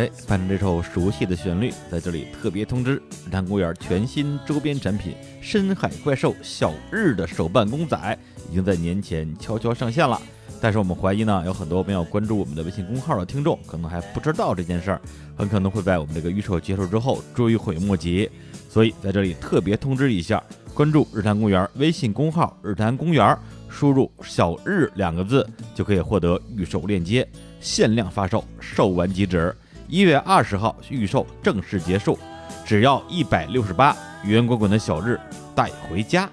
[0.00, 2.94] 哎，伴着这首熟悉的旋律，在这里特别通知：
[3.26, 8.18] 日坛公园全新周边产品——深海怪兽小日的手办公仔，
[8.50, 10.18] 已经在年前悄悄上线了。
[10.58, 15.00] 但是我们怀疑呢，有很多没有关注我们的微信公号的听众，可能还不知道这件事儿，
[15.36, 18.30] 很可能会在我们这个预售结束之后追悔莫及。
[18.70, 23.36] 所以在这里特别通知一下：关注日坛公园微信公号“日坛公园”，
[23.68, 27.28] 输入“小日”两个字，就可以获得预售链接，
[27.60, 29.54] 限量发售，售完即止。
[29.90, 32.16] 一月二十号预售正式结束，
[32.64, 35.18] 只要一百六十八，圆滚滚的小日
[35.52, 36.30] 带回家。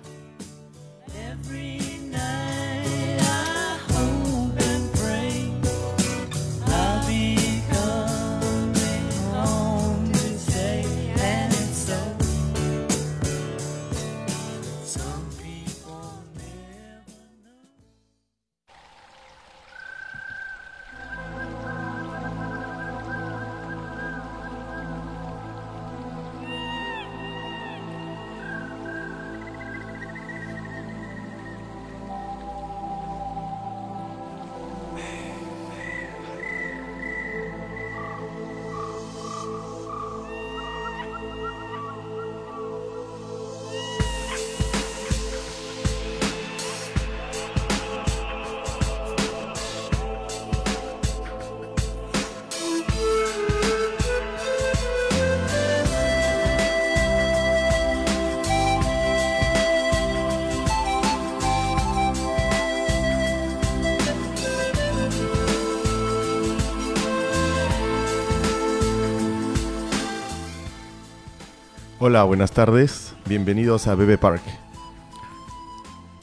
[72.17, 73.13] Hola, buenas tardes.
[73.29, 74.41] Bienvenidos a Bebe Park.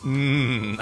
[0.04, 0.76] 嗯，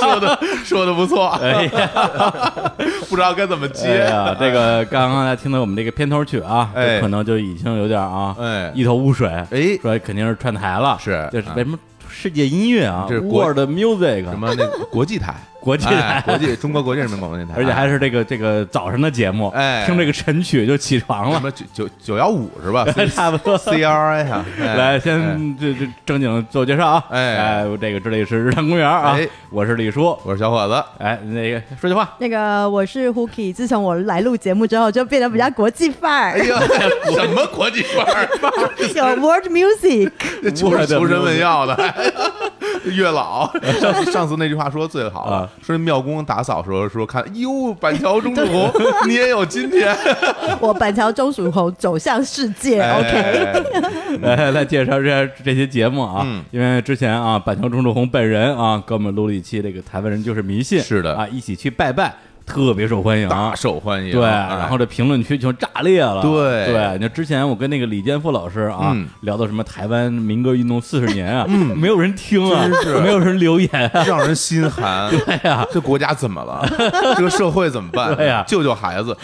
[0.00, 2.72] 说的说的不错，哎呀，
[3.10, 3.98] 不知道该怎么哎接。
[4.06, 9.28] 呀，这个刚刚才听到我们这个片头曲啊，哎可能就已经有点啊，哎一头雾水。
[9.28, 19.84] 哎说肯定是串台了，是啊这是为什么世界音乐啊这是国，World Music 什么那个国际台，国际哎台，国际中国国际人民广播电台，而且还是这个这个早上的节目，哎。
[19.86, 22.84] 听这个晨曲就起床了，什么九九九幺五是吧？
[23.14, 23.56] 差不多。
[23.56, 24.74] ？C R I 哈，哎。
[24.74, 25.00] 来，哎。
[25.00, 27.04] 先这这正经自我介绍啊！
[27.10, 27.36] 哎。
[27.36, 29.16] 哎，这个这里是日坛公园啊。
[29.16, 30.18] 哎，我是李叔。
[30.24, 36.60] 我是小伙子，哎，那个说句话，那个我是 Hooky，自从我来录节目之后，就变得比较国际范儿，哎呀，
[37.12, 38.28] 什么国际范儿？
[38.94, 40.10] 有 World Music，
[40.54, 41.74] 求我的求神问药的，
[42.90, 43.50] 月老。
[43.80, 48.70] 上次上次那句话说的最好了啊，说庙公打扫时候说看，哟，板桥钟楚红，
[49.06, 49.96] 你也有今天。
[50.60, 56.42] 我板桥钟楚红走向世界，OK，哎来来介绍一下这些节目啊，嗯。
[56.50, 61.14] 因为之前啊，板桥钟楚红本人啊，给我们录了一期这个台湾人就是迷信，是的。
[61.14, 62.14] 啊，一起去拜拜，
[62.52, 64.12] 特别受欢迎，大受欢迎。
[64.12, 66.20] 对，哎然后这评论区就炸裂了。
[66.20, 71.46] 对对，那之前我跟那个李建富老师啊、嗯聊到什么台湾民歌运动四十年啊，
[71.76, 74.04] 没有人听啊，真是没有人留言啊。
[74.06, 75.10] 让人心寒。
[75.10, 76.66] 对呀、这国家怎么了？
[77.16, 78.14] 这个社会怎么办？
[78.16, 79.16] 对呀救救孩子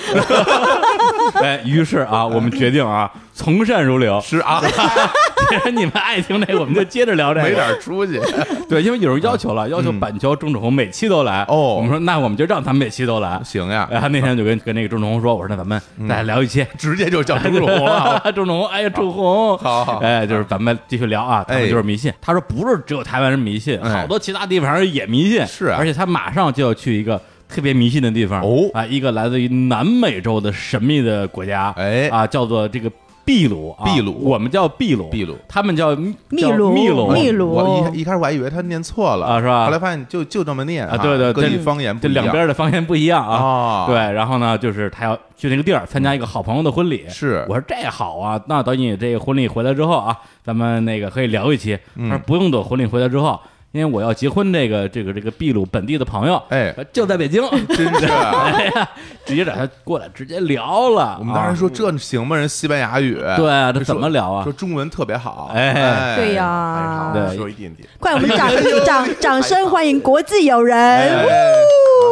[1.43, 4.21] 哎，于是啊，我们决定啊，从善如流。
[4.21, 4.61] 是啊，
[5.49, 7.49] 既然你们爱听这个，我们就接着聊这个。
[7.49, 8.21] 没点出息。
[8.69, 11.45] 对，因为有人要求了，要求板桥钟楚红每期都来。
[11.49, 13.41] 哦我们说那我们就让他们每期都来。
[13.45, 16.67] 行呀，然后那天就跟跟那个钟楚红说，我说那咱们再聊一期。
[16.77, 18.21] 直接就叫钟楚红了。
[18.35, 22.13] 钟楚红，哎呀，楚红，好好哎，就是咱们继续聊啊，他就是迷信。
[22.21, 32.91] 他说不是只有台湾人迷信，哎好多其他地方也迷信，是啊而且他马上就要去一个特别迷信的地方哦啊，一个来自于南美洲的神秘的国家，哎啊，叫做这个
[33.29, 34.17] 秘鲁啊，秘鲁。
[34.23, 35.37] 我们叫秘鲁，秘鲁。
[35.47, 37.51] 他们叫秘秘鲁秘鲁，秘鲁。
[37.51, 39.67] 我一一开始我还以为他念错了啊是吧？
[39.67, 42.25] 后来发现就就这么念啊对对这各地方言不这一样。
[42.25, 43.37] 两边的方言不一样啊。
[43.37, 47.05] 啊，对，然后呢，就是他要去那个地儿参加一个好朋友的婚礼。
[47.11, 47.45] 是。
[47.51, 51.79] 我说这好啊，那等你这个婚礼回来之后啊，咱们那个可以聊一期。
[51.99, 53.39] 他说不用等婚礼回来之后，
[53.79, 56.75] 因为我要结婚，这个这个这个秘鲁本地的朋友，哎。
[56.77, 58.51] 呃就在北京，真是啊。
[58.53, 58.89] 哎呀，
[59.25, 61.17] 直接找他过来，直接聊了。
[61.21, 61.55] 我们当时啊。
[61.55, 62.37] 说这行吗？
[62.37, 64.43] 人西班牙语，对啊，这怎么聊啊？
[64.43, 64.53] 说？
[64.53, 66.17] 中文特别好，哎。
[66.17, 67.37] 对呀、对。
[67.37, 67.89] 说一点点。
[68.01, 68.51] 快我们掌
[68.85, 71.07] 掌掌声欢迎国际友人，哎。
[71.09, 71.25] 啊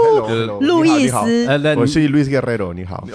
[0.04, 3.04] Hello，就是路易斯，哎，来，我是 Luis Guerrero，你好。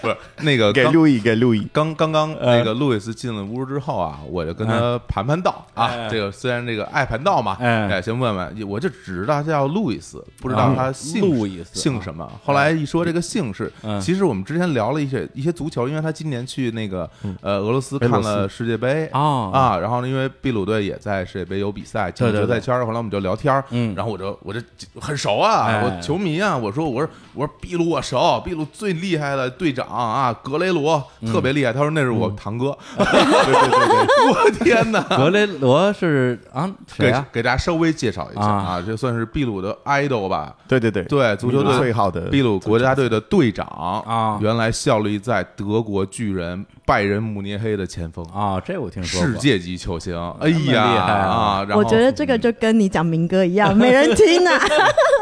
[0.00, 1.66] 不是那个刚给路易，给路易。
[1.72, 6.08] 刚刚刚那个路易斯进了屋之后啊，我就跟他盘盘道啊哎。
[6.10, 7.88] 这个虽然这个爱盘道嘛，哎。
[7.90, 12.30] 哎，先问问，我就只知道他叫路易斯，不知道啊他姓路易斯姓什么。
[12.44, 17.08] 后来一说这个姓氏嗯，其实我们之前聊了一些一些足球，因为他今年去那个
[17.40, 23.94] 呃俄罗斯看了世界杯啊啊，然后呢，因为秘鲁队也在世界杯有比赛，进入对对对决赛圈儿，后来我们就聊天儿嗯。
[23.94, 24.60] 然后我就我就
[25.00, 25.80] 很熟啊，哎。
[25.82, 35.00] 我球迷啊，我说我说我说秘鲁我熟，秘鲁最厉害的队长啊，格雷罗嗯特别厉害，他说那是我堂哥，对对对对， 我天哪！
[35.16, 37.26] 格雷罗是啊给啊？
[37.32, 40.54] 给大家稍微介绍一下啊啊，这算是秘鲁的 idol 吧？
[40.68, 49.30] 对对对，对，足球队最好的秘鲁国家队的队长啊原来效力在德国巨人拜仁慕尼黑的前锋，啊，这我听说过。
[49.30, 51.30] 世界级球星，哎呀厉害啊。
[51.30, 51.64] 啊！
[51.68, 54.58] 然后我觉得这个就跟你讲民歌一样， 没人听啊。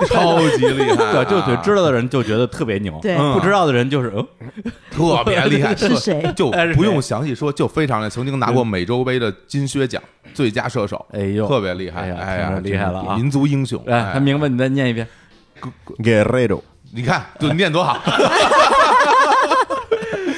[0.07, 3.15] 超级厉害啊，对，就对知道的人就觉得特别牛，对。
[3.35, 4.11] 不知道的人就是，
[4.41, 6.33] 嗯特别厉害， 是谁？
[6.35, 13.15] 就哎不用详细说，就非常厉害，曾经拿过美洲杯的金靴奖最佳射手，哎呦，特别厉害，哎呀哎呀，厉害了啊。
[13.15, 15.07] 民族英雄，哎，他明白，你再念一遍。
[15.99, 16.63] Guerrero，
[16.95, 17.99] 你看，就念多好，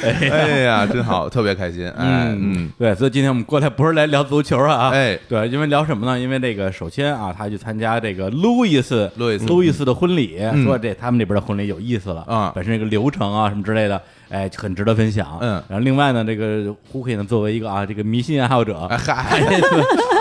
[0.03, 5.19] 哎呀，真好，特别开心，哎，嗯，对，所以今天我们过来不是来聊足球啊，哎。
[5.29, 6.19] 对，因为聊什么呢？
[6.19, 9.47] 因为这个首先啊，他去参加这个路易斯路易斯。
[9.47, 10.65] 路易斯的婚礼，嗯。
[10.65, 12.53] 说这他们那边的婚礼有意思了啊。
[12.55, 14.01] 本身这个流程啊什么之类的，
[14.31, 15.39] 哎，很值得分享。
[15.41, 15.63] 嗯。
[15.69, 18.89] 然后另外呢，这个胡可以呢作为一个啊这个迷信爱好者，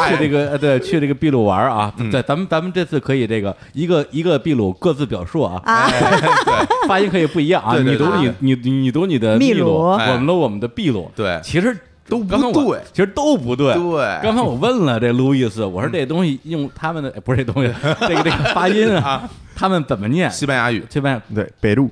[0.09, 2.09] 去这个呃对去这个秘鲁玩啊，嗯。
[2.11, 11.39] 对，咱们咱们这次可以这个一个一个秘鲁各自表述啊，对，发音可以不一样啊，对对你读你你你读你的秘鲁我们读我们的秘鲁，对。
[11.43, 11.77] 其实
[12.07, 13.73] 都不对其实都不对。
[13.75, 14.19] 对。
[14.23, 17.71] 刚才我问了这路易斯，我说这东西用他们的哎不是这东西，
[18.01, 20.31] 这个这个发音啊，他们怎么念？
[20.31, 20.83] 西班牙语。
[20.89, 21.89] 西班牙对，北路，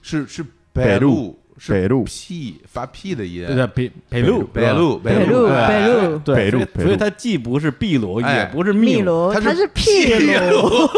[0.00, 2.04] 是是北路路，是北路。
[2.04, 6.18] p 发 p 的音，对对北北路北路北路北路。
[6.18, 9.70] 对，北路所以它既不是秘鲁，哎也不是秘鲁，鲁，他是他是
[10.20, 10.88] 秘鲁，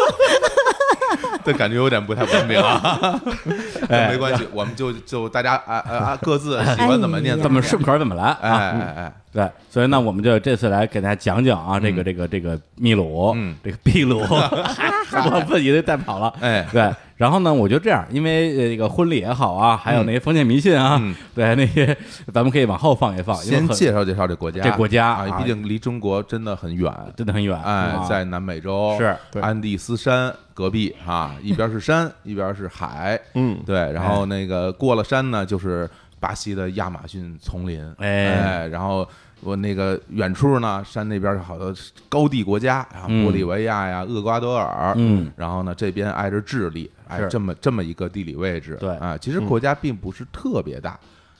[1.44, 3.20] 这感觉有点不太文明啊，
[3.90, 8.58] 哎没关系，我们就就大家啊啊啊各自喜欢怎么念怎么顺口怎么来哎啊。
[8.58, 13.54] 哎哎，对，所以呢，我们就这次来给大家讲讲啊，这个这个这个秘鲁，嗯。
[13.62, 16.32] 这个秘鲁， 我自己都带跑了。
[16.40, 16.66] 哎。
[16.72, 21.14] 对，然后呢，我就这样，因为呃这个婚礼也好啊，还有那些封建迷信啊，嗯。
[21.34, 21.96] 对那些
[22.32, 25.38] 咱们可以往后放一放，先介绍介绍这国家，这国家啊，啊。
[25.38, 35.88] 毕竟离中国真的很远，真的很远，哎啊，在南美洲是安第斯山隔壁啊， 一边是山，一边是海，嗯，对，然后那个过了山呢，就是
[36.18, 38.26] 巴西的亚马逊丛林，哎。
[38.26, 39.08] 哎，然后
[39.40, 41.72] 我那个远处呢，山那边有好多
[42.08, 43.26] 高地国家啊，嗯。
[43.26, 48.94] 玻利维亚呀、厄瓜多尔，嗯，然后呢，这边挨着智利，哎是，这么这么一个地理位置，对。
[48.96, 50.98] 啊，其实国家并不是特别大，呃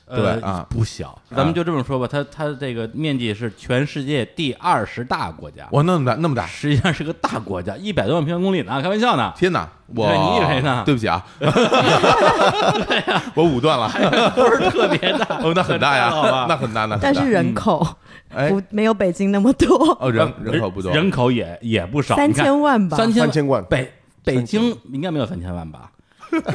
[0.09, 0.67] 对啊。
[0.69, 9.69] 不小，咱们就这么说吧，它它这个面积是全世界第二十大国家，哇，那么大那么大，实际上是个大国家，一百多万平方公里呢，开玩笑呢，天哪！
[9.95, 10.83] 我对你以为呢？
[10.85, 11.25] 对不起啊，
[13.35, 13.89] 我武断了。
[14.35, 16.47] 不是特别大， 哦，那很大呀，好吧？
[16.49, 17.03] 那很大，那很大。
[17.03, 17.87] 但是人口
[18.35, 23.62] 哎不没有北京那么多，哦，人人口不多，人口也也不少，三千万吧，三千三千万。
[23.65, 23.93] 北
[24.25, 25.91] 北京应该没有三千万吧？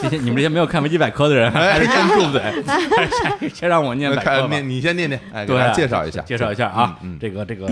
[0.02, 4.38] 这些你们这些没有看维基百科的人， 还是先住嘴，还是先先让我念百科吧。
[4.42, 7.68] 看念你先念念，哎，给对啊，大家介绍一下，介绍一下啊嗯，嗯这个这个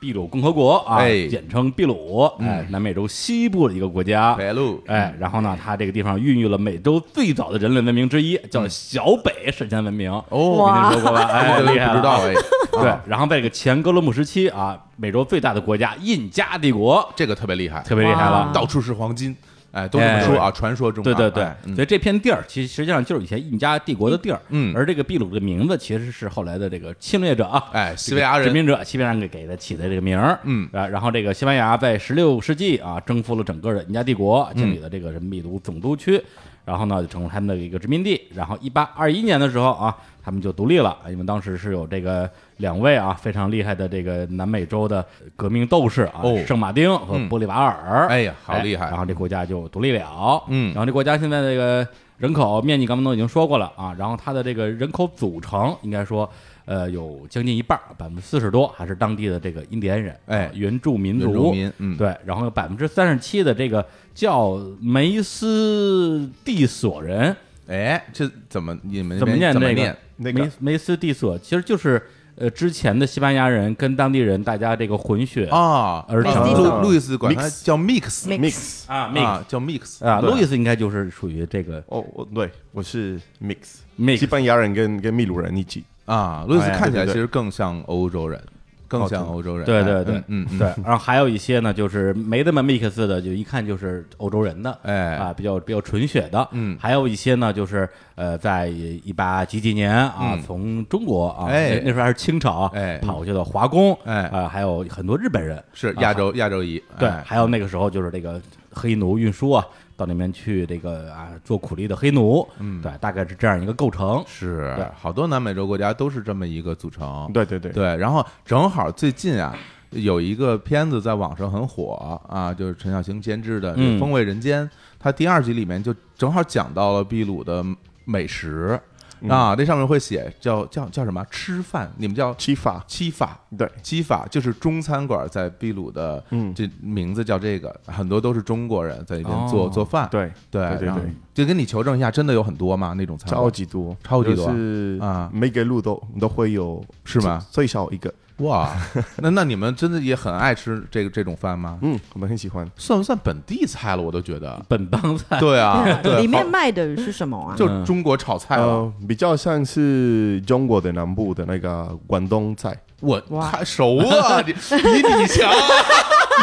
[0.00, 4.34] 秘鲁共和国啊，哎简称秘鲁，哎，南美洲西部的一个国家。
[4.34, 10.10] 北路，哎，然后呢，它这个地方孕育了美洲最早的人类文明之一，叫小北史前文明。
[10.10, 11.24] 哦，我跟你说过吧？
[11.30, 12.32] 哎，这 个厉害知道哎，
[12.72, 18.50] 对啊，然后在这个前哥伦布时期啊，美洲最大的国家印加帝国这个特别厉害，特别厉害了。
[18.54, 19.36] 到处是黄金，
[19.72, 24.74] 哎，都这么说啊，传说中啊，对对对所以这片地儿其实实际上就是以前印加帝国的地儿，嗯。
[24.74, 28.48] 而这个秘鲁的名字其实是后来的这个侵略者啊，哎西班牙人。
[28.48, 30.68] 殖民者，西班牙人给给他起的这个名儿，嗯。
[30.72, 36.20] 啊，然后这个西班牙在十六世纪啊征服了整个的印加帝国，嗯建立了这个什么秘鲁总督区，
[36.64, 42.28] 然后呢就成为他们的一个殖民地，然后一八二一年的时候啊，他们就独立了，因为当时是有这个
[42.60, 46.38] 两位啊非常厉害的这个南美洲的革命斗士啊，哦。
[46.46, 47.28] 圣马丁和嗯。
[47.28, 48.86] 玻利瓦尔，哎呀好厉害。
[48.90, 50.72] 然后这国家就独立了，嗯。
[50.72, 51.86] 然后这国家现在这个
[52.18, 56.30] 人口面积刚刚都已经说过了啊，然后它的这个人口组成应该说。
[56.66, 60.44] 呃，有将近一半，百分之四十多还是当地的这个印第安人，哎。
[60.44, 61.96] 啊原住民族，原住民嗯。
[61.96, 67.34] 对，然后有百分之三十七的这个叫梅斯蒂索人，
[67.66, 69.96] 哎，这怎么你们怎么念这个？
[70.18, 72.00] 那个梅梅斯蒂索其实就是
[72.40, 76.52] 呃之前的西班牙人跟当地人大家这个混血啊，而成。
[76.54, 85.84] 路的路易斯管他叫 Mix 叫 mix 啊 mix 叫 mix 啊，路易斯应该就是属于这个哦，我对我是 mix，mix 西班牙人跟跟秘鲁人一起。
[86.06, 88.42] 啊，路易斯看起来其实更像欧洲人，
[88.90, 89.62] 更像欧洲人。
[89.62, 90.16] 哎对对对。
[90.26, 95.14] 嗯嗯，对，然后还有一些呢，就是没那么 mix 的，就一看就是欧洲人的，哎。
[95.14, 96.76] 啊，比较比较纯血的，嗯。
[96.80, 100.42] 还有一些呢，就是呃，在一八几几年啊，嗯。
[100.42, 101.76] 从中国啊，哎。
[101.76, 102.98] 那那时候还是清朝啊，哎。
[102.98, 104.24] 跑去的华工，哎。
[104.24, 107.22] 啊，还有很多日本人，啊是亚洲亚洲裔，对，哎。
[107.24, 108.42] 还有那个时候就是这个
[108.72, 109.64] 黑奴运输啊，
[110.00, 112.80] 到那边去这个啊做苦力的黑奴，嗯。
[112.80, 117.30] 对，大概是这样一个构成，是好多南美洲国家都是这么一个组成。
[117.34, 119.54] 对对对，对，然后正好最近啊，
[119.90, 124.66] 有一个片子在网上很火啊，就是陈小青监制的《嗯风味人间》，
[124.98, 127.62] 它第二集里面就正好讲到了秘鲁的
[128.06, 128.80] 美食。
[129.28, 131.24] 啊，那上面会写叫叫叫什么？
[131.30, 132.82] 吃饭，你们叫七法。
[132.86, 133.70] 七法，对。
[133.82, 136.54] 七法就是中餐馆在秘鲁的，嗯。
[136.54, 142.94] 这名字叫这个，很多都是中国人在那边做、哦做饭，对对对对对，就跟你求证一下，真的有很多吗？
[142.96, 143.42] 那种餐馆。
[143.42, 145.30] 超级多，超级多就是啊。
[145.32, 147.44] 每个路都都会有，是吗？
[147.50, 148.76] 最少一个，哇，
[149.18, 151.78] 那那你们真的也很爱吃这个这种饭吗？
[151.82, 152.66] 嗯，我们很喜欢。
[152.76, 154.02] 算不算本地菜了？
[154.02, 157.54] 我都觉得，本帮菜，对啊， 对，里面卖的是什么啊？
[157.56, 158.64] 就中国炒菜了。
[158.64, 165.58] 呃，比较像是中国的南部的那个广东菜，我哇太熟啊，你比你强啊，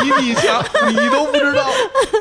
[0.01, 1.69] 比你强，你都不知道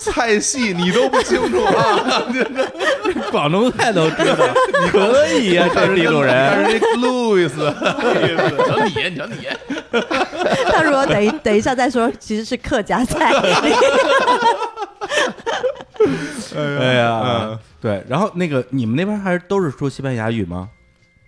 [0.00, 2.22] 菜系，你都不清楚啊，
[3.30, 4.46] 广东菜都知道，
[4.90, 6.80] 可以呀，这 是秘鲁人。
[7.00, 9.46] 路易斯，瞧你，你瞧你，
[10.70, 13.32] 他如果等一等一下再说，其实是客家菜。
[16.56, 20.68] 哎呀，对，然后那个你们那边还是都是说西班牙语吗？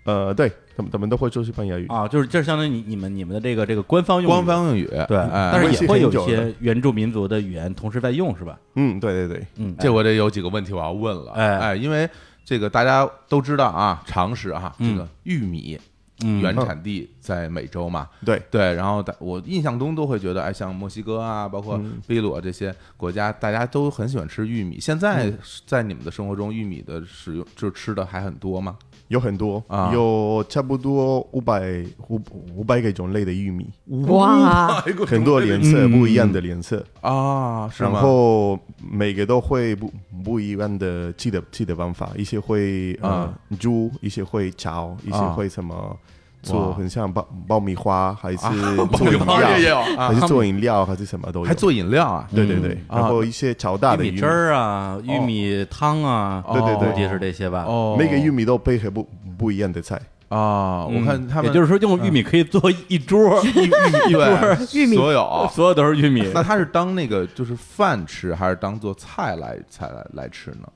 [0.04, 1.86] 呃，对，他们他们都会说西班牙语。
[1.88, 4.32] 啊，就是就是相当于你你们你们的这个这个官方用语。
[4.32, 8.56] 官方用语，对，哎但是也会有些原住民族的语言同时在用，是吧？
[8.76, 11.58] 嗯，对对对，嗯，这我得有几个问题我要问了，哎。
[11.58, 12.08] 哎，因为
[12.44, 14.96] 这个大家都知道啊，常识啊，这嗯。
[14.96, 15.76] 个玉米
[16.22, 16.40] 嗯。
[16.40, 22.00] 原产地在美洲嘛，对，对，然后大我印象中都会觉得，哎，像墨西哥啊，包括嗯。
[22.06, 24.78] 秘鲁啊这些国家，大家都很喜欢吃玉米。
[24.78, 25.32] 现在
[25.66, 28.76] 在你们的生活中，玉米的使用就吃的还很多吗？
[29.08, 29.90] 有很多，啊。
[29.92, 32.20] 有差不多五百五
[32.54, 33.66] 五百个种类的玉米，
[34.06, 38.00] 哇，很多颜色，不一样的颜色，啊，是然吗？
[38.00, 38.58] 后
[38.90, 39.92] 每个都会不
[40.24, 45.32] 不一样的记的记的方法，一些会呃煮，一些会炒，一些啊。
[45.32, 45.96] 会什么哇
[46.42, 48.52] 做，很像爆爆米花，还是啊
[48.92, 50.08] 做饮爆米花也料，有啊。
[50.08, 52.28] 还，是做饮料，还是什么都有，还做饮料啊？
[52.34, 52.98] 对对对，嗯。
[52.98, 56.88] 然后一些炒大的玉玉米汁儿啊，玉米汤啊，对对对。
[56.90, 57.64] 估计是这些吧。
[57.66, 61.04] 哦，每个玉米都配合不不一样的菜，啊，我嗯。
[61.04, 63.66] 看他们也就是说用玉米可以做一桌，玉玉
[64.06, 64.96] 米对玉米。
[64.96, 65.48] 所有。
[65.52, 66.28] 所有都是玉米。
[66.34, 70.68] 那它是当那个就是饭吃，还是当做菜来菜来来吃呢？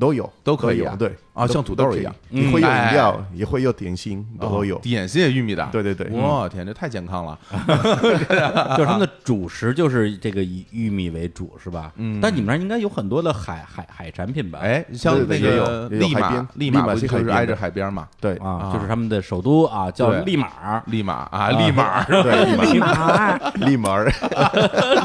[0.00, 0.96] 都有都可以啊。
[0.98, 4.80] 对啊像土豆一样都可以也会有嗯饮料，也会有点心，都都有哦。
[4.82, 7.38] 点心也玉米的，对对对，我天，这太健康了。
[8.76, 11.92] 就是他们的主食就是这个以玉米为主，是吧？
[11.96, 14.60] 嗯但你们那儿应该有很多的海海海产品吧？
[14.62, 18.08] 哎，像那个利马利马不就是挨着海边嘛？
[18.18, 24.08] 对啊啊，就是他们的首都啊，叫对利马尔，利马啊，利马对，立马，立马儿，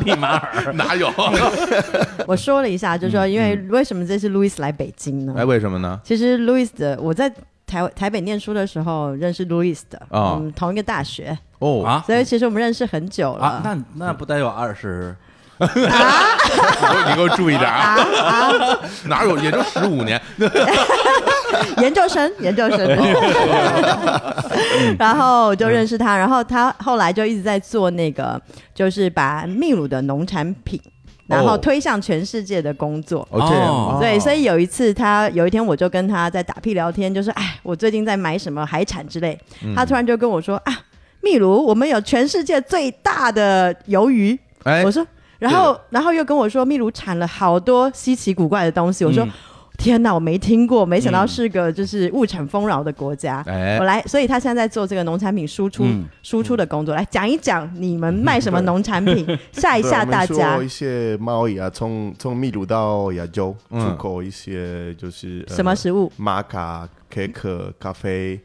[0.05, 0.71] 利马尔。
[0.73, 1.11] 哪有？
[2.27, 5.43] 我说了一下，就是说，因为为什么这次路易斯来北京呢哎，？
[5.45, 5.99] 为什么呢？
[6.03, 7.31] 其实路易斯的我在
[7.65, 13.45] 台台北念书的时候认识 Louis 的，嗯同一个大学，哦，啊所以其实我们认识很久了。
[13.45, 15.15] 啊，那那不得有二十？
[15.61, 17.95] 你给我你给我注意点啊！
[19.05, 19.37] 哪有？
[19.37, 20.19] 也就十五年。
[21.77, 22.79] 研究生，研究生。
[24.97, 28.41] 然后我就认识他，然后他后来就一直在做那个，
[28.73, 30.81] 就是把秘鲁的农产品，
[31.31, 33.27] 然后推向全世界的工作。
[33.31, 39.39] 哦，这样哦对，所以有一次他有一天我就跟他在打屁聊天，就说：“哎，我最近在买什么海产之类。
[39.75, 40.79] 他突然就跟我说：“啊，
[41.21, 44.37] 秘鲁我们有全世界最大的鱿鱼。
[44.63, 45.05] 哎我，说，
[45.39, 49.05] 然后然后又跟我说秘鲁产了好多稀奇古怪的东西。
[49.05, 49.27] 我说。
[49.81, 53.43] 嗯天哪，我没听过，没想到是个就是物产丰饶的国家。
[53.47, 53.77] 哎。
[53.79, 56.05] 我来，所以他现在在做这个农产品输出、嗯。
[56.21, 60.63] 输出的工作，来讲一讲你们卖什么农产品， 吓一吓对我们大家说。
[60.63, 63.81] 一些贸易啊，从从秘鲁到亚洲嗯。
[63.81, 66.11] 出口一些就是呃什么食物？
[66.15, 68.39] 玛卡、可可、咖啡，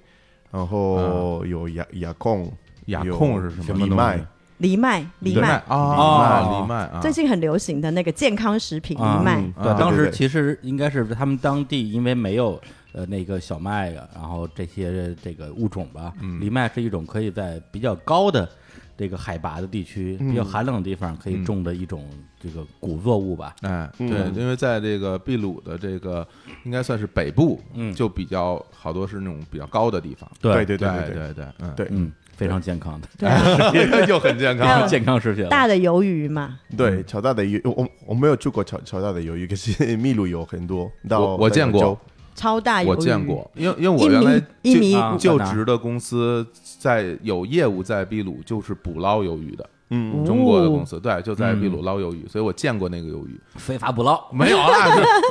[0.50, 2.50] 然后有雅雅控，
[2.87, 3.90] 雅有控是什么什么东西？
[3.90, 4.26] 藜麦，
[4.58, 5.48] 藜麦，藜藜麦。
[5.48, 9.40] 麦，啊，哦藜麦啊，最近很流行的那个健康食品藜啊麦。
[9.40, 12.60] 嗯对，啊当时其实应该是他们当地因为没有
[12.92, 16.40] 呃那个小麦啊，然后这些这个物种吧，嗯。
[16.40, 18.48] 藜麦是一种可以在比较高的
[18.96, 22.08] 这个海拔的地区、比较寒冷的地方可以种的一种
[22.40, 23.54] 这个谷作物吧。
[23.60, 24.08] 哎，嗯。
[24.08, 26.26] 对，因为在这个秘鲁的这个
[26.64, 27.92] 应该算是北部，嗯。
[27.94, 30.30] 就比较好多是那种比较高的地方。
[30.40, 30.64] 对。
[30.64, 34.87] 对对对对对对，嗯，对嗯，非常健康的，对啊， 又很健康。
[34.87, 35.49] 健康食品。
[35.49, 40.90] 大的鱿鱼嘛，对，乔大的鱿，我我我没有去过乔乔大的鱿鱼，可是秘鲁有很多。
[41.09, 41.99] 到我我见过。
[42.35, 44.95] 超大鱿鱼，我见过，因为因为我原来米一米。
[44.95, 46.47] 啊五，就职的公司
[46.78, 53.40] 在有业务在秘鲁，就是捕捞鱿鱼的，嗯，中国的公司，对，就在嗯秘鲁捞鱿鱼，所以我见过那个鱿鱼。
[53.55, 54.71] 非法捕捞，没有啊，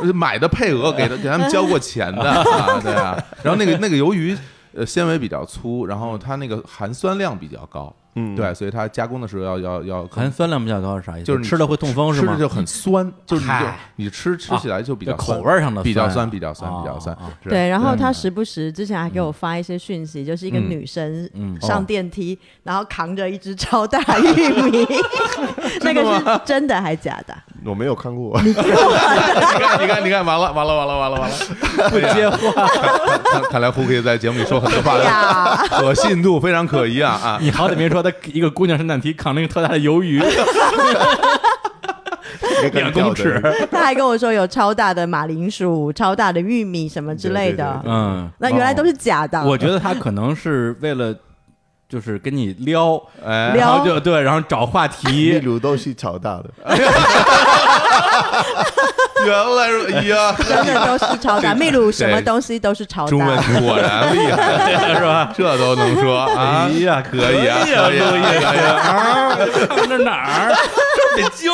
[0.04, 3.16] 是买的配额给他给他们交过钱的 啊，对啊。
[3.44, 4.36] 然后那个那个鱿鱼，
[4.75, 8.36] 呃，纤维比较粗，然后它那个含酸量比较高，嗯。
[8.36, 11.25] 对，所以它加工的时候要要要含酸量比较高是啥意思？
[11.25, 12.34] 就是吃了会痛风是吗？
[12.34, 13.65] 吃的就很酸， 就是你就
[13.98, 20.65] 你吃吃起来就比较口味上的比较酸酸，比较酸，啊比较酸对，然后他时不时之前还给我发一些讯息，就是一个嗯。
[20.69, 24.86] 女生嗯上电梯，然后扛着一只超大玉米，
[25.81, 27.36] 那个是真的还假的？
[27.63, 28.38] 我没有看过。
[28.41, 31.36] 你看，你看，你看，完了，完了，完了，完了，完了，
[31.89, 32.67] 不接话。
[33.31, 37.38] 看看来胡可以在节目里说很多话可信度非常可疑啊啊！
[37.41, 40.22] 你好歹别说他一个姑娘上电梯扛那个特大的鱿鱼，
[42.74, 47.82] 两公尺，他还跟我说有超大的马铃薯、超大的玉米什么之类的。
[47.84, 49.44] 对对对，嗯，那原来都是假的。
[49.44, 51.16] 我觉得他可能是为了
[51.88, 56.46] 就是跟你撩，哎，撩然后就对，然后找话题 秘题，鲁都是乔大的，
[59.25, 63.38] 原来是哎呀，真的都是超大，秘鲁什么东西都是超中文。
[63.62, 65.32] 果然厉害，是吧？
[65.36, 66.68] 这都能说啊？
[66.68, 69.38] 哎呀，可以啊，可以啊，可以可以啊啊，
[69.75, 70.12] 看这哪
[70.48, 70.54] 儿？
[71.15, 71.51] 这得救！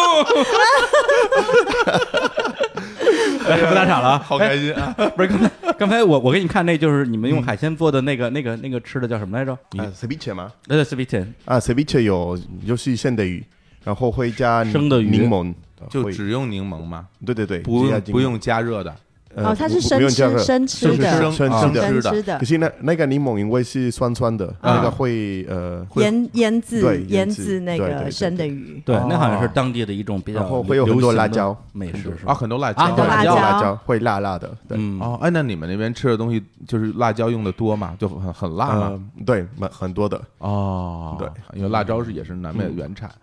[3.52, 4.94] 哎， 不打岔了啊， 好开心啊！
[5.16, 9.52] 不是刚才刚才我我给你看那就是你们用海鲜做的那个那个那个吃的叫什么来着？
[9.78, 10.52] 啊，ceviche 吗？
[10.68, 13.44] 呃 s w e e t e 啊，ceviche 有就是现的鱼，
[13.84, 15.54] 然后会加生的鱼柠檬，
[15.90, 17.08] 就会只用柠檬吗？
[17.26, 18.96] 对对对，不不用加热的，
[19.36, 21.88] 呃哦，它是不生吃生吃的，生啊生吃的。
[21.88, 22.02] 吃的。
[22.02, 22.40] 生吃的。
[22.40, 24.76] 可，是那那个柠檬因为是酸酸的，啊。
[24.76, 28.82] 那个会呃，腌腌制对腌腌制制那个生的鱼。
[28.86, 29.52] 对，那好像是哦。
[29.54, 31.56] 当地的一种比较然后会有很多辣椒。
[31.74, 32.04] 美食。
[32.20, 33.36] 是啊，很多辣椒，啊很多辣椒。
[33.36, 37.96] 辣椒会辣辣的，对，嗯，哦，哎，那你们那边吃的东西就是辣椒用的多嘛？
[38.00, 38.88] 就很很辣吗？
[38.92, 43.10] 呃，对，蛮很多的，哦，对，因为辣椒是也是南美的原产。
[43.10, 43.16] 嗯，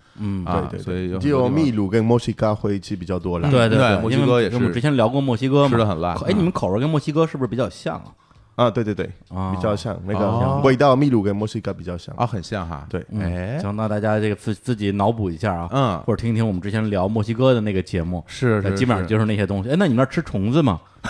[0.44, 8.04] 啊，对对所以有只有秘鲁跟墨西哥会吃比较多辣，对对对，墨西哥也是我们之前聊过墨西哥嘛，吃的很辣哎，你们口味跟墨西哥是不是比较像啊？
[8.56, 9.54] 啊，对对对，啊。
[9.54, 10.58] 比较像那哦。
[10.60, 12.84] 个味道，秘鲁跟墨西哥比较像，啊，很像哈。
[12.90, 13.58] 对，嗯哎。
[13.60, 19.70] 行，那大家这个自自己脑补一下啊，嗯，或者听听我们之前聊墨西哥的那个节目，是是，基本上就是那些东西。
[19.70, 20.80] 哎，那你们那儿吃虫子吗？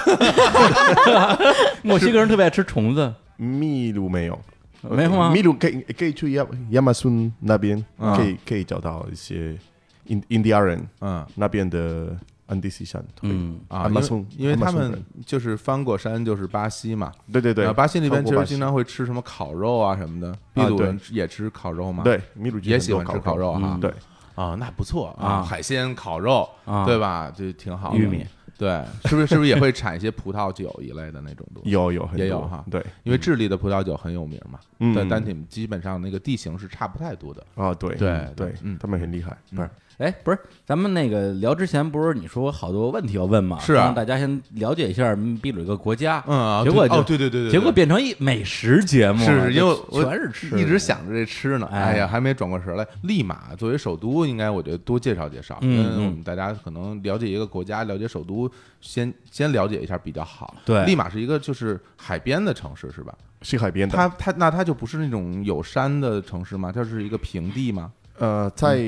[1.82, 4.38] 墨西哥人特别爱吃虫子，秘鲁没有，
[4.82, 5.30] 没有吗？
[5.32, 9.56] 秘鲁可以可以去亚亚马逊那边，嗯可以可以找到一些
[10.04, 17.66] 印印第安人嗯那边的安第斯山，嗯，啊，因为亚马逊因为他们就是翻过山就是巴西嘛，对对对。
[17.66, 20.86] 呃，巴西那边其实经常会吃什么烤肉啊什么的，秘鲁对。
[20.86, 22.04] 人也吃烤肉嘛？
[22.04, 23.80] 对秘鲁也喜欢吃烤肉哈嗯。
[23.80, 23.92] 对，
[24.34, 26.86] 啊，那不错啊海鲜烤肉啊。
[26.86, 27.30] 对吧？
[27.30, 27.98] 就挺好的。
[27.98, 28.24] 玉米，
[28.58, 31.70] 对，是不是是不是也会产一些葡萄酒一类的那种东西？
[31.72, 37.46] 有有很多也有哈对，因为智利的葡萄酒很有名嘛，嗯对，但你们基本上那个地形是差不太多的。
[37.54, 39.70] 啊对对对对嗯，他们很厉害，不是。
[39.98, 43.58] 哎，不是，咱们那个聊之前不是你说好多问题要问吗？
[43.58, 46.22] 是啊让大家先了解一下秘鲁一个国家。
[46.28, 52.86] 嗯啊结果就对哦对对对结果变成一美食节目了，是是因为全是吃，一直想着这吃呢，哎哎呀，还没转过神来。
[53.02, 58.48] 利马作为首都，应该我觉得多介绍介绍，嗯因为嗯我们大家可能了解一个国家，了解首都，
[58.80, 60.54] 先先了解一下比较好。
[60.64, 63.12] 对利马是一个就是海边的城市，是吧？
[63.42, 63.96] 是海边的。
[63.96, 66.70] 它它那它就不是那种有山的城市吗？
[66.70, 67.90] 它是一个平地吗？
[68.18, 68.78] 呃，在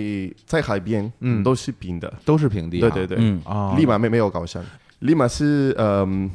[0.46, 1.42] 在海边，嗯。
[1.42, 2.12] 都是平的。
[2.24, 2.90] 都是平地啊。
[2.90, 3.40] 对对对，嗯。
[3.44, 4.64] 啊，利马没没有高山，
[5.00, 6.30] 利马是嗯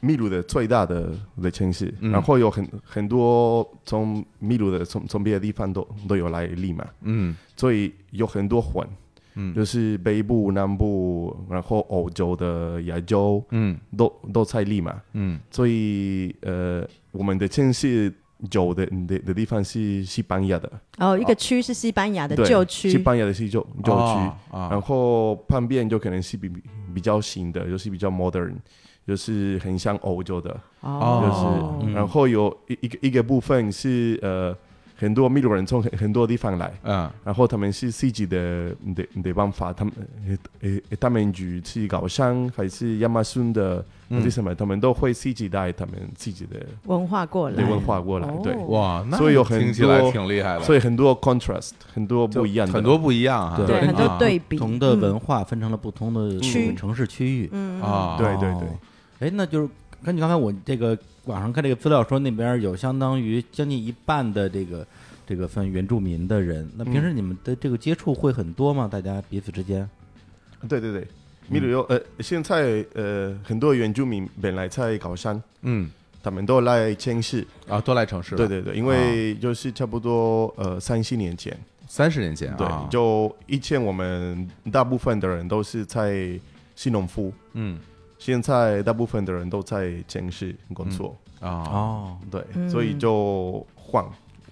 [0.00, 1.10] 秘鲁的最大的
[1.42, 2.10] 的城市，嗯。
[2.12, 7.34] 然后有很很多从秘鲁的从从别的地方都都有来利马，嗯。
[7.56, 8.86] 所以有很多混，
[9.34, 9.54] 嗯。
[9.54, 13.76] 就是北部、南部，然后欧洲的、亚洲嗯。
[13.96, 15.38] 都都在利马，嗯。
[15.50, 18.12] 所以呃，我们的城市
[18.52, 22.88] 有的的的地方是西班牙的，哦，一个区是西班牙的，旧区。
[22.90, 23.98] 西，班牙的是旧旧区，
[24.50, 26.62] 啊然后旁边就可能是比比
[26.94, 28.54] 比较新的，就是比较 modern，
[29.06, 31.22] 就是很像欧洲的，哦，
[31.80, 34.56] 就是、嗯然后有一一个一个部分是呃
[35.00, 39.92] 很多秘鲁人从很很多地方来，嗯然后他们是自己的的的办法，他们
[40.98, 43.84] 他们去去高山还是亚马逊的
[44.22, 46.56] 是什么，他们都会自己带他们自己的
[46.86, 47.56] 文化过来。
[47.56, 48.40] 的，文化过来，哦。
[48.42, 54.16] 对，哇，那所以有很听起来多挺厉害的，所以很多 contrast，很多不一样的，很多不一样哈，对，很多啊。
[54.18, 55.00] 对比，不同的嗯。
[55.00, 56.74] 文化分成了不同的区。
[56.74, 57.48] 城市区域。
[57.52, 58.50] 嗯，啊，对对对。
[58.50, 58.68] 哦。
[59.20, 59.68] 哎，那就是
[60.04, 64.86] 根据刚才我这个网上看这个资料说，那边有相当于将近一半的这个
[65.26, 66.68] 这个分原住民的人。
[66.76, 68.88] 那平时你们的这个接触会很多吗？
[68.90, 69.88] 大家彼此之间？
[70.68, 71.06] 对对对，
[71.48, 75.90] 米鲁有呃，现在呃很多原住民本来在高山，嗯。
[76.20, 81.56] 他们都来城市，啊，都来城市了，对对对，因为就是差不多呃三十年前，
[81.86, 86.38] 三十年前对啊，，就以前我们大部分的人都是在
[86.74, 87.78] 新农夫，嗯
[88.18, 91.48] 现在大部分的人都在城市工作，啊。
[91.50, 92.68] 哦，对，嗯。
[92.68, 94.04] 所以就换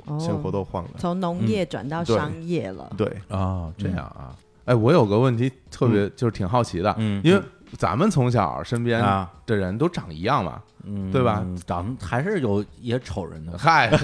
[0.07, 0.18] 哦。
[0.18, 7.20] 生活都换了，从农业转到商业了，对，啊，这样啊，哎，我有个问题特别就是挺好奇的，嗯。
[7.24, 7.42] 因为
[7.76, 11.44] 咱们从小身边啊，的人都长一样嘛，嗯，对吧？
[11.66, 13.59] 长还是有也丑人的。
[13.59, 13.90] 嗨，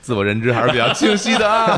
[0.00, 1.76] 自我认知还是比较清晰的啊。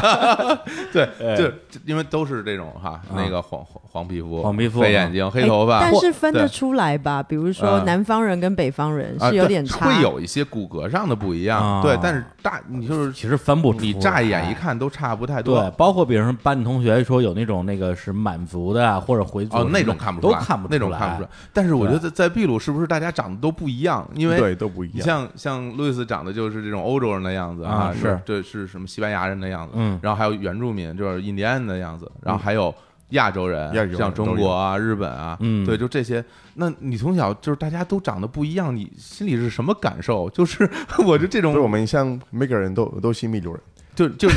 [0.92, 1.36] 对，哎。
[1.36, 1.50] 就
[1.84, 7.22] 因为都是这种哈，那个黄黄黄皮肤、黄皮肤黑眼睛、黑头发，哎但是分得出来吧？
[7.22, 7.82] 比如说啊。
[7.86, 11.82] 南方人跟北方人啊是有点差，会有一些骨骼上的不一样，啊。
[11.82, 21.28] 对，但是大你就是其实分不出，你乍一眼一看都差不太多，对，包括比如说班里同学说有那种那个是满族的啊，或者回族哦，那种看不出来，都看不那种看不出来。
[21.52, 24.08] 但是我觉得在在秘鲁是不是大家长得都不一样？
[24.14, 32.72] 因为对都不一样，你像像路易斯长得就是这种欧洲人的样子啊是对，是什么西班牙人的样子，嗯然后还有原住民就是印第安人的样子，然后还有
[33.10, 36.24] 亚洲人，亚洲人像中国啊、日本啊，嗯对，就这些。
[36.54, 40.28] 那你从小就是大家都长得不一样，你心里是什么感受？
[40.30, 40.68] 就是
[41.06, 43.60] 我就这种我们像每个人都都是秘鲁人，
[43.96, 44.36] 就就是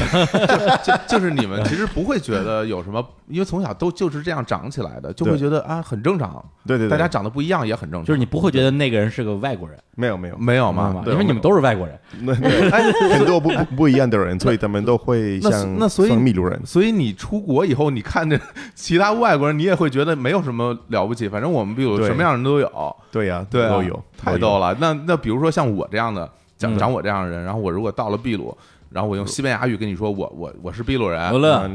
[0.86, 6.43] 就就就是你们其实不会觉得有什么，因为从小都就是这样长起来的，就会觉得啊很正常。
[6.65, 11.04] 对对对，大家长得不一样也很正常，就是你不会觉得那个人是个外国人，没有没有，没有吗？
[11.06, 12.00] 因为你们都是外国人。
[12.24, 18.39] 那那 很多不不不一样的人，所以他们都会像那所以像秘鲁人，所以你出国以后，你看着
[18.76, 24.74] 其他外国人，你也会觉得没有什么了不起，反正我们比如什么样的人都有，对呀，对啊，都有，太逗了。
[24.80, 26.78] 那那比如说像我这样的，长嗯。
[26.78, 28.58] 长我这样的人，然后我如果到了秘鲁。
[28.91, 31.19] 然后我用西班牙语跟你说，我我我是秘鲁人，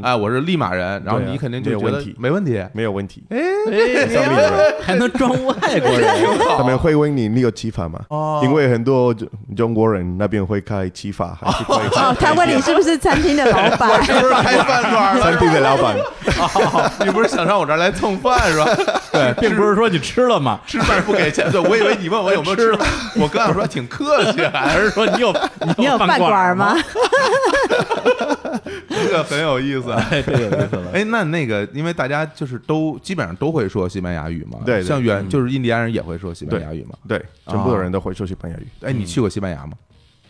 [0.03, 3.25] 哎，我是利马人，然后你肯定就觉得没有问题没问题，没有问题。
[3.31, 3.39] 哎，
[4.13, 6.09] 像秘鲁人，还能装外国人，
[6.59, 8.01] 他们会问你你有骑法吗？
[8.09, 11.65] 哦因为很多中中国人那边会开骑法，还是
[12.19, 14.03] 他问你是不是餐厅的老板？
[14.05, 15.39] 是不是开饭馆餐？
[15.39, 15.97] 厅的老板，
[16.39, 18.67] 哦你不是想上我这儿来蹭饭是吧？
[19.13, 20.59] 对，并不是说你吃了吗？
[20.67, 22.89] 吃饭不给钱，对我以为你问我有没有吃饭，
[23.21, 25.33] 我刚想说挺客气，还还是说你有
[25.79, 26.75] 你有饭馆吗？？
[28.89, 29.91] 这个很有意思。
[29.93, 30.91] 哎，这个有意思了。
[30.93, 36.97] 哎，那那个，因为大家就是都基本上都会说西班牙语嘛，对对像原就是印第安人也会说西班牙语嘛。
[37.09, 38.67] 对，全部的人都会说西班牙语。
[38.83, 39.73] 哎，你去过西班牙吗？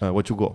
[0.01, 0.55] 呃，我去过，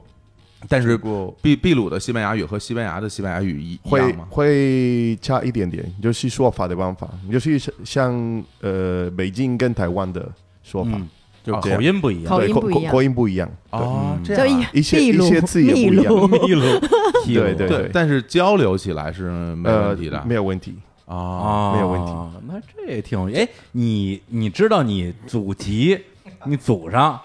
[0.68, 4.28] 但是过秘秘鲁的西班牙语和西班牙的西班牙语一一会样吗？
[4.30, 10.30] 会差一点点，就是说法的办法，就是像像呃北京跟台湾的
[10.62, 11.08] 说法，嗯，
[11.44, 12.38] 就哦口音不一样。
[12.38, 12.92] 对，口口音不一样。
[12.92, 14.70] 口口音不一样，哦，这样啊。
[14.74, 16.14] 一些一些字也不一样。
[16.14, 16.28] 秘鲁。
[16.28, 16.62] 秘鲁，
[17.26, 20.76] 对对对，但是交流起来是没有问题的，没有问题。
[21.06, 21.16] 啊。
[21.16, 22.12] 哦，没有问题。
[22.48, 25.98] 那这也挺好哎，你你知道你祖籍，
[26.46, 27.20] 你祖上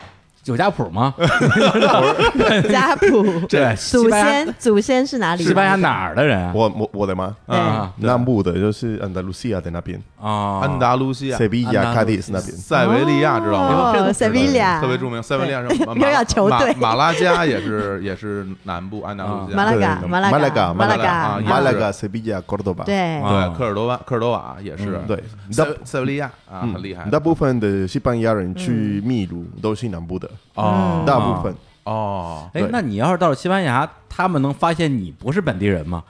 [0.44, 1.14] 有家谱吗？
[2.70, 5.42] 家谱， 对，祖先祖先是哪里？
[5.44, 6.52] 西班牙哪儿的人啊？
[6.54, 7.34] 我我我的吗？
[7.46, 12.52] 啊南部的就是安达卢西亚的那边，啊，安达卢西亚、塞维利亚、卡迪斯那边。
[12.52, 13.92] 塞维利亚知道吗？
[13.96, 22.84] 哦，塞维利亚特别著名，塞维利亚是 马又要球队马马拉加也是也是南部安达卢西亚，马拉嘎对马拉马拉嘎马拉马拉嘎啊嘎，马拉加、塞维亚、科尔多巴。
[22.84, 23.46] 对，啊。
[23.48, 24.84] 对，科尔多瓦科尔多瓦也是。
[24.96, 27.08] 嗯对，塞大塞维利亚啊，嗯很厉害。
[27.10, 31.54] 大部分的西班牙人去秘鲁都是南部的，哦大部分。
[31.84, 36.02] 哦，哎，那你要是到了西班牙，他们能发现你不是本地人吗？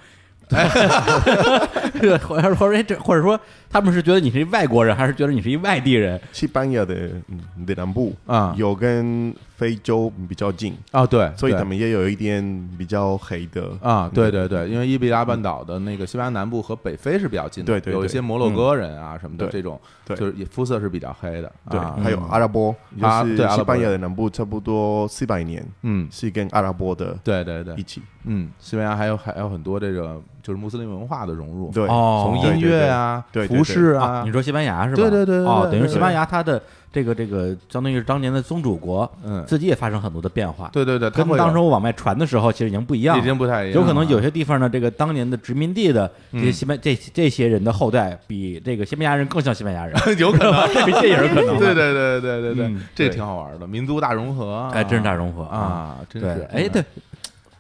[0.47, 3.39] 对，或者说这或者说
[3.71, 6.21] 他们是觉得你是一外国人，还是觉得你是一外地人？
[6.33, 6.95] 西班牙的
[7.29, 8.55] 嗯的南部啊。
[8.57, 9.35] 有跟
[9.65, 17.95] 非洲比较近，哦对，所以他们也有一点比较黑的啊，对对对，因为伊比利亚半岛的那个西班牙南部和北非是比较近的，对对对。
[17.95, 20.15] 有一些摩洛哥人啊什么的这种，对。
[20.15, 27.75] 就是也肤色是比较黑的，对啊，还有阿拉伯，就是西班牙的南部差不多四百年嗯，是跟阿拉伯的对对对。
[27.77, 31.87] 一，起，嗯，西班牙还有还有很多这个就是穆斯林文化的融入，对。
[31.87, 32.23] 哦。
[32.27, 34.97] 从音乐啊、对对对服饰啊，啊你，说西班牙是吧？
[34.97, 36.61] 对对对对哦，对对等于西班牙它的
[36.95, 39.45] 这个这个相当于是当年的宗主国，嗯。
[39.47, 40.71] 自己也发生很多的变化。
[40.73, 50.55] 对对对，他跟当初往外传的时候，其实已经不一样了，已经不太一样，有可能有些地方呢，这个当年的殖民地的这些西班、这这些人的后代，比这个西班牙人更像西班牙人， 有可能。
[51.01, 51.59] 这也是可能。
[51.61, 52.67] 对对对对对对。
[52.67, 55.43] 嗯，这对挺好玩的，民族大融合啊，哎，真是大融合！
[55.45, 56.85] 啊，真是，，哎，对，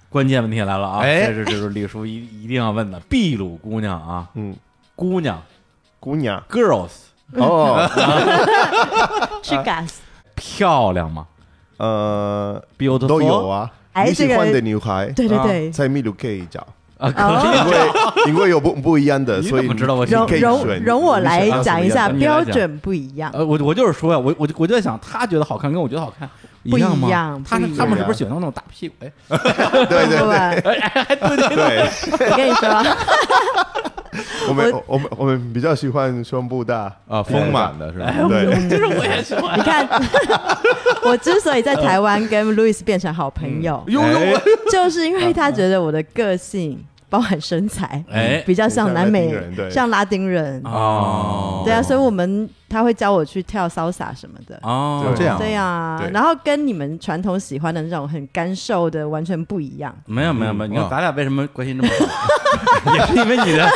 [0.08, 1.00] 关键问题来了啊！
[1.00, 1.26] 哎。
[1.26, 4.54] 这是这是李叔一一定要问的，秘鲁姑娘啊，嗯，
[4.94, 5.42] 姑娘。
[6.00, 6.42] 姑娘。
[6.50, 6.90] Girls
[7.36, 7.88] 哦，
[9.42, 9.88] Chicas，
[10.34, 11.26] 漂亮吗？
[11.78, 13.06] 呃，？beautiful？
[13.06, 13.70] 都有啊。
[13.92, 16.66] 哎你喜欢的女孩对对对，在秘鲁可以找，
[16.98, 17.46] 啊，可哦以。
[17.68, 17.78] 因为
[18.32, 20.82] 因为有不不一样的，所以怎么知道我你容可以容选。
[20.82, 23.30] 容我来讲一下，标准不一样。
[23.32, 26.28] 呃，我我就是说呀，我我就我就在想，他觉得好看跟我觉得好看
[26.68, 27.06] 不样吗？
[27.06, 28.94] 一样他是不一他们是不是喜欢那种大屁股？
[29.00, 29.12] 哎，
[29.86, 30.80] 对对对对。
[31.56, 32.84] 对，我跟你说，
[34.48, 38.12] 我们我们我们比较喜欢胸部大啊，丰满的是吧？
[38.28, 39.58] 对，就是我也喜欢。
[39.58, 39.88] 你看，
[41.04, 43.84] 我之所以在台湾跟 Louis 变成好朋友，
[44.70, 50.62] 就是因为他觉得我的个性，包含身材，哎比较像南美像拉丁人对像拉丁人。
[50.64, 54.58] 哦，对啊，所以我们他会教我去跳 salsa 什么的。
[54.62, 59.94] 哦，这样对呀对，然后跟你们传统喜欢的那种很干瘦的完全不一样。
[60.06, 61.88] 没有没有没有，你看嗯咱俩为什么关系那么
[62.82, 63.68] 好， 也是因为你的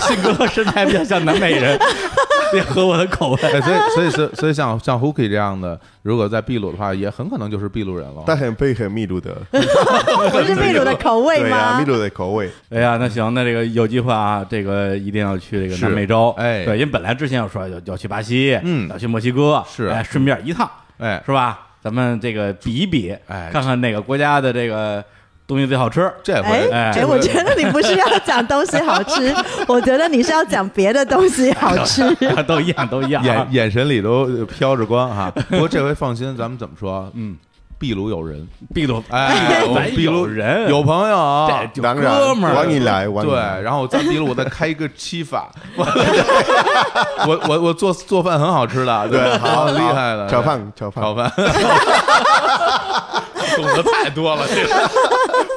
[0.00, 1.78] 性格和身材比较像南美人，
[2.54, 3.38] 也合我的口味。
[3.42, 8.22] 哎，所以所以所以所以像像 Hooky 这样的，如果在秘鲁的话，也很可能就是秘鲁人了。
[8.26, 11.84] 但很配合秘鲁的， 我是秘鲁的口味对啊，吗秘？
[11.84, 16.34] 鲁的口味，哎呀，那行，那这个有计划啊，这个一定要去这个南美洲。
[16.38, 21.66] 哎对，因为本来之前要说要要去巴西，嗯要去墨西哥，是哎，顺便一趟，哎，是吧？
[21.82, 25.04] 咱们这个比一比，哎看看哪个国家的这个
[25.48, 26.08] 东西最好吃。
[26.22, 29.34] 这哎回哎哎，我觉得你不是要讲东西好吃，
[29.66, 32.02] 我觉得你是要讲别的东西好吃。
[32.46, 33.26] 都一样，都一样啊。
[33.26, 35.28] 眼眼神里都飘着光哈。
[35.50, 37.10] 不过这回放心，咱们怎么说？
[37.14, 37.36] 嗯，
[37.82, 40.70] 秘鲁有人，壁炉，哎，我咱们秘鲁有人。
[40.70, 43.34] 有朋友，这当然哥们儿，我你来，我对。
[43.34, 45.84] 然后我在壁炉我再开一个七法，我
[47.26, 51.02] 我我我做做饭很好吃的，对，好厉害的，炒饭，炒饭。
[51.02, 51.32] 炒，饭，
[53.56, 54.90] 懂得太多了，这个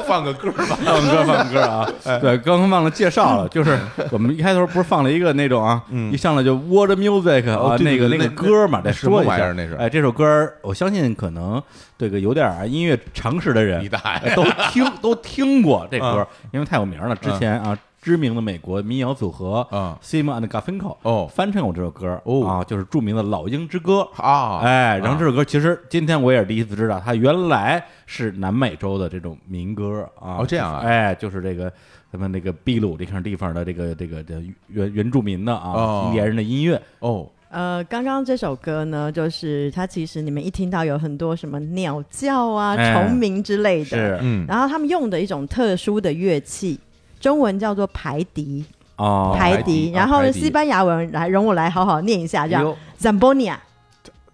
[0.05, 1.89] 放个歌吧，放歌放歌啊！
[2.21, 3.77] 对，刚刚忘了介绍了，就是
[4.11, 5.81] 我们一开头不是放了一个那种啊，
[6.11, 11.61] 一上来就 World Music 啊，哦那个那个歌嘛，得说一下那是哎，这首歌我相信可能
[11.97, 13.87] 这个有点音乐常识的人
[14.35, 17.15] 都听都听过这歌嗯，因为太有名了。
[17.15, 21.27] 之前啊，知名的美国民谣组合嗯 Simon and Garfunkel 哦。
[21.27, 22.45] 翻唱过这首歌哦。
[22.45, 30.37] 啊，就是著名的《老鹰之歌》啊，哎，然后这首歌其实今天我也是第一次知道，它原来是南美洲的这种民歌啊。
[30.37, 30.81] 哦这样啊。
[30.85, 31.73] 哎，就是这个
[32.11, 34.35] 咱们那个秘鲁这片地方的这个这个这
[34.67, 36.03] 原原住民的啊哦。
[36.05, 36.79] 印第安人的音乐。
[36.99, 42.93] 哦，呃，刚刚这首歌呢，就是它其实你们一听到有很多什么鸟叫啊、哎。
[42.93, 44.19] 虫鸣之类的，是。
[44.21, 46.79] 嗯，然后他们用的一种特殊的乐器，
[47.25, 48.63] 中文叫做排笛，
[48.97, 49.91] 哦，排排笛。
[49.91, 53.55] 然后西班牙文来，容我来好好念一下，叫哟 Zambonia。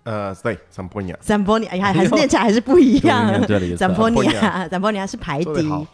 [0.03, 3.27] 呃，对，，Zambonia，哎呀，还是念起来还是不一样。
[3.27, 5.87] 终于念对了一次啊 Zambonia，Zambonia 是排笛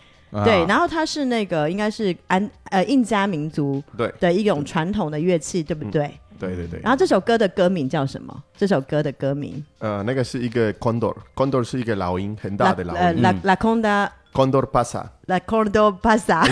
[0.43, 6.11] 对，然后它是那个应该是安呃印加民族对的一种传统的乐器，对不对？
[6.39, 6.55] 对。
[6.55, 6.91] 对对然。
[6.91, 8.43] 后这首歌的歌名叫什么？
[8.57, 9.63] 这首歌的歌名。
[9.79, 15.03] 呃，那个是一个 condor，condor 是一个老鹰，很大的老呃鹰 La La Conda，condor pasa。
[15.27, 16.47] La Cordo Pasa，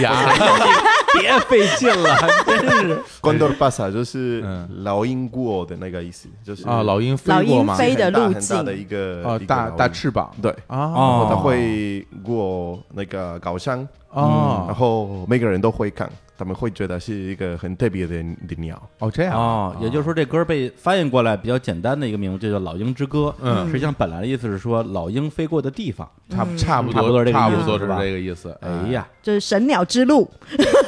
[1.13, 2.13] 别费劲了，
[2.45, 7.75] 真是 condor pasa 就是嗯老鹰过的那个意思，就是啊，老鹰飞过嘛？
[7.75, 13.77] 飞的路很大的径一个哦，大大翅膀，对，啊，然哦后它会过那个高山，
[14.13, 18.81] 然哦后每个人都会看，他们会觉得是一个很特别的的鸟。
[18.99, 23.33] 哦，这样哦，也就是说，这歌被翻译过来比较简单的一个名字，就叫《老鹰之歌》。
[23.41, 26.09] 嗯实际上本来的意思是说老鹰飞过的地方。
[26.27, 28.57] 差不差不差不多这个差不多是这个意思。
[28.59, 30.27] 哎呀，就是神鸟之路。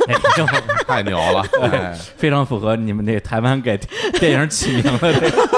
[0.07, 0.15] 哎
[0.87, 1.45] 太牛了！
[1.61, 3.77] 哎非常符合你们那台湾给
[4.19, 5.29] 电影起名的这个《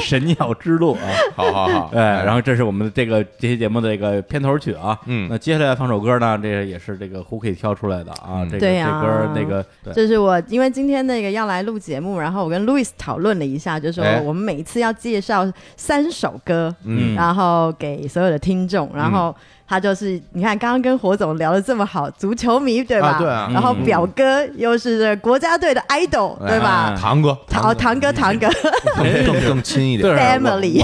[0.00, 1.06] 神鸟之路》啊。
[1.36, 4.98] 好 好好， 哎，然后这是我们的这个这期节目的这个片头曲啊。
[5.06, 5.28] 嗯。
[5.30, 8.42] 那接下来放首歌呢，这个也是这个胡可以挑出来的啊。
[8.42, 8.48] 嗯。
[8.48, 9.00] 这个对呀。
[9.02, 9.92] 这歌那个对。
[9.92, 14.20] 这是我因为今天那个要来录节目，然后我跟 Louis 讨论了一下，就说哎。
[14.20, 17.14] 我们每一次要介绍三首歌，嗯。
[17.14, 19.34] 然后给所有的听众，然后
[19.70, 23.10] 他就是你看刚刚跟火总聊的这么好，足球迷对吧？
[23.10, 23.48] 啊对啊。
[23.52, 26.92] 然后嗯表哥又是这国家队的 idol 对吧？
[26.92, 28.48] 哎 堂哥，堂堂哥堂哥，
[29.24, 30.12] 更更亲一点。
[30.12, 30.82] 对 Family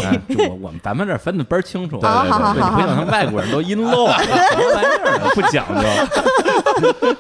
[0.48, 5.82] 我我们咱们这分的倍儿清楚，好好好对你不像外国人都阴漏，什么玩意儿啊不讲究。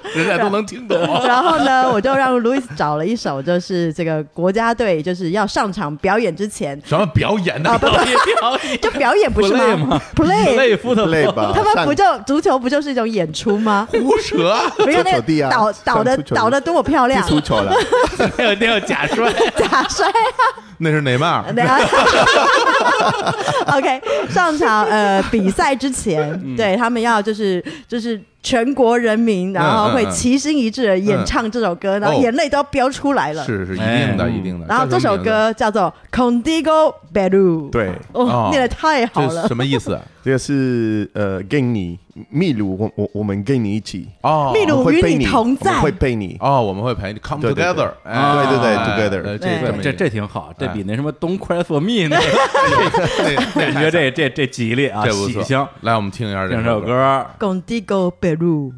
[0.14, 0.96] 人家都能听懂。
[1.26, 8.80] 然后呢，我就让 Louis 找了一首，就是这个国家队就是要上场表演之前，什么表演的啊不表演表演？
[8.80, 11.34] 就表演不是吗？Play 吗？
[11.34, 13.86] 吗他们不就足球不就是一种演出吗？
[13.90, 14.48] 胡扯。
[14.52, 14.62] 啊！
[14.78, 17.72] 你看那个倒倒的倒的多么漂亮踢，足球了，
[18.36, 20.06] 那个那有假摔， 假摔
[20.78, 21.44] 那是内马尔。
[23.76, 26.56] OK，上场呃比赛之前，嗯。
[26.56, 33.44] 对他们要就是就是全国人民，然后会齐心一致的演唱这首歌，然后哦眼泪都要飙出来了。
[33.44, 34.66] 是是一哎定的，嗯一定的。
[34.68, 37.90] 然后这首歌叫做《Condigo Belu》，对，
[38.50, 39.48] 念的太好这了。
[39.48, 39.98] 什么意思？
[40.22, 41.98] 这个是呃，给你
[42.30, 47.18] 秘鲁，我我我们跟你一起，哦，秘鲁与你我们会背你同在会陪你，哦，我们会陪你。
[47.20, 48.58] Come together，哎对。
[48.58, 48.86] 对对哎。
[48.96, 52.26] together 这这这挺好，这哎比那什么 Don't Cry for Me 那个，
[53.18, 55.66] 这感觉这这这吉利啊，这不错喜庆。
[55.82, 56.86] 来，我们听一下这首首歌。
[56.86, 58.72] 歌，Contigo Peru。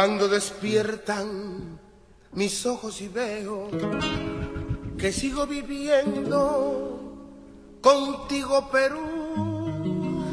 [0.00, 1.78] Cuando despiertan
[2.32, 3.68] mis ojos y veo
[4.96, 7.28] que sigo viviendo
[7.82, 10.24] contigo Perú,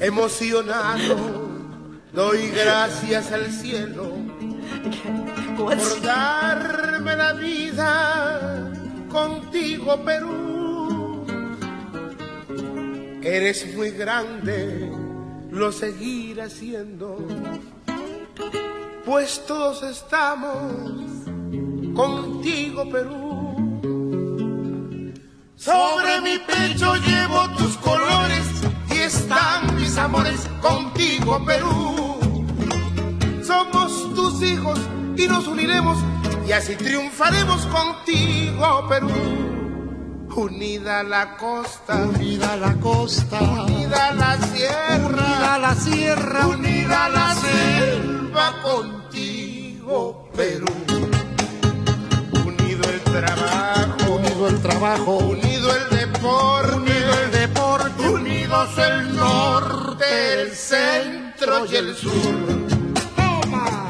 [0.00, 1.14] emocionado
[2.12, 4.10] doy gracias al cielo
[5.56, 8.72] 国 por 旗 darme la vida
[9.08, 11.24] contigo Perú.
[13.22, 14.90] Eres muy grande,
[15.54, 17.16] lo seguiré haciendo,
[19.04, 20.56] pues todos estamos
[21.94, 23.80] contigo Perú.
[25.54, 28.44] Sobre mi pecho llevo tus colores
[28.90, 32.18] y están mis amores contigo Perú.
[33.44, 34.78] Somos tus hijos
[35.16, 35.98] y nos uniremos
[36.48, 39.53] y así triunfaremos contigo, Perú.
[40.36, 48.60] Unida la costa, Unida la costa, unida la sierra, unida la sierra, unida la selva
[48.60, 50.66] contigo, Perú.
[52.44, 60.42] Unido el trabajo, unido el trabajo, unido el deporte, unido el deporte, unidos el norte,
[60.42, 62.73] el centro y el sur.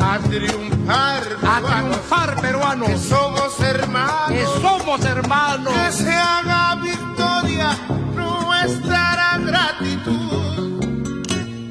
[0.07, 4.29] A triunfar, a peruanos, triunfar que peruanos, somos hermanos.
[4.29, 5.73] que somos hermanos.
[5.73, 7.71] que se haga victoria
[8.15, 10.81] nuestra gratitud.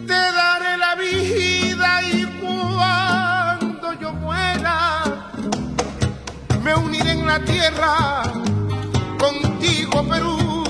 [0.08, 5.04] Te daré la vida y cuando yo muera,
[6.64, 8.24] me uniré en la tierra
[9.20, 10.64] contigo, Perú.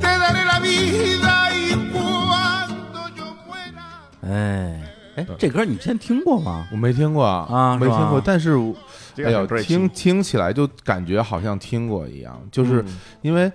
[0.00, 4.08] Te daré la vida y cuando yo muera.
[4.22, 4.79] 哎
[5.20, 6.66] 哎，这歌你之前听过吗？
[6.72, 8.52] 我没听过啊没听过，但是
[9.24, 12.96] 哎呦听听起来就感觉好像听过一样，就是嗯。
[13.22, 13.50] 因为。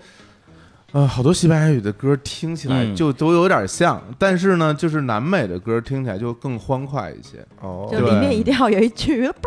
[0.91, 2.95] 呃，好多西班牙语的歌听起来嗯。
[2.95, 7.89] 就都有点像，但是呢，就是南美的歌听起来就更欢快一些，哦。
[7.91, 9.27] 就里面一定要有一句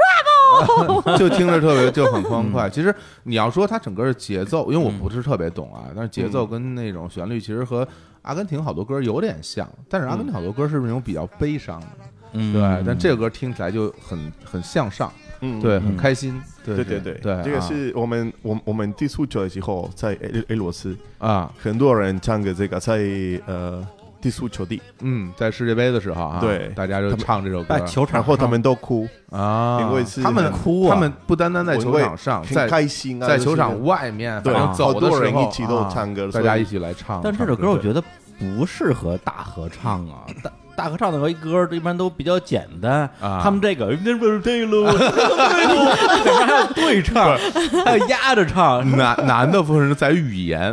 [0.61, 2.69] Bravo， 就听着特别就很欢快。
[2.69, 7.87] 其实你要说它整个的节奏，因为我不是特别懂啊，但是节奏跟那种旋律其实和
[8.29, 11.87] 阿根廷好多歌有点像，但是阿根廷好多歌是那种比较悲伤的，
[12.35, 15.11] 嗯，对，但这个歌听起来就很很向上，
[15.41, 15.59] 嗯。
[15.63, 17.61] 对，很开心，对对对对对，对，这个啊。
[17.67, 23.01] 是我们我我们第四球的时候在俄俄罗斯，啊，很多人唱的这个在
[23.47, 23.83] 呃
[24.29, 26.71] 第四球地，嗯，在世界杯的时候啊，对。
[26.77, 27.79] 大家就唱这首歌。
[27.79, 29.81] 在球场后他们都哭，啊，
[30.23, 30.95] 他们哭啊。
[30.95, 34.53] 他们不单单在球场上，在开心啊，在球场外面，对。
[34.53, 37.23] 反正走的好多时候人一起都啊唱歌大家一起来唱。
[37.25, 38.05] 但这首歌我觉得
[38.39, 43.41] 不适合大合唱啊， 大大合唱的一歌一般都比较简单啊。
[43.43, 47.37] 他们这个那不是这路，里面还有对唱，
[47.85, 50.73] 还有压着唱，难难的部分是在于语言，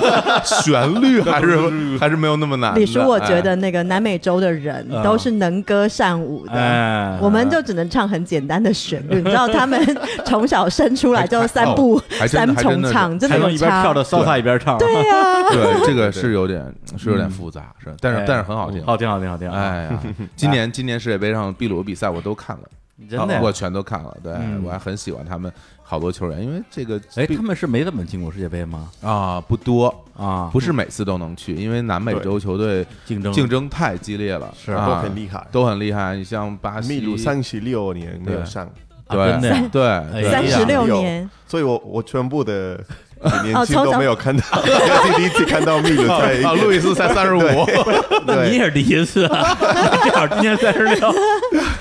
[0.44, 1.58] 旋律还是
[1.98, 2.80] 还是没有那么难的。
[2.80, 6.52] 李叔，我觉哎得那个南美洲的人啊都是能歌善舞的。
[6.52, 9.80] 哎，我们就只能唱很简单的旋律，你知道他们
[10.26, 16.62] 从小生出来就三步哦三重唱，真的一边跳着骚萨一边唱，对呀，对这个是有点
[16.98, 18.26] 是有点复杂，是，但是哎。
[18.26, 18.84] 但是很好听。
[18.84, 20.02] 好听，好听，好听，哎呀，
[20.36, 22.62] 今年今年世界杯上秘鲁比赛我都看了，
[23.08, 23.40] 真的呀？
[23.42, 24.16] 我全都看了。
[24.22, 24.62] 对嗯。
[24.64, 28.90] 我还很喜欢他们好多球员，因为这个哎，他们是没怎么进过世界杯吗？
[29.02, 33.32] 啊不多，啊，不是每次都能去，因为南美洲球队竞争。
[33.32, 34.72] 竞争太激烈了，是。
[34.72, 35.46] 啊都很厉害。
[35.52, 36.16] 都很厉害。
[36.16, 38.68] 你像巴西、秘鲁三十六年没有上，
[39.08, 42.82] 对对三十六年，所以我我全部的
[43.42, 44.42] 年哦从小轻都没有看到，
[45.16, 47.40] 第一次看到秘鲁在啊，路易斯才三十五，
[48.26, 49.56] 那 你也是第一次啊，
[50.04, 51.14] 正好今年三十六，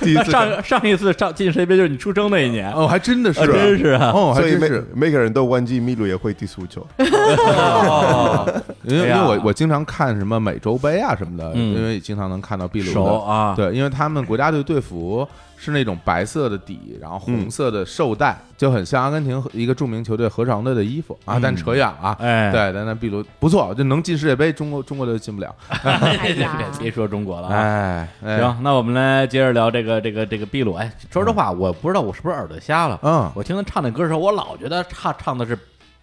[0.02, 3.46] 第一次上上一次上进世界杯就是你出生那一年，哦，还真的是，啊。
[3.48, 4.12] 真是啊。
[4.14, 6.86] 哦，还所以每真是，每个人都忘记秘鲁也会踢足球。
[6.98, 11.76] 哦，因为因为我我经常看什么美洲杯啊什么的，嗯。
[11.76, 15.28] 因为经常能看到秘鲁熟啊，对，因为他们国家队队服
[15.66, 21.40] 是那种白色的底，然后红色的绶带，就很像阿根廷一个著名球队河床队的衣服啊。
[21.42, 25.54] 但扯远了啊，哎对，但那秘鲁不错，就能进世界杯，中国中国队进不了。
[26.22, 26.48] 别
[26.80, 27.54] 别说中国了啊。
[27.56, 30.74] 哎，哎，行，那我们来接着聊这个这个这个秘鲁。
[30.74, 33.00] 哎，说实话，我不知道我是不是耳朵瞎了。
[33.02, 35.58] 嗯我听他唱那歌的时候，我老觉得唱唱的是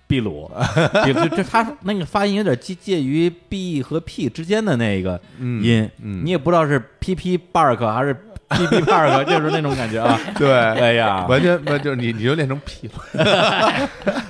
[0.09, 0.51] 秘鲁，
[1.05, 8.15] 比如这他那个发音有点介介于 B 和 P 之间的那个音，嗯你也不知道是 PP Bark 还是
[8.55, 10.19] PP Park， 就是那种感觉啊。
[10.39, 13.29] 对，哎呀，完全完就是你你就练成屁了，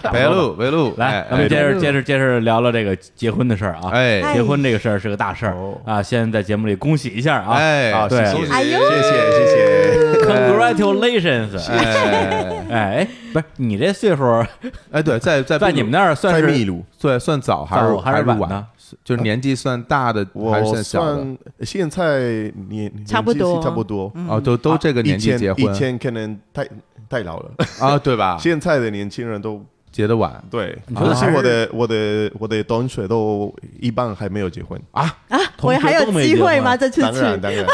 [0.13, 3.91] 白鹿白鹿，来，哎咱们接着哎接着接着聊聊这个结婚的事儿啊。
[3.93, 7.55] 哎哎结婚这个事儿是个大事儿哦啊，先在节目里恭喜一下啊。
[7.55, 8.63] 哎啊，对谢谢，谢
[9.03, 10.13] 谢，谢谢。
[10.23, 11.59] Congratulations！
[11.71, 14.45] 哎哎，不是你这岁数，
[14.91, 18.65] 哎，对，在在在你们那儿算是秘鲁，对算早还是还是晚呢？
[19.05, 21.15] 就是年纪算大的还是算小的？
[21.15, 24.13] 算现在年差不多年纪是差不多。
[24.29, 26.69] 啊，都都这个年纪结婚前可能太
[27.09, 28.37] 太老了，啊，对吧？
[28.41, 34.81] 现在的年轻人都结的晚对，觉得还是但是我的我的我的同学都一半还没有结婚。
[34.93, 36.75] 啊啊，我还有机会吗？
[36.77, 37.65] 这次当然当然，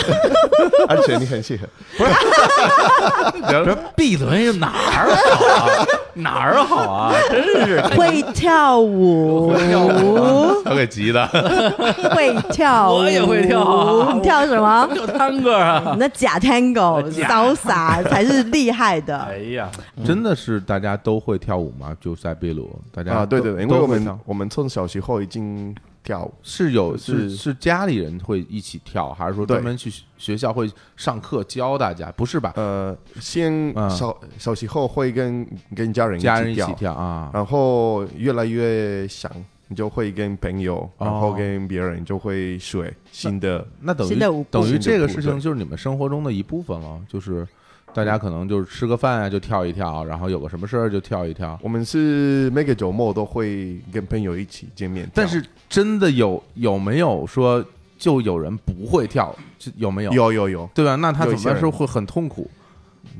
[0.88, 1.66] 而且 你很适合。
[3.48, 5.86] 这 闭嘴，哪儿好啊？
[6.14, 7.14] 哪儿好啊？
[7.30, 11.26] 真是会跳舞，跳舞，他给急的。
[12.14, 15.94] 会跳舞，我也会跳啊你跳什么？tango 啊！
[15.98, 19.36] 那假 tango 假潇洒才是厉害的哎。
[19.54, 19.68] 呀，
[20.04, 21.96] 真的是大家都会跳舞吗？
[22.00, 32.10] 就在秘鲁，大家啊，对对对，因为我们我们从小时候已经跳舞，是有是是是家里人会一起跳，还是说对专门去学校会上课教大家？
[32.12, 32.52] 不是吧？
[32.56, 37.30] 呃，先嗯小小时候会跟跟家人家人一起跳，啊？
[37.34, 39.30] 然后越来越想，
[39.68, 43.66] 你就会跟朋友，哦然后跟别人就会学新的。
[43.80, 44.18] 那等于
[44.50, 47.46] 等于这个事情就是你们生活中的一部分了，就是
[47.94, 51.58] 大家可能就是吃个饭啊就跳一跳，然后有个什么事儿就跳一跳。
[51.62, 57.64] 我们是每个周末都会跟朋友一起见面，但是真的有有没有说
[57.98, 59.34] 就有人不会跳？
[59.58, 60.12] 就有没有？
[60.12, 60.94] 有有有对吧？
[60.96, 62.48] 那他怎么有一些人办是会很痛苦？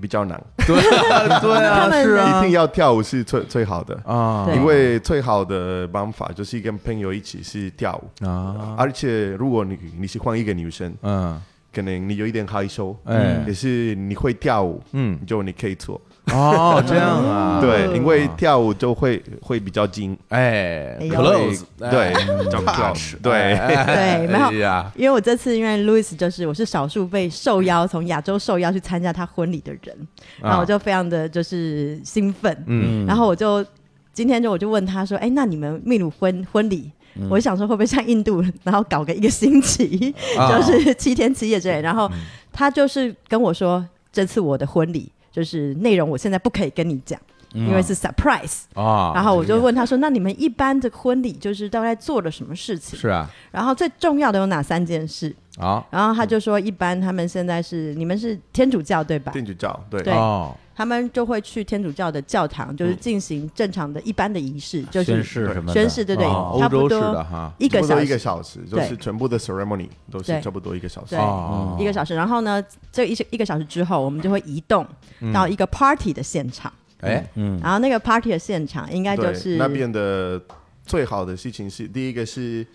[0.01, 0.77] 比较难，对
[1.11, 3.99] 啊， 对啊，是啊一定要跳舞是最最好的。
[4.05, 11.41] 啊，因为最好的办法就是跟朋友一起去跳舞，啊，而且如果你你喜欢一个女生，嗯，
[11.73, 13.43] 可能你有一点害羞，哎。
[13.47, 16.01] 可是你会跳舞，嗯，就你可以做，
[16.33, 23.55] 哦，这样啊， 对，因为跳舞就会会比较精，哎，close，对哎，叫 touch，close，对。
[23.55, 29.97] 哎 对没有因为我这次因为 Louis 就是我是少数被受邀从亚洲受邀去参加他婚礼的人，
[30.41, 33.07] 然后我就非常的就是兴奋，啊嗯。
[33.07, 33.65] 然后我就
[34.13, 36.91] 今天就我就问他说，哎，那你们秘鲁婚婚礼？
[37.29, 40.61] 我想说会不会像印度，然后搞个一个星期，啊。
[40.61, 41.81] 就是七天七夜之类。
[41.81, 42.11] 然后
[42.53, 47.21] 他就是跟我说，这次我的婚礼就是内容，我现在不可以跟你讲，
[47.53, 48.63] 因为是 surprise。
[48.75, 52.99] 啊，然后我就问他说：“那你们一般的婚礼就是大概做了什么事情？
[52.99, 59.33] 是啊，然后最重要的有哪三件事？”啊，然后他就说：“一般他们现在是你们是天主教对吧？
[59.33, 60.01] 天主教，对。
[60.03, 60.15] 对。
[60.15, 66.57] 哦，他们就会去天主教的教堂，就是进行正常的一般的仪式，就是宣誓什么，宣誓，对对，哦。
[66.61, 68.05] 差不欧洲式的多哈，一个小时。
[68.05, 71.17] 一个，小时，就是全部的 ceremony 都是差不多一个小时。
[71.17, 71.19] 对。
[71.19, 71.77] 哦。
[71.81, 72.15] 一个小时。
[72.15, 74.87] 然后呢，这一一个小时之后，我们就会移动
[75.35, 76.73] 到一个 party 的现场。
[77.01, 80.41] 哎，嗯，然后那个 party 的现场应该就，是那边的
[80.85, 82.67] 最好的事情是，第一个是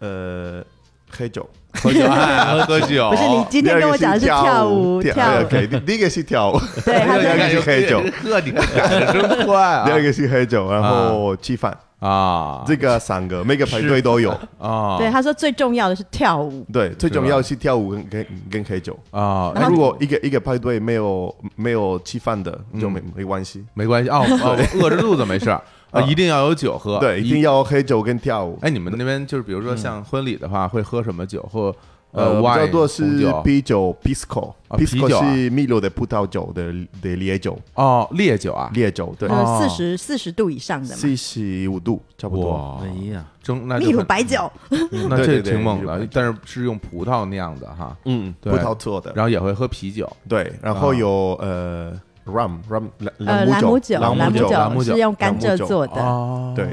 [0.00, 0.62] 呃
[1.10, 1.48] 喝酒，
[1.80, 9.86] 喝酒， 哎喝酒，不是你今天跟我讲的是跳舞跳跳舞，OK，第第一个是跳舞，对，他第二个是是喝酒，喝你真快啊！
[9.86, 11.76] 第二个是喝酒，然后吃饭，
[12.06, 14.30] 啊，这个三个每个排队都有。
[14.58, 18.98] 啊，对他说最重要的是跳舞，对，最重要是跳舞跟跟跟喝酒。
[19.10, 23.64] 啊，那如果一个一个派对没有没有吃饭的，就没没关系。
[23.72, 25.62] 没关系哦，哦饿着肚子没事啊，
[26.06, 27.40] 一定要有酒喝，对，一定。
[27.42, 28.58] 要喝酒跟跳舞。
[28.62, 31.42] 哎，你们那边就是比如说像婚礼的话，会喝什么酒？
[31.52, 31.74] 或
[32.14, 35.34] 呃，比 wine 较多是啤酒 Pisco，啊啤酒 Pisco 啊。
[35.34, 39.58] 是秘鲁的葡萄酒的的烈酒，哦，烈酒啊，烈酒对，哦。
[39.60, 42.52] 四十四十度以上的嘛，四十五度差不多。
[42.52, 44.50] 哇，哎呀，蒸那就秘鲁白酒，
[45.08, 48.52] 那这挺猛的但是是用葡萄酿的哈，嗯，对。
[48.52, 50.08] 葡萄做的，然后也会喝啤酒。
[50.28, 51.92] 对，然后有呃
[52.26, 52.84] rum rum
[53.26, 56.00] 呃，朗姆酒，朗朗姆酒，朗姆酒是用甘蔗做的。
[56.00, 56.68] 哦，对，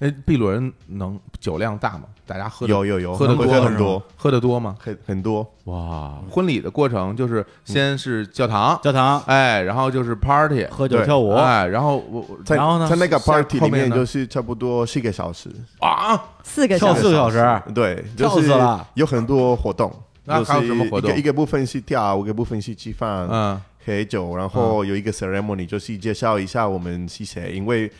[0.00, 2.04] 哎，秘鲁人能酒量大吗？
[2.26, 4.74] 大家喝的有有有，喝的多很多，喝的多吗？
[4.80, 5.46] 很很多。
[5.64, 19.92] 哇，婚礼的过程就是先是教堂，教堂哎，然后就是 party，喝酒跳舞，哎，然后我我在然后呢在那个 party 里后面就是差不多四个小时，啊，四个小时四个小时，对，跳就是死了有很多活动。
[20.26, 27.92] 就是那还有什么活动一个一个部分是跳舞，一个部分是吃饭、嗯，喝酒，然后有一个 ceremony，就是介绍一下我们是谁，因为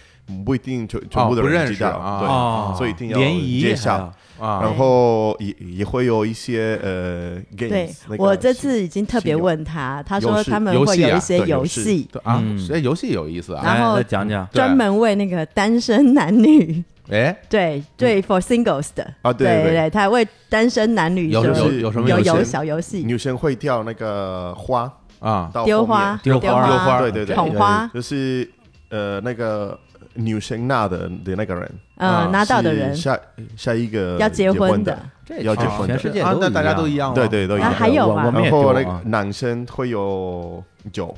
[0.45, 2.20] 不一定全全部的不认识人知道，啊。
[2.20, 2.75] 对，哦。
[2.77, 4.12] 所以一定要联谊介绍。
[4.37, 12.09] 啊，然后也也会有一些呃对 games，那，个我这次已经特别问他，他说他们会有一些对游游戏。
[12.25, 19.05] 啊嗯，哎，游戏有意思啊，然后再讲讲，专门为那个单身男女， 哎，对对，for singles 的。
[19.22, 19.72] 啊对对对。
[19.72, 24.93] 对他为单身男女有就就是有什么有有游戏小游戏，女生会跳那个花。
[25.20, 27.01] 啊，丢花丢花丢花。
[27.01, 28.51] 对对对，捧花，就是
[28.91, 29.79] 呃那个
[30.15, 31.62] 女生拿的的那个人，
[31.97, 32.95] 啊嗯，拿到的人。
[32.95, 33.19] 下
[33.57, 34.99] 下一个要结婚的。
[35.41, 35.97] 要结婚的。
[35.97, 37.15] 全世界啊，那大家都一样？
[37.15, 37.71] 对对都一样。
[37.71, 40.62] 啊还有吗我我们也然后男生会有
[40.93, 41.15] 酒，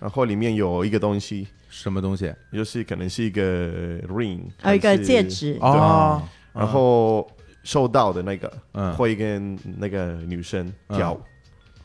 [0.00, 2.32] 然后里面有一个东西，什么东西？
[2.52, 6.22] 就是可能是一个 ring，还有一个戒指，哦，
[6.54, 7.30] 然后
[7.62, 8.92] 收到的那个嗯。
[8.94, 11.12] 会跟那个女生跳。
[11.12, 11.20] 舞，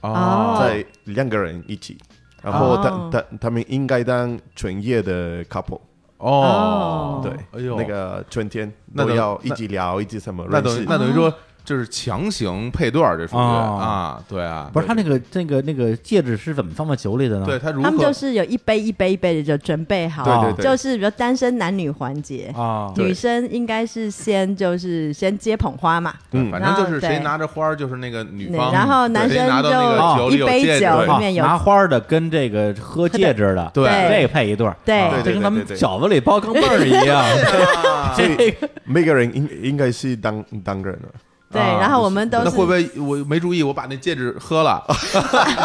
[0.01, 0.57] 哦。
[0.61, 1.97] 在两个人一起，
[2.41, 3.09] 然后哦。
[3.11, 5.81] 他他他们应该当纯业的 couple，
[6.19, 7.75] 哦，对，哎呦。
[7.75, 11.33] 那个春天那要一起聊，一起什么那等于那等于说
[11.69, 13.77] 就是强行配对儿，这属于哦。
[13.79, 17.45] 啊，对啊，不是他那个那个那个戒指是怎么放到酒里的呢？
[17.45, 23.05] 对他如他们就是有一杯一杯一杯的就准备好，对对对，就是比如单身男女环节，啊，对。
[23.05, 33.87] 女生应该是先就是先接捧花嘛，嗯反正就是谁拿着花儿就是那个女方，然后男生就一杯酒里面有拿花的跟这个喝戒指的，对。
[34.09, 35.01] 这个配一对儿，对。
[35.01, 37.23] 啊对对这跟咱们对对饺子里包钢镚儿一样。
[38.17, 41.09] 这个每个人应应该是当当个人了，
[41.51, 44.83] 对，啊然后我们都是那会不会我没注意，我把那戒指喝了，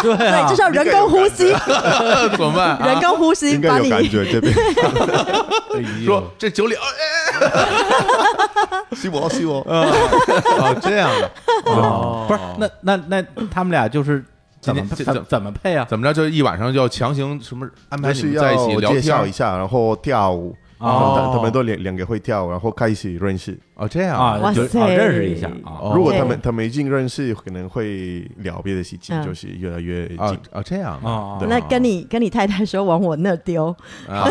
[0.03, 1.53] 对 对，啊就是要人工呼吸，
[2.33, 2.79] 怎么办？
[2.89, 4.55] 人工呼吸应该把你有感觉这边。
[6.05, 6.87] 说这酒里，哎，
[8.93, 11.31] 是我是我，哦，这样的，
[11.67, 14.25] 哦，不是，那那那他们俩就是
[14.61, 15.85] 怎么今天怎怎么配啊？
[15.91, 16.15] 怎么着？
[16.15, 21.15] 就一晚上就要强行什么安排就是你们在一起聊要介绍天一下，然后跳舞，哦。
[21.33, 23.59] 他他们都两两个会跳，然后开始认识。
[23.77, 25.75] 哦，这样啊，就认识一下啊。
[25.81, 25.93] 哦。
[25.95, 29.25] 如果他们他们已经认识，可能会聊别的事情，嗯。
[29.27, 30.39] 就是越来越啊近。
[30.53, 31.49] 啊，这样的哦对。
[31.49, 33.75] 那跟你跟你太太说往我那丢，
[34.09, 34.29] 啊，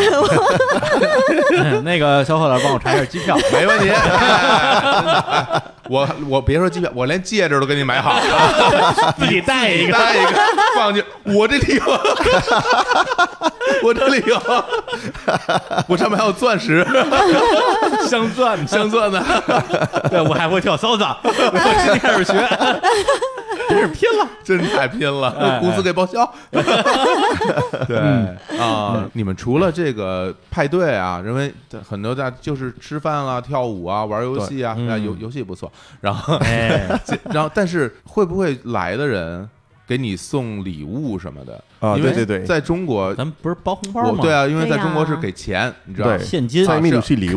[1.83, 3.89] 那个小伙子帮我查一下机票， 没问题。
[3.89, 8.13] 哎 我我别说机票，我连戒指都给你买好。
[8.13, 9.91] 了，自己带一个。
[9.91, 10.39] 带一个
[10.77, 11.83] 放进我这里有，
[13.83, 14.41] 我这里有，
[15.87, 16.87] 我上面还有钻石。
[18.07, 18.65] 镶钻。
[18.65, 19.21] 镶钻的，
[20.09, 22.33] 对我还会跳 salsa， 我今天开始学，
[23.69, 24.27] 真是拼了。
[24.43, 26.29] 真太拼了，公司给报销。
[27.87, 27.97] 对
[28.59, 31.53] 啊，你们除了这个派对啊，认为
[31.87, 35.71] 很多大就是吃饭啊、跳舞啊、玩游戏啊，游游戏不错。
[36.01, 36.87] 然后，哎，
[37.31, 39.47] 然后，但是会不会来的人
[39.87, 41.61] 给你送礼物什么的？
[41.79, 44.19] 啊因为对对对在中国，咱们不是包红包吗？
[44.21, 46.25] 对啊，因为在中国是给钱，你知道吗对？
[46.25, 47.35] 现金在秘鲁是礼物，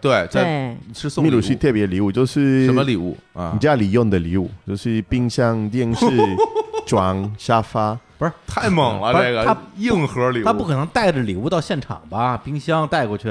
[0.00, 3.58] 对，在，是送礼物秘鲁是特别礼物，就是什么礼物啊你？
[3.58, 6.06] 家里用的礼物，就是冰箱、电视、
[6.86, 7.98] 床、沙发。
[8.18, 12.34] 不是太猛了，这个他硬核礼物，他不可能带着礼物到现场吧？
[12.36, 13.28] 冰箱带过去，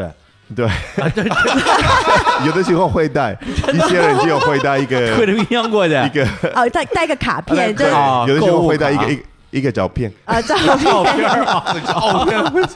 [0.53, 0.67] 对，
[2.45, 3.35] 有的时候会带，
[3.73, 9.23] 一些人就会带一个推着冰箱过去，一个，哦，带带个卡片，就是啊有的时候会带一个一个
[9.57, 12.43] 一个照片，啊，照 照片，啊，照片。
[12.51, 12.67] 不是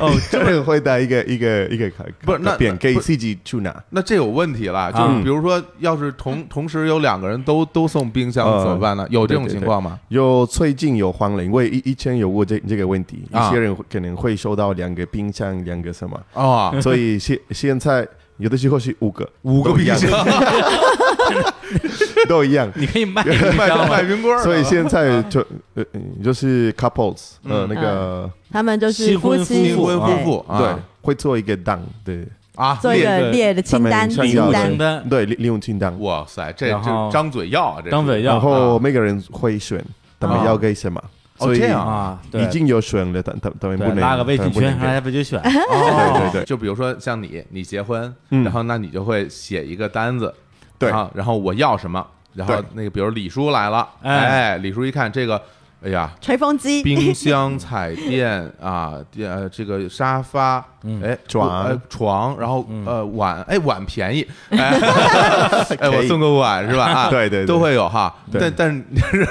[0.00, 2.94] 哦，有人会带一个一个一个卡不是那卡片，那不是。
[2.94, 3.74] 可以自己去拿。
[3.90, 9.06] 那这有问题了，就是啊比如说，要是同 同时有两个人都都送冰箱嗯怎么办呢？
[9.10, 9.98] 有这种情况吗？
[10.08, 20.10] 有最近有黄了，因为以以前有过这这个问题，啊一些人可能会收到两个冰箱，两个什么，啊，所以现现在有的时候是五个，五个冰箱，
[22.28, 22.70] 都一样。
[22.74, 24.02] 你可以卖卖 卖？
[24.02, 25.40] 冰棍儿，所以现在就
[25.74, 29.66] 呃嗯就是 couples 呃嗯那个他们就是新婚妻。
[29.66, 32.26] 新婚夫对妇对啊会做一个档对。
[32.56, 35.06] 啊，做一个列列的清单礼物清单。
[35.10, 37.90] 对利利用清单，哇塞，这这张嘴要啊，这是。
[37.90, 39.84] 张嘴要然后每个人会选
[40.18, 40.98] 他们啊要给什么，
[41.36, 42.42] 哦这样啊，对。
[42.42, 45.38] 已经有选了，但他他们不能拉个微信群，大家自己选。
[45.38, 45.42] 哦
[46.14, 46.44] 对对对。
[46.46, 48.42] 就比如说像你，你结婚，嗯。
[48.42, 50.32] 然后那你就会写一个单子，
[50.78, 50.90] 对。
[50.90, 52.04] 啊，然后我要什么，
[52.34, 54.16] 然后那个比如李叔来了，哎。
[54.16, 55.40] 哎，李叔一看这个
[55.84, 60.56] 哎呀，吹风机，冰箱、彩电啊，电呃这个沙发，
[61.02, 61.64] 哎床。
[61.64, 64.78] 呃床，然后呃碗，哎碗便宜， 哎
[65.78, 66.84] 哎我送个碗是吧？
[66.86, 67.46] 啊，对对对。
[67.46, 68.14] 都会有哈。
[68.32, 68.82] 但但是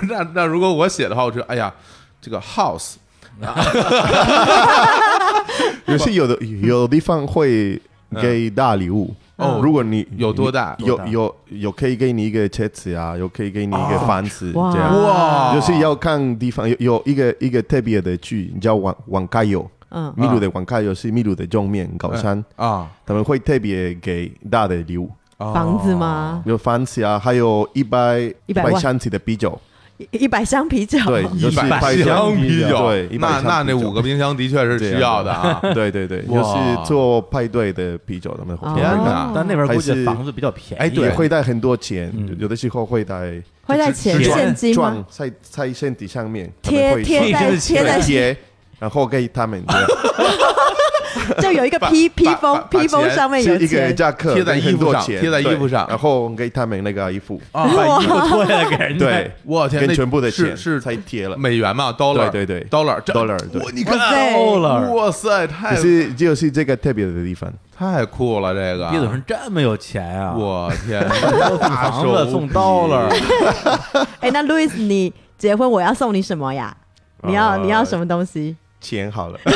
[0.07, 1.73] 那那如果我写的话，我觉得哎呀，
[2.21, 2.95] 这个 house
[5.87, 7.81] 有些有的有的地方会
[8.21, 10.75] 给大礼物哦如果你有多大？
[10.79, 14.71] 有有有可以给你一个车子啊，有可以给你一个房子，哇。
[14.71, 15.03] 这样。
[15.03, 15.53] 哇。
[15.53, 16.69] 就是要看地方。
[16.69, 25.53] 有有一个一个特别的剧叫网网咖友，嗯，秘鲁的网咖友是秘鲁的正面高山，啊，他们会特别给大的礼物，哦。
[25.53, 26.41] 房子吗？
[26.45, 28.79] 有房子啊，还有一百一百万。
[28.79, 29.59] 箱子的啤酒，
[29.97, 35.59] 一一百箱啤酒，对，一百箱啤酒，对那那那五个冰箱的确是需要的啊。
[35.73, 36.41] 对对对，哇。
[36.41, 39.27] 就是做派对的啤酒，他们会天哪。
[39.27, 44.75] 哦但那边估计房子比较便宜，哎对会带很多钱嗯，有的时候会带会带钱现金吗？
[44.75, 45.05] 撞？
[45.09, 48.37] 在在身体上面贴贴在贴贴在贴，
[48.79, 49.87] 然后给他们这样
[51.41, 55.85] 就有一个披披风，披风上面有是一个钱，夹克，贴在衣服上贴在衣服上。
[55.87, 61.37] 然后给他们那个衣服，啊，把衣服脱下来给人家，对，我天，那跟全部的钱是是才贴了。
[61.37, 63.61] 美元嘛，dollar，对对对，dollar 这 dollar，对。
[63.61, 64.91] 哇你看哇塞，dollar。
[64.91, 68.89] 哇塞，太可是就是这个特别的地方，太酷了，这个。
[68.89, 70.33] 毕总是这么有钱啊！
[70.35, 73.07] 我天，送大房子送 dollar，
[74.19, 76.75] 哎，那 Louis，你结婚我要送你什么呀？
[77.23, 78.55] 你要呃你要什么东西？
[78.85, 79.39] 钱好了，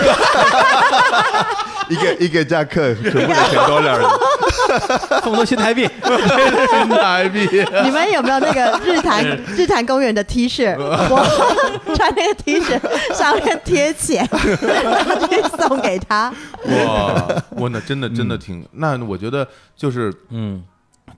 [1.87, 4.01] 一个一个夹克，全部的钱 dollar，
[5.21, 5.87] 送多新台币，
[6.71, 7.47] 新台币，
[7.85, 9.23] 你们有没有那个日坛
[9.55, 10.75] 日坛公园的 T 恤？
[10.77, 12.79] 我穿那个 T 恤
[13.13, 14.27] 上面贴钱，
[15.59, 16.33] 送给他。
[16.63, 20.63] 哇，我那真的真的挺，那我觉得就是嗯，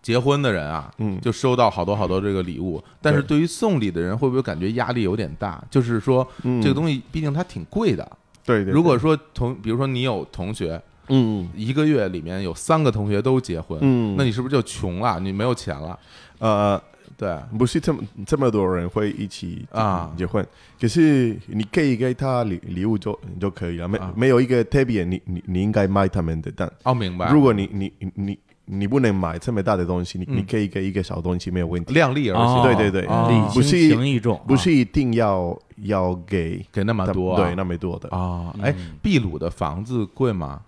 [0.02, 5.64] 结婚的人啊，嗯就收到好多好多这个礼物，但是对于送礼的人，会不会感觉压力有点大？
[5.70, 8.10] 就是说，嗯这个东西毕竟它挺贵的。
[8.44, 8.74] 对对。
[8.74, 15.20] 如果说同，比如说你有同学，嗯一个月里面有三个同学都结婚，嗯那你是不是就穷了？
[15.20, 16.00] 你没有钱了？
[16.40, 16.82] 呃，
[17.16, 20.44] 对，不是这么这么多人会一起啊结婚，
[20.80, 26.72] 可是你可以给他礼礼物就就可以了，没啊没有一个特别，你你你应该买他们的单。
[26.82, 27.32] 哦，明白。
[27.32, 30.38] 如果你你你你你不能买这么大的东西，你嗯。
[30.38, 33.06] 你可以给一个小东西没有问题，量力而哦行，对对对。
[33.08, 37.44] 哦不是情意重，不是一定要要给给那么多啊。
[37.44, 38.10] 对那么多的。
[38.10, 38.56] 啊。
[38.62, 40.62] 哎，秘鲁的房子贵吗？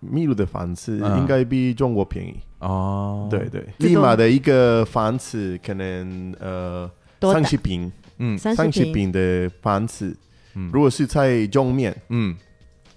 [0.00, 1.18] 秘鲁的房子嗯。
[1.18, 6.88] 应该比中国便宜，哦，对，对，这种利马的一个房子可能呃
[7.20, 8.38] 三十平，嗯。
[8.38, 10.16] 三十平，平的房子
[10.54, 12.36] 嗯，如果是在中面，嗯，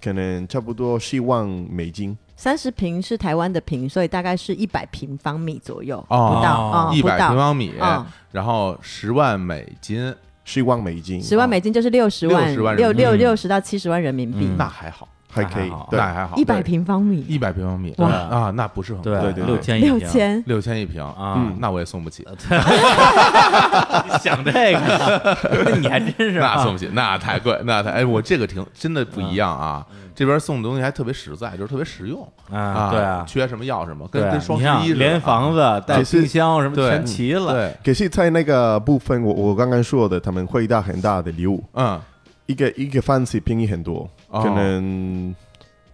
[0.02, 2.18] 可能差不多十万美金。
[2.40, 7.28] 三十平是台湾的平，所以大概是一百平方米左右，哦不到啊，一百不到。
[7.28, 8.06] 平方米，嗯。
[8.32, 10.16] 然后十万美金，
[10.46, 14.56] 十万美金，十万美金就是六十万，60万人六六六十到七十万人民币，嗯。
[14.58, 16.00] 那还好，还可以那还好，对。
[16.00, 18.08] 还好，一百平方米，一百平方米，哇。
[18.10, 20.00] 啊，那不是很贵对对对六千一平。
[20.00, 21.36] 六千，六千一平啊。
[21.38, 22.26] 嗯那我也送不起，
[24.22, 26.56] 想这个，那 你还真是啊。
[26.56, 42.00] 那送不起，那太贵，那太哎，我这个挺真的不一样啊，这边送的东西还特别实在，就是特别实用啊，对啊，缺什么要什么，跟跟双十一连房子带冰箱什么对全齐了，对，可是，在那个部分，我我刚刚说的，他们会带很大的礼物，嗯，
[42.46, 45.36] 一个一个房子便宜很多，哦可能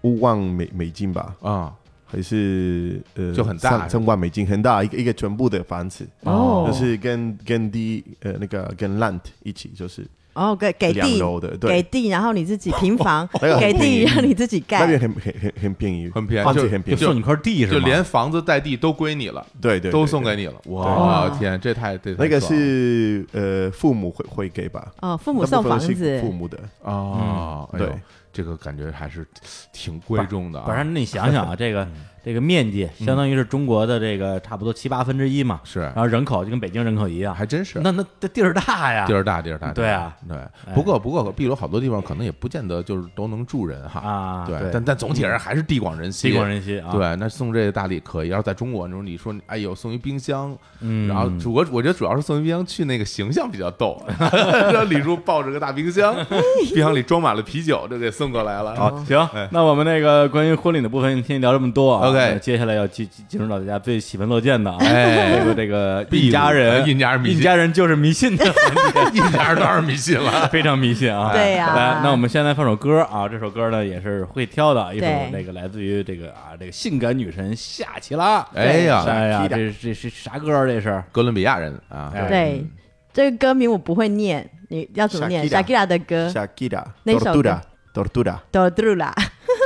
[0.01, 1.73] 五万美美金吧，啊，
[2.05, 3.69] 还是呃就很大。
[3.71, 6.65] 三三万美金，很大一个一个全部的房子，哦。
[6.67, 13.25] 就是跟跟地呃那个跟 land 一起，就是哦，给给两地楼的，给，地，然后你自己平房
[13.59, 17.71] 给地让你自己那边盖，很很很很便宜，很便宜就很便宜，就送你块地是吗？
[17.71, 26.19] 就连房子带地都归你了，对对，都送给你了，哇哇天，这太对那个是呃父母会会给吧，哦，父母送房子。
[26.19, 27.89] 父，母的，哦，对，
[28.35, 29.25] 这个感觉还是
[29.71, 31.87] 挺贵重的啊，不然你想想啊， 这个
[32.25, 35.81] 这个面积相当于是中国的这个差不多七八分之一嘛，是。
[35.81, 37.79] 然后人口就跟北京人口一样，还真是。
[37.83, 40.35] 那那这地儿大呀，地儿大，地儿大，对啊，对。
[40.73, 48.29] 不过不过，秘鲁好多地方可能也不见得就是都能住人哈，啊，对，对，但但总体而言还是地广人稀，地广人稀啊，，对，那送这个大礼可以。
[48.29, 54.01] 要是在中国那种，你说哎呦送一冰箱，嗯，然后主我我觉得主要是送一冰箱去那个形象比较逗，
[54.73, 56.15] 让李叔抱着个大冰箱，
[56.73, 58.75] 冰箱里装满了啤酒，就给送过来了。
[58.75, 62.14] 好，行，那我们那个关于婚礼的部分先聊这么多啊。
[62.15, 65.43] OK 接下来要进进进入到大家最喜闻乐见的啊，哎。
[65.55, 68.45] 这个这个一家人，呃一家人一家人就是迷信的。
[68.45, 71.31] 环节，一家人当然迷信了， 非常迷信啊。
[71.33, 71.73] 对呀。
[71.75, 78.45] 来，那我们先来放首歌啊，这首歌呢也是会挑的，一首那个来自于这个啊这个性感女神夏奇拉。
[78.53, 80.65] 哎呀，哎呀，这是这是啥歌？
[80.67, 81.03] 这是？
[81.11, 82.27] 哥伦比亚人啊，哎。
[82.27, 82.65] 对，
[83.13, 86.29] 这个歌名我不会念，你要怎么念？Shakira？Shakira 的歌。
[86.29, 87.61] Shakira 那首歌。
[87.93, 89.13] Tortura Tortura，Do Do 啦。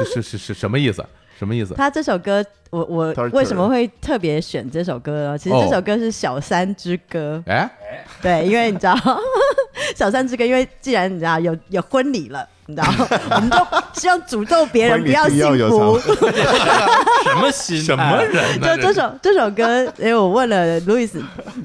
[0.06, 1.04] 是是是是什么意思？
[1.40, 1.74] 什么意思？
[1.74, 5.38] 他这首歌，我我为什么会特别选这首歌呢？
[5.38, 7.70] 其实哦这首歌是《小三之歌》哎，
[8.22, 8.94] 对，因为你知道
[9.96, 12.88] 《小三之歌》，因为既然你知道有有婚礼了，你知道，
[13.36, 13.58] 我们就
[14.00, 15.98] 希望诅咒别人不要幸福。
[17.24, 17.84] 什么心态？
[17.84, 18.78] 什么人呢？
[18.78, 21.10] 就这首这首歌， 因为我问了 Louis，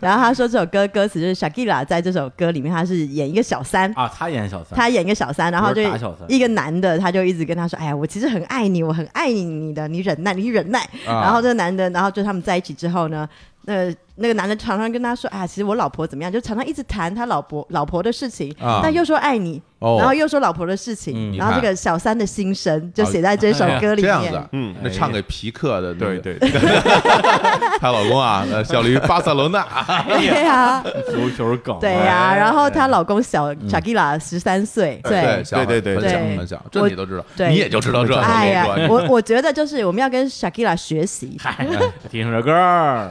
[0.01, 4.11] 然后他说这首歌歌词就是 Shakira 在这首歌里面，他是演一个小三，啊？
[4.17, 5.83] 他演小三，他演一个小三，然后就
[6.27, 10.81] 一个男的，他就一直跟他说：“哎呀，我其实很爱你，我很爱你你的，你忍耐，你忍耐。
[11.07, 13.29] 啊然后这个男的，然后就他们在一起之后呢，
[13.67, 19.97] 那那个男的常常跟他说：“啊，其实我老婆怎么样？”就常常一直谈他老婆老婆的事情，啊但又说爱你，哦。
[19.99, 24.03] 然后又说老婆的事情，嗯然后这个小三的心声就写在这首歌里面。
[24.03, 24.75] 这样子，嗯。
[24.83, 26.39] 那唱给皮克的，对，对，
[27.79, 29.63] 她 老公啊，呃效力于巴塞罗那，
[30.09, 35.45] 对呀，足球梗，对呀，然后她老公小 Shakira 十三岁，对，对。
[35.45, 37.49] 小对对很小很小，这我你都知道，对。
[37.51, 41.67] 你也就知道这，哎呀我跟你，说我我觉得就是我们要跟 Shakira 学习，嗨，
[42.11, 43.11] 听着歌儿，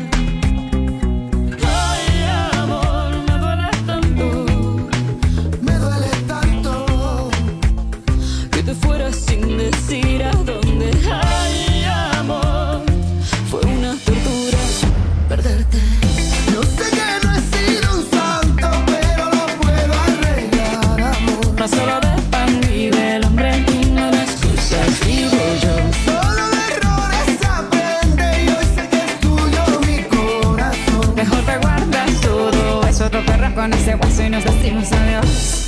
[33.61, 35.65] con ese guaso y nos decimos adiós.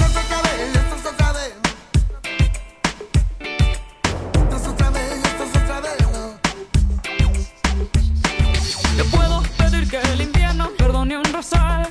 [8.98, 11.88] Te puedo pedir que el invierno perdone un rosal.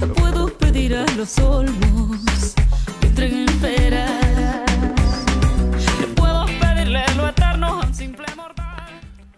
[0.00, 2.54] Te puedo pedir a los olmos
[3.00, 4.25] que entreguen peras.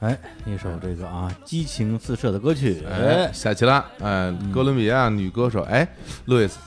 [0.01, 5.87] 哎，一首这个啊激情四射的歌曲，哎，夏奇拉，哎，哥伦比亚女歌手，哎，
[6.27, 6.59] 路易斯，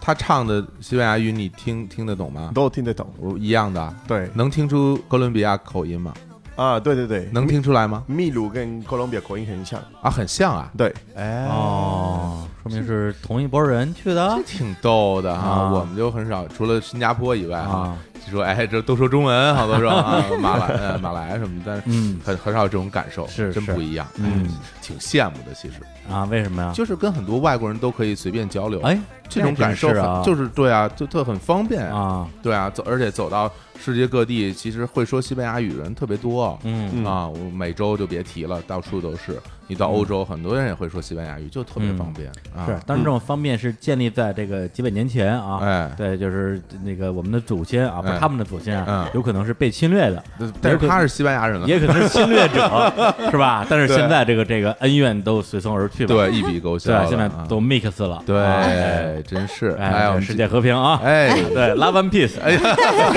[0.00, 2.52] 她唱的西班牙语你听听得懂吗？
[2.54, 3.10] 都听得懂。
[3.18, 6.12] 我一样的，对能听出哥伦比亚口音吗？
[6.56, 8.04] 啊，对对对，能听出来吗？
[8.06, 9.80] 秘鲁跟哥伦比亚口音很像。
[10.02, 15.48] 啊，很像啊，对，哎，哦，说明是同一拨人去的挺逗的哈。
[15.48, 17.96] 啊我们就很少，除了新加坡以外哈
[18.30, 24.50] 说哎，这都说中文，好多说啊， 马来呃马来什么的，但是嗯很很少有这种感受，是是真不一样，嗯哎，
[24.82, 25.54] 挺羡慕的。
[25.54, 25.74] 其实
[26.12, 26.24] 啊？
[26.30, 26.72] 为什么呀？
[26.74, 28.98] 就是跟很多外国人都可以随便交流，哎，
[29.28, 36.58] 这种感受啊，就是对啊，就特很方便啊，对啊，走而且走到世界各地，其实会说西班牙语的人特别多。
[36.64, 39.40] 嗯啊，我美洲就别提了，到处都是。
[39.66, 42.66] 你到欧洲，很多人也会说西班牙语，就特别方便啊。
[42.66, 45.90] 是，但是这种方便是建立在这个几百年前啊，哎。
[45.96, 50.22] 对，就是那个我们的祖先啊，不是哎他们的祖先啊嗯，有可能是被侵略的，
[50.60, 52.92] 但是他是西班牙人了，也可能是侵略者，
[53.30, 53.64] 是吧？
[53.68, 61.34] 但是现在这个这个恩怨都随风而去吧，对一笔勾销对，，现在啊都 mix 了，啊对，真是哎，哎，世界和平啊，哎。
[61.54, 62.60] 对，Love and Peace，哎呀，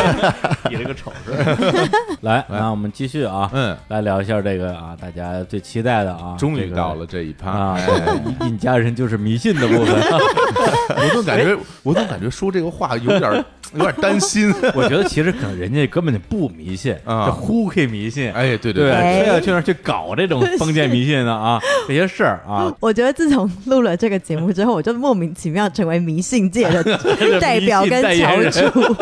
[0.70, 1.32] 比了个丑是，
[2.22, 9.96] 来，那我们继续啊，嗯，来聊一下这个啊，大家最期待的啊，终于到了这一趴啊，哎对印加人就是迷信的部分，
[10.96, 14.54] 我总感觉，我总感觉说这个话有点有点担心。
[14.74, 28.96] 我觉得其实可能人家根本就不迷信啊这呼嘿迷信，哎，对对，对，哎非要去那儿去搞这种 封建迷信的啊，这些事儿啊，我觉得自从录了这个节目之后，我就莫名其妙成为迷信界的代表跟翘楚，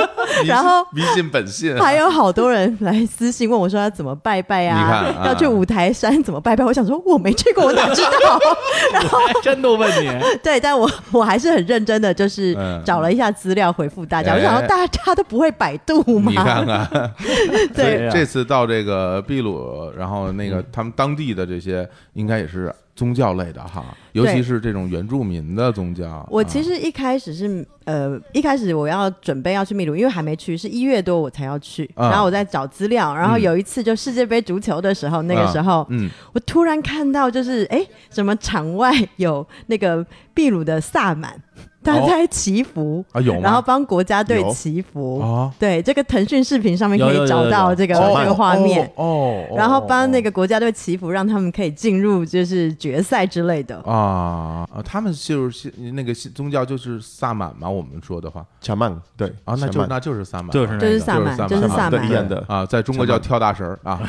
[0.46, 6.66] 然后迷信本性，还有好多人来私信问我说要怎么拜拜你啊看啊，要去五台山怎么拜拜？
[6.66, 8.40] 我想说我没去过，我哪知道？
[8.94, 10.08] 然后真都问你，
[10.44, 14.34] 对，但我我还是很认真的，就是嗯找了一下资料回复大家。
[14.34, 16.30] 哎我想说大家都不会百度吗？
[16.30, 17.12] 你看看，
[17.74, 26.26] 对这次到这个秘鲁，然后那个他们当地的这些应该也是宗教类的哈，尤其是这种原住民的宗教。
[26.32, 31.84] 我啊其实一开始是呃，一开始我要准备要去秘鲁，因为还没去，是一月多我才要去。
[31.94, 41.38] 啊然后我在找资料，然后嗯有一次就世界杯足球的时候，那个时候、嗯，我突然看到就是哎，什么场外有那个秘鲁的萨满，
[41.86, 42.08] 他哦。
[42.10, 43.40] 在祈福，啊有吗？
[43.44, 45.20] 然后帮国家队祈福。
[45.20, 47.46] 哦，对，这个腾讯视频上面可以找有有有有。
[47.46, 48.84] 有到这个哦这个画面。
[48.96, 53.78] 哦，哦然后帮那个个国家队祈福，让他们可以进入就是决赛之类的。
[53.86, 58.44] 啊啊，他们就是那个宗教就是萨满嘛，我们说的话。
[58.60, 58.92] 查曼。
[59.16, 59.32] 对。
[59.44, 61.92] 啊，那就那就是萨满，就是就是萨满，就是萨满。
[61.92, 62.16] 对一。
[62.16, 64.00] 样的啊，在中国叫跳大神儿啊，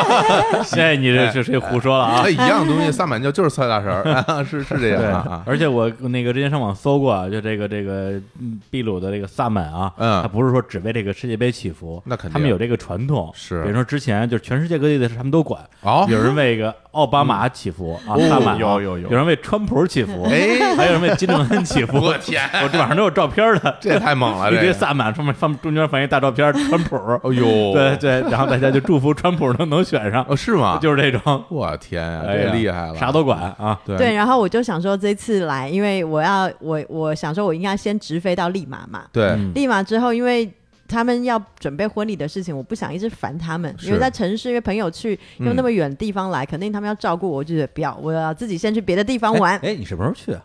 [0.72, 2.22] 这你这是谁胡说了啊？
[2.24, 2.30] 哎，？
[2.30, 10.22] 一样东西，萨满教就是跳大神儿，啊是是这样啊，而且我那个之前上网搜过啊，就这个这个嗯秘鲁的这个萨满啊，嗯。
[10.22, 13.62] 他不是说只为这个世界杯祈福，那肯定他们有这个传统，是。
[13.62, 19.10] 比如说之前就是全世界各地的事他们都管，哦有人为一个奥巴马祈福啊，哦萨满啊有有有。
[19.10, 22.42] 有人为川普祈福，哎还有人为金正恩祈福， 我天。
[22.62, 30.78] 我这网上都有照片的， 这也太猛了， 一堆这萨满上面放中间放一大照片，川普，哎呦，对对，然后大家就祝福川普能能选上，哦是吗？
[30.80, 33.96] 就是这种，我天呀，哎呀这厉害了，啥都管啊，对。
[33.96, 39.24] 对，然后我就想说这次来，因为我要我我想说我应该先直飞到利马嘛，对。
[39.30, 39.52] 嗯。
[39.54, 40.52] 利马之后，因为
[40.86, 49.54] 他们要准备婚礼的事情，我不想一直烦他们，因为在城市，因为朋友去嗯用那么远的地方来，肯定他们要照顾我，我就觉得不要，我要自己先去别的地方玩。
[49.60, 50.44] 哎，哎你什么时候去啊？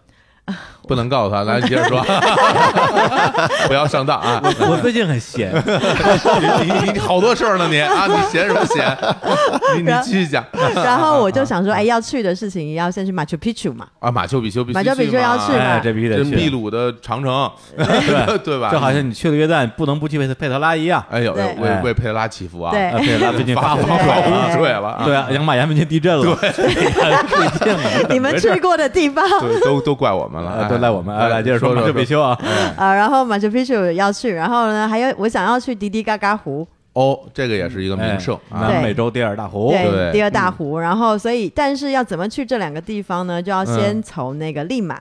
[0.88, 2.02] 不能告诉他，来你接着说，
[3.68, 4.42] 不要上当啊！
[4.62, 5.52] 我最近很闲，
[6.64, 8.98] 你你你好多事儿呢你啊，你闲什么闲？
[9.76, 10.46] 你你继续讲
[10.76, 16.36] 然后我就想说，哎，要去的事情要先去马丘比丘嘛，啊，马丘比丘马丘比丘要去嘛这必须得去。
[16.36, 18.72] 秘鲁的长城， 对对吧？
[18.72, 21.04] 就好像你去了约旦，不能不去佩特佩特拉一样。
[21.10, 24.32] 哎呦，对为哎为佩特拉祈福啊，对啊，佩特拉最近发洪发水洪
[24.82, 26.74] 了，对啊，养马岩最近地震了，对， 最
[27.60, 29.28] 近了，你们去过的地方。
[29.42, 31.16] 对，都都怪我们了，啊，哎都赖我们。
[31.16, 32.38] 啊， 来接着说马丘比丘啊，
[32.78, 40.80] 啊，然后马丘比丘要去，然后呢，还有我想要去迪迪嘎嘎湖，哦，这个也是一个名胜啊，南美洲第二大湖，对对，第二大湖。
[40.80, 43.42] 然后，所以，但是要怎么去这两个地方呢？
[43.42, 44.04] 就要先嗯。
[44.04, 45.00] 从那个利马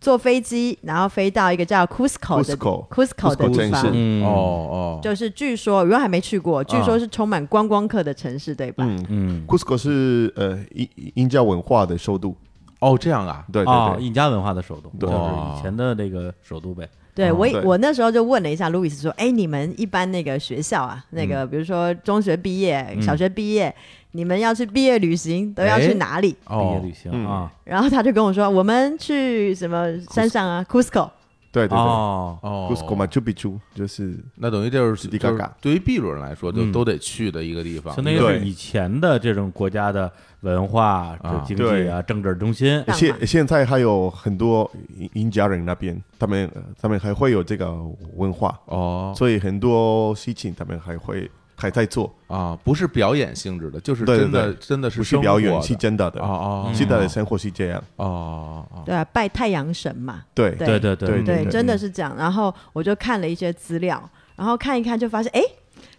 [0.00, 3.82] 坐飞机，然后飞到一个叫 Cusco 的 Cusco 的 Cusco 地方。
[3.82, 3.90] 城市。
[3.92, 8.84] 嗯，哦哦，就是据说，如果还没去过，据说是充满观光客的城市，对吧？
[8.86, 9.06] 嗯。
[9.08, 12.34] 嗯，，Cusco 是呃印印加文化的首都，
[12.80, 15.08] 哦这样啊，对对啊，对，印加文化的首都，对。
[15.08, 15.22] 就是
[15.58, 16.88] 以前的那个首都呗。
[17.14, 17.62] 对我对。
[17.62, 23.00] 我那时候就问了一下路易斯说：“哎，你们一般那个学校啊，那个比如说中学毕业、嗯。
[23.00, 23.74] 小学毕业，
[24.12, 27.26] 你们要去毕业旅行都要去哎哪里？”毕业哦旅行嗯。
[27.26, 31.08] 啊，然后他就跟我说：“我们去什么山上啊，Cusco。
[31.56, 31.78] 对对对。
[31.78, 36.72] 哦，哦，Cusco Machu Picchu 就是那等于就是迪嘎嘎对于秘鲁人来说，就嗯。
[36.76, 38.38] 都得去的一个地方，相当于对。
[38.38, 42.84] 是以前的这种国家的文化、经济啊、政治中心。
[42.92, 47.72] 现现在还有很多印印加人那边，他们呃他们还会有这个
[48.16, 49.14] 文化，哦。
[49.16, 56.26] 所以很多事情他们还会还在做，啊，不是表演性质的，就是真的对真的是不是表演，生活的是真的的哦。
[56.68, 60.22] 哦现在的生活是这样，哦哦”对啊，拜太阳神嘛。
[60.34, 62.14] 对对对对对对，对真的是这样。
[62.16, 65.40] 然后我就看了一些资料，然后看一看就发现，哎，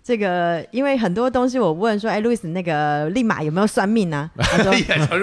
[0.08, 4.30] 这个因为很多东西我问说，哎，路易斯那个立马有没有算命 呢？
[4.38, 4.72] 他说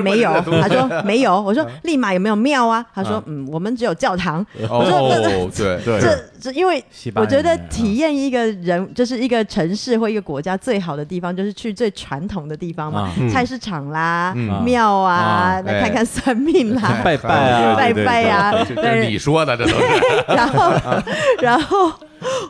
[0.03, 0.31] 没有，
[0.61, 1.41] 他说没有。
[1.41, 2.85] 我说立马有没有庙啊？
[2.95, 4.45] 他说嗯，我们只有教堂。
[4.69, 5.99] 我说哦，对对。
[5.99, 13.13] 这这，因为我觉得体验一个人，就是一个城市或一个国家最好的地方，就是去最传统的地方嘛，啊。
[13.19, 13.31] 嗯。
[13.31, 14.63] 菜市场啦、嗯。
[14.63, 19.77] 庙啊啊，那看看算命啦，拜拜啊，拜拜呀，这这是你说的，这都是。
[20.29, 20.73] 然后，
[21.41, 21.91] 然后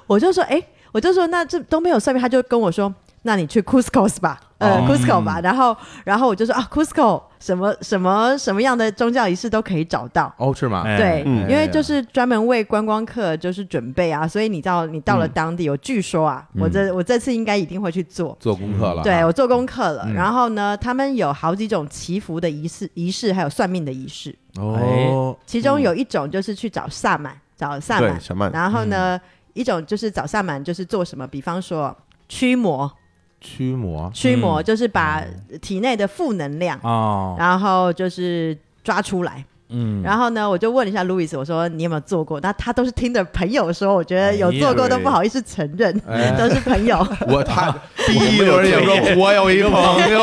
[0.09, 0.61] 我就说，哎，
[0.95, 4.84] 我就说，那这都没有算命，他就跟我说，那你去 Cusco 吧，呃、哦。
[4.86, 5.40] c u s c o 吧。
[5.42, 10.32] 然后，然后我就说啊，Cusco 什么什么什么样的宗教仪式都可以找到。
[10.38, 10.84] 哦，是吗？
[10.86, 11.51] 哎对，嗯。
[11.51, 18.36] 因为就是专门为观光客就是准备啊，所以你到你到了嗯当地，我据说啊，我这我这次应该一定会去做。
[18.38, 20.14] 做功课了，对，我做功课了，嗯。
[20.14, 24.32] 然后呢，他们有好几种祈福的仪式，仪式还有算命的仪式。
[24.59, 29.20] 哦，其中有一种就是去找萨满，找萨满，对小曼，然后呢，
[29.55, 31.26] 一种就是找萨满，就是做什么？
[31.26, 31.96] 比方说
[32.28, 32.92] 驱魔，
[33.40, 35.24] 驱魔驱魔就是把
[35.62, 39.44] 体内的负能量，哦，然后就是抓出来。
[39.71, 42.39] 嗯，然后呢，我就问了一下路易斯，我说你有没有做过？
[42.41, 46.99] 那他都是听着朋友说，我觉得有做过都不好意思承认，哎都是朋友。
[47.27, 47.75] 我他
[48.07, 50.21] 第一轮也说我有一个朋友，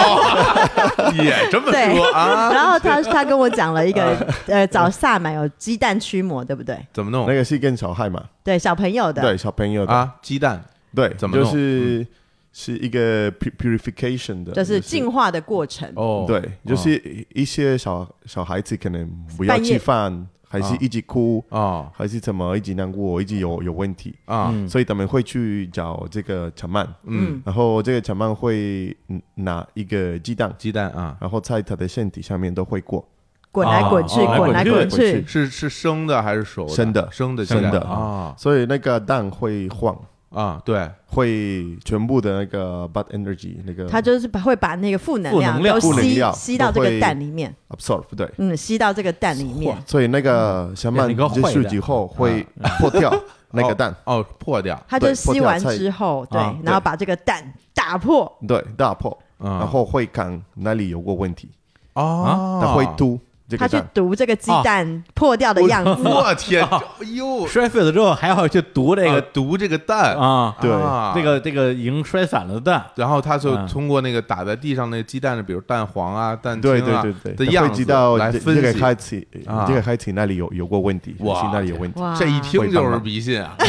[1.23, 2.51] 也这么对说啊？
[2.53, 4.15] 然后他他跟我讲了一个，
[4.47, 6.77] 呃，找萨满有鸡蛋驱魔，对不对？
[6.93, 9.21] 怎么弄那个是跟小孩嘛，对，小朋友的。
[9.21, 10.11] 对小朋友的，啊？
[10.21, 10.61] 鸡蛋
[10.95, 12.05] 对，怎么弄就是
[12.53, 15.91] 是一个 pu- purification 的，就是进化的过程。
[15.95, 21.89] 哦，对，就是一些小小孩子可能不要吃饭，还是一直哭，啊。
[21.93, 33.07] 还是怎么一直难过，一直有有问题，啊，嗯所以他们会去找这个长曼，嗯，然后这个长曼会嗯拿一个鸡蛋，鸡蛋啊，然后在他的身体上面都会过，
[33.51, 36.73] 滚来滚去，哦滚来滚去，是是生的还是熟的？
[36.73, 37.79] 生的生的生的。
[37.81, 38.35] 啊。
[38.37, 39.97] 所以那个蛋会晃，
[40.31, 49.75] 啊，对，会全部的那个 bad energy 那个它就是把会把那个负能量都吸负能量吸到这个蛋里面，absorb 对，嗯，吸到这个蛋里面。
[49.85, 52.47] 所以那个小曼结束以后会
[52.79, 53.13] 破掉
[53.51, 59.59] 那个蛋，哦，破掉，它就吸完之后，对啊，然后把这个蛋打破，对，打破，啊。
[59.59, 61.49] 然后会看哪里有过问题，
[61.93, 63.19] 哦，它会嘟
[63.57, 65.91] 这他去，读这个鸡蛋破掉的样子。
[66.03, 66.79] 我天，哎
[67.13, 73.67] 呦，摔碎了之后还要去读这这个个毒这个蛋啊，对啊这个这个已经摔散了的蛋，然后他就嗯。
[73.67, 78.79] 通过那个打在地上那个鸡蛋的，比如蛋黄啊、蛋清对啊对对对，他的样子会知道这这个来分析。
[78.81, 79.65] 孩子啊。
[79.67, 83.55] 这个孩子那里有有过问题，哇是那里有问题，这一听就是迷信啊！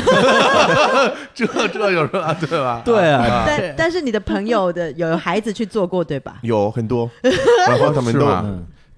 [1.35, 2.83] 这这有什么对吧？
[2.85, 6.37] 对啊但但是你的朋友的有孩子去做过对吧？
[6.43, 7.09] 有很多，
[7.68, 8.26] 然后他们都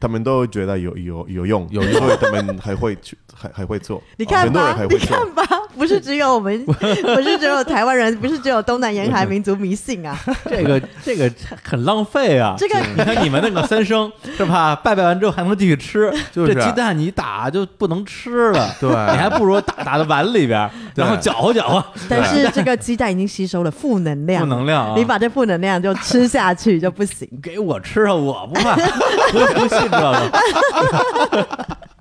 [0.01, 1.93] 他们都觉得有有有用，有用。
[1.93, 5.43] 所以他们还会去还还会做，你看很多人吧，你还会做，看吧，
[5.77, 10.17] 不是只有我们， 不是只有台湾人， 不是只有东南沿海民族迷信啊。
[10.49, 11.31] 这个这个
[11.63, 12.55] 很浪费啊。
[12.59, 14.75] 这个你看你们那个三生是吧？
[14.77, 27.29] 拜拜完之后还能继续吃，就是这鸡蛋你打就不能吃了，对你还不如打打到碗里边，然后搅和搅和，但是这个鸡蛋已经吸收了负能量，负能量啊你把这负能量就吃下去就不行。
[27.43, 30.31] 给我吃啊，我不怕，我不信这个。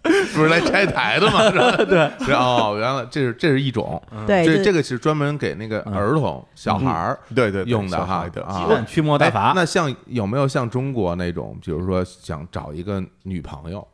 [0.36, 1.50] 不是来拆台的吗？
[1.50, 1.72] 是吧？
[1.86, 13.88] 对， 哦，原来这是这是一种，对，这这个是专门给那个儿童小孩儿对对对用的哈小孩的啊鸡蛋驱魔大哎法，那像有没有像中国那种，比如说想找一个女朋友，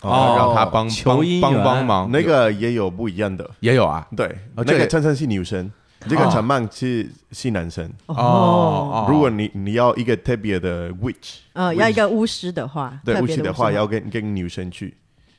[0.00, 4.06] 哦让他帮帮帮帮忙，那个也有不一样的，也有啊。
[4.16, 5.70] 对，那这个个真正是女生，
[6.08, 7.84] 这个哦长曼是是男生。
[8.06, 14.94] 哦哦，如果你你要一个特别的 witch，呃，要一个巫师的话，对巫师巫师的话，要跟跟女生去，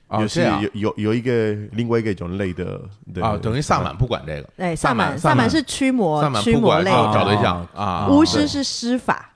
[0.08, 2.80] 哦就是有有有一个另外一个种类的
[3.14, 9.32] 的啊，等于萨满不管这个，对，萨萨满萨满是驱魔萨满驱魔类的，找对象啊，巫师是施法，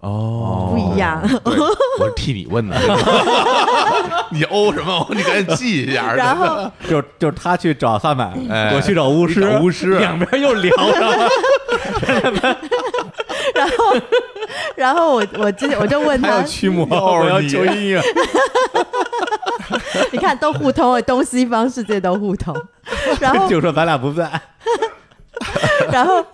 [0.00, 1.20] 哦不一样。
[1.98, 2.78] 我是替你问的，
[4.30, 5.06] 你欧什么？
[5.10, 6.14] 你赶紧记一下。
[6.14, 11.28] 然后 就就是他去找萨满，哎我去找巫师，找巫师两边又聊上了。
[13.54, 14.00] 然后
[14.76, 18.02] 然后我我之前我就问他驱魔，又我要求姻缘。
[20.12, 22.54] 你看都互通了，东西方世界都互通。
[23.20, 24.28] 然后就说咱俩不在，
[25.92, 26.24] 然后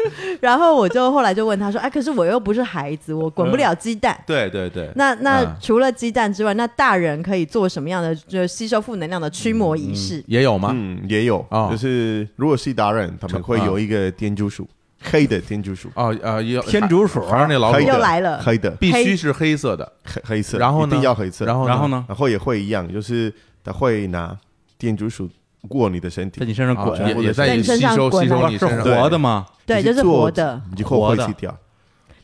[0.41, 4.17] 然后我就后来就问他说，哎，可是我又不是孩子，我滚不了鸡蛋。
[4.27, 10.23] 对对对，那那啊除了鸡蛋之外，那大人可以做什么样的就吸收负能量的驱魔仪式？
[10.27, 10.71] 也有吗？
[10.73, 14.67] 嗯，也有哦，就是如果是达人，他们会有一个天竺鼠，
[15.11, 18.41] 黑的天竺鼠，哦呃，也天竺鼠还是那老鼠黑的又来了。
[18.43, 18.71] 黑的。
[18.73, 20.89] 必须是黑色的，黑黑色，然后呢？
[20.89, 21.89] 一定要黑色，然后然后？
[21.89, 23.33] 呢，然后也会一样，就是
[23.63, 24.37] 他会拿
[24.79, 25.29] 天竺鼠
[25.69, 28.85] 过你的身体，在你身上啊滚，也也在在你身吸收吸收上滚是身上。
[28.85, 29.47] 活的吗？
[29.67, 30.61] 对，就是活的。
[30.71, 31.27] 你就会活的。
[31.27, 31.55] 会去掉，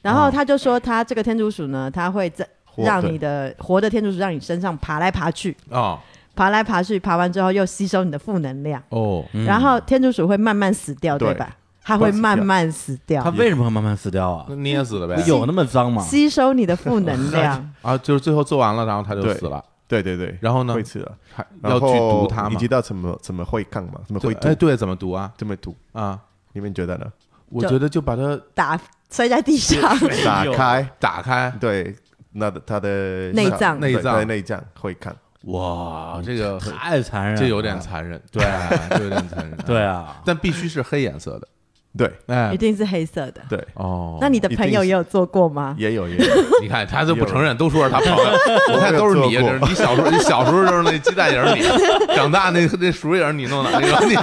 [0.03, 3.91] 然后他就说，他这个天竺鼠呢，它会在让你的活的。
[3.91, 5.99] 天竺鼠让你身上爬来爬去，啊
[6.35, 9.45] 爬来爬去，爬完之后又吸收你的负能量，哦，嗯。
[9.45, 11.29] 然后天竺鼠会慢慢死掉，对。
[11.29, 11.57] 对吧？
[11.83, 14.47] 它会慢慢死掉它，为什么会慢慢死掉啊？
[14.57, 15.23] 捏死了呗。
[15.27, 16.03] 有那么脏吗？
[16.03, 17.73] 吸收你的负能量。
[17.83, 22.69] 啊，就是最后做完了，然后他就死了，对对对，然后呢会吃了，还要去然后毒它吗你知？
[22.69, 24.01] 道怎么怎么会看吗？
[24.07, 25.33] 怎么会对哎，对，怎么毒啊？
[25.37, 25.75] 怎么毒？
[25.93, 26.19] 啊，
[26.53, 27.07] 你们觉得呢？
[27.49, 28.79] 我觉得就把它打
[29.11, 29.81] 摔在地上，
[30.25, 31.97] 打开，打开，对，
[32.33, 35.17] 那它的内脏内脏对内脏会看，
[35.47, 38.45] 哇，这个太残忍， 这有点残忍，对，
[38.91, 39.57] 这有点残忍。
[39.67, 40.21] 对，啊。
[40.25, 41.49] 但必须是黑颜色的，
[41.97, 42.11] 对。
[42.27, 43.41] 哎一，定是黑色的。
[43.49, 45.75] 对，哦，那你的朋友也有做过吗？
[45.79, 46.25] 也有也有，
[46.63, 48.17] 你看他都不承认，都说是他朋友，
[48.75, 49.69] 我看都是你，我没有做过。
[49.69, 51.63] 你小时候你小时候就是那鸡蛋也是你，
[52.15, 54.15] 长大那那鼠也是你弄的，你说你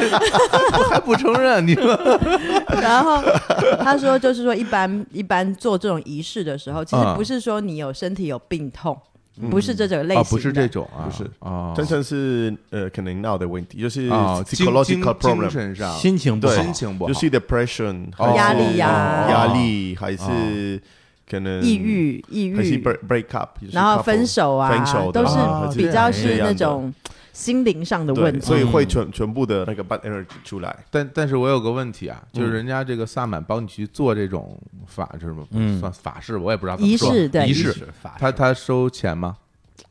[0.89, 1.65] 还不承认？
[1.67, 1.97] 你说。
[2.81, 3.21] 然后
[3.83, 7.15] 他说，就是说一般一般做这种仪式的时候，其实嗯。
[7.15, 8.95] 不是说你有身体有病痛，
[9.49, 11.29] 不是这种类型不是这种啊，不是。
[11.39, 15.93] 啊，真正是呃可能闹的问题，就是心理精 psychological problem，神上。
[15.97, 16.55] 心情不好。
[16.55, 18.33] 对，心情不好，就是 depression，哦。
[18.35, 20.81] 压力呀压力还是
[21.29, 26.93] 可能抑郁、抑还是郁，break break up，然后分手啊，分手都是啊比较是那种
[27.37, 28.39] 心灵上的问，题。
[28.43, 30.75] 所以会全全部的那个 bad energy 出来。
[30.89, 39.37] 但但是我有个问题啊，就是嗯人家这个萨满帮你去做这种法这什么嗯算法事，我也不知道怎么仪式对仪仪式式，他他收钱吗？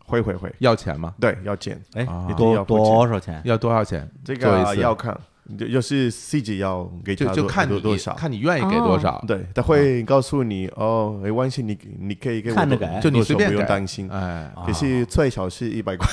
[0.05, 1.15] 会会会，要钱吗？
[1.21, 3.41] 对，要钱哎啊，多多少钱？
[3.45, 4.09] 要多少钱？
[4.25, 5.17] 这个要看，
[5.59, 8.15] 就就是细节要给就他多就看你多多少。
[8.15, 9.23] 看你愿意给多少。
[9.27, 14.09] 对，他会告诉你哦，没关系，你你可以给我多看着给就你随便不用担心。
[14.11, 16.09] 哎，可是最少是一百块，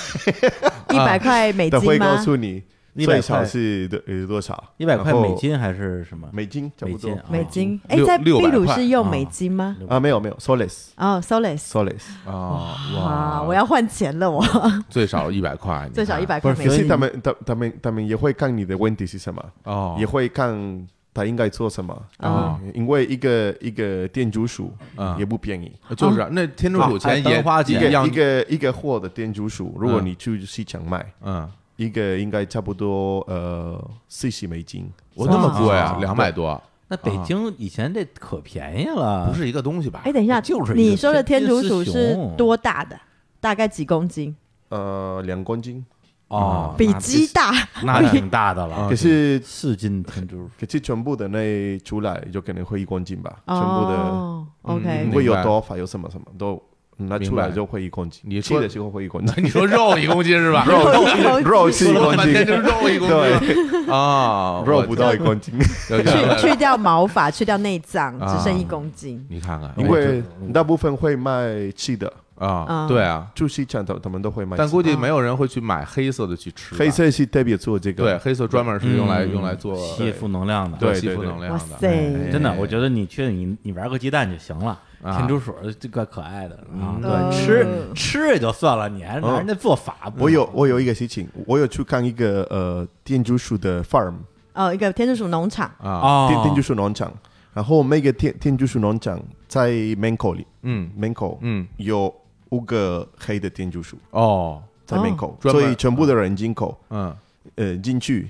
[0.92, 2.18] 一百块美 他会告？
[2.18, 2.64] 诉你100
[2.96, 4.64] 最少块是多呃多少？
[4.78, 6.28] 一百块美金还是什么？
[6.32, 7.10] 美金差不多。
[7.10, 7.82] 美金啊美金？
[7.88, 9.12] 哎六，在秘鲁是用啊。
[9.12, 9.76] 美金吗？
[9.90, 11.60] 啊，没有没有，soles 哦，soles。
[11.60, 14.44] soles，哦啊，哇，我要换钱了，我。
[14.90, 16.78] 最少一百块，最少一百块美不是金。
[16.78, 22.00] 可是他们他他们他们也会看你的问题是什么，哦，也会看他应该做什么。
[22.20, 22.60] 哦。
[22.74, 25.16] 因为一个一个店主数嗯。
[25.18, 27.78] 也不便宜，就是啊那天竺鼠钱也花钱。
[27.78, 34.90] 一个一个一个货的店主数，如果嗯你去市场卖，嗯，一个应该差不多呃四十美金。
[35.16, 40.02] 我那么贵啊，两百多，那北京以前这可便宜了，不是一个东西吧？
[40.06, 43.00] 哎，等一下，就是你说的天竺鼠是多大的？
[43.40, 44.36] 大概几公斤？
[44.70, 45.86] 呃，两公斤，
[46.30, 47.52] 哦，比鸡大。
[47.84, 50.50] 那挺大的了啊， 可是四斤天竺鼠。
[50.60, 56.60] 可是全部的那出来就可能会一公斤吧，全部的，OK，因为有多法有什么什么都
[56.98, 60.66] 拿出来就会一公斤，你说的时候会一公斤，你说肉一公斤是吧？
[60.70, 69.26] 肉肉是一说了公斤，半天就是肉一公斤啊， 肉不到一公斤，去去掉毛发，去掉内脏，啊只剩一公斤。
[69.30, 70.24] 你看看，因为
[70.54, 84.80] 大部分会卖气的，啊，嗯对啊，去市场他他们都会卖，但估计没有人会去买黑色的去吃，黑色是特别做这个，对黑色专门是用来嗯用来做吸附能量的，对吸附能量哇的，塞哎真的，我觉得你去你你玩个鸡蛋就行了。
[85.04, 85.18] 啊。
[85.18, 87.02] 天竺鼠这怪可爱的啊，嗯。
[87.02, 94.16] 对，嗯吃吃也就算了，你还拿人家做法，我有我有一个事情，我有去看一个呃天竺鼠的 farm，
[94.54, 97.12] 哦，一个天竺鼠农场，啊，啊，天天竺鼠农场，
[97.54, 100.90] 然后每个天天竺鼠农场在门口里，嗯。
[100.96, 102.14] 门口嗯，有
[102.50, 107.16] 五个黑的天竺鼠哦，在门口，所以全部的人进口嗯，
[107.56, 108.30] 呃进去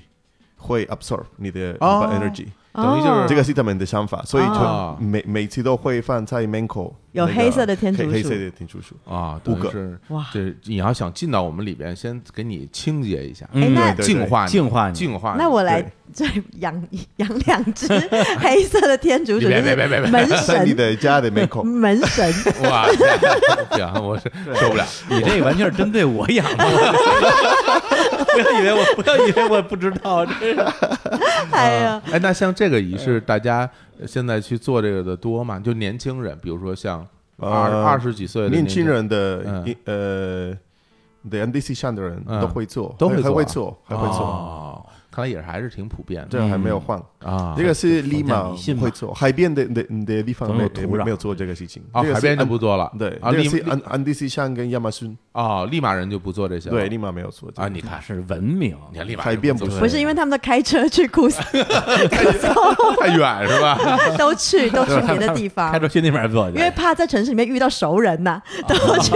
[0.56, 2.08] 会 absorb 你的哦。
[2.10, 3.26] energy，等于就是哦。
[3.28, 4.96] 这个是他们的想法，所以哦。
[4.98, 9.70] 就每每次都会放在门口有那个黑色的天竺鼠黑黑色的天竺鼠，啊，五个。
[9.70, 10.26] 是哇。
[10.32, 14.50] 这你要想进到我们里边，先给你清洁一下，嗯哎那对对净化你。
[14.50, 14.94] 净化你。
[14.94, 15.38] 净化你。
[15.38, 16.26] 那我来再
[16.60, 17.86] 养养两只
[18.38, 22.32] 黑色的天竺鼠，别别别别别门神你神，的家的门口， 门神。
[22.64, 22.86] 哇，
[23.70, 24.84] 行，我是受不了。
[25.08, 26.64] 你这个完全是针对我养的，
[28.24, 30.60] 不要以为我不要以为我不知道， 这是。
[31.52, 33.68] 哎呀，哎，那像这个仪式，大家
[34.06, 35.60] 现在去做这个的多吗？
[35.60, 37.06] 就年轻人，比如说像
[37.38, 39.06] 二呃二十几岁的年轻人。
[39.08, 40.56] 的呃
[41.30, 42.40] 的 NDC 上的人嗯。
[42.40, 47.00] 都会做，都会还还会做做，还会做，哦，看来也是还是挺普遍的这还没有换。
[47.24, 47.54] 啊。
[47.56, 48.50] 这个是立马
[48.80, 51.82] 会做，海边的的的地方没有没土壤没有做这个事情。
[51.92, 52.90] 啊，海边就不做了。
[52.98, 56.68] 对，啊，立这个是安安第斯山跟亚马逊，啊，立马人就不做这些。
[56.68, 58.76] 对，立马没有做这个啊，你看，是文明。
[58.90, 61.40] 你看立马海边不是不是因为他们都开车去库斯，
[62.10, 63.78] 太远是吧？
[64.18, 69.12] 都去都去别的地方开，车去那边做，因为怕在城市里面遇到熟人呐，都去。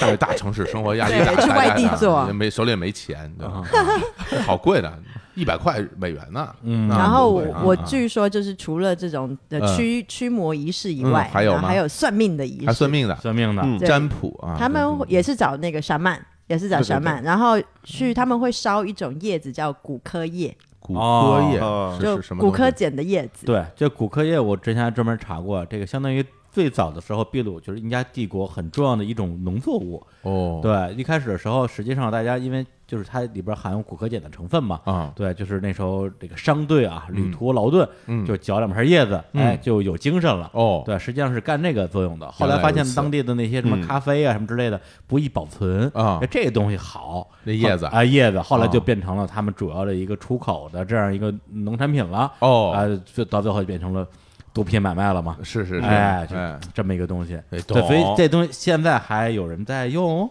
[0.00, 3.54] 大大城市生活压力对大，去外地做没手里也没钱，对吧？
[3.54, 4.92] 啊 好贵的，
[5.34, 6.54] 一百块美元呢。
[6.62, 6.88] 嗯。
[6.88, 7.62] 然后我啊。
[7.64, 9.76] 我据说就是除了这种的嗯。
[9.76, 13.78] 驱驱魔仪式以嗯外，还有还有算命的仪式，还算命的算命的，嗯。
[13.80, 22.36] 占卜啊，他们也是找那个山曼，也是找对对山曼，然后去他们会烧一种叶子叫骨科叶，骨哦科叶哦就？
[22.36, 23.46] 骨科碱的叶子。
[23.46, 30.04] 对，这骨科叶我之前还专门查过，这个相当于最早的时候，秘鲁就是印加帝国很重要的一种农作物。
[30.22, 38.26] 哦，对，一开始的时候，实际上大家因为就是它里边含有骨科碱的成分嘛，啊，对，就是那时候这个商队啊，旅途劳顿，嗯。
[38.26, 39.40] 就嚼两片叶子，嗯。
[39.44, 40.50] 哎，就有精神了。
[40.52, 42.28] 哦，对，实际上是干这个作用的。
[42.32, 43.86] 后来来发现当地的那些什么嗯。
[43.86, 45.88] 咖啡啊、什么之类的不易保存
[46.28, 47.86] 这个东西好，那叶子。
[47.86, 52.32] 啊叶子，后来就啊变成了他们主要的一个出口的这样一个农产品了。
[52.40, 52.72] 哦。
[52.74, 52.82] 啊，
[53.14, 54.04] 就到最后就变成了
[54.52, 55.36] 毒品买卖了嘛。
[55.44, 56.26] 是是是，哎，
[56.74, 57.36] 这么一个东西。
[57.50, 60.28] 哎对，所以这东西现在还有人在用。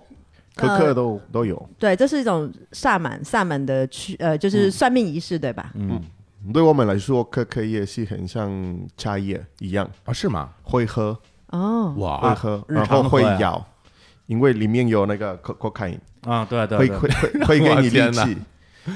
[0.68, 1.70] 可可都都有。
[1.78, 5.72] 对，这是一种萨满萨满的去呃，就是算命仪式，对吧？
[5.76, 6.02] 嗯，
[6.54, 8.52] 对我们来说，可可也是很像
[8.98, 10.50] 茶叶一样，啊，是吗？
[10.64, 12.20] 会喝，哦，哇。
[12.22, 13.66] 会，喝，然后会咬，
[14.28, 18.38] 因为里面有那个 co cocaine，啊，对对对，会会会 会给你力气。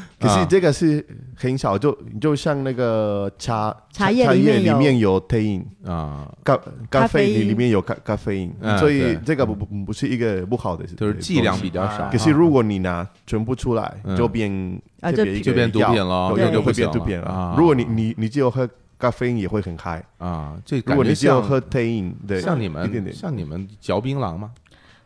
[0.19, 6.55] 可是这个是很少，就就像那个茶茶叶茶叶里里面有面有 tein，啊，咖
[6.89, 8.53] 咖咖啡里里面有咖咖啡因。
[8.61, 12.09] 嗯，所以这个不不不是一个不好的事，就是剂量比较啊少。
[12.09, 14.51] 可是如果你拿全部出来嗯，就变
[15.01, 17.55] 啊就特别一个就变毒品了有对有会变毒品了。
[17.57, 18.67] 如果你你你只有喝
[18.97, 20.01] 咖啡因也会很嗨。
[20.17, 23.13] 啊，这如果你只有喝 t a in，对，像你们点。
[23.13, 24.51] 像你们嚼槟榔吗？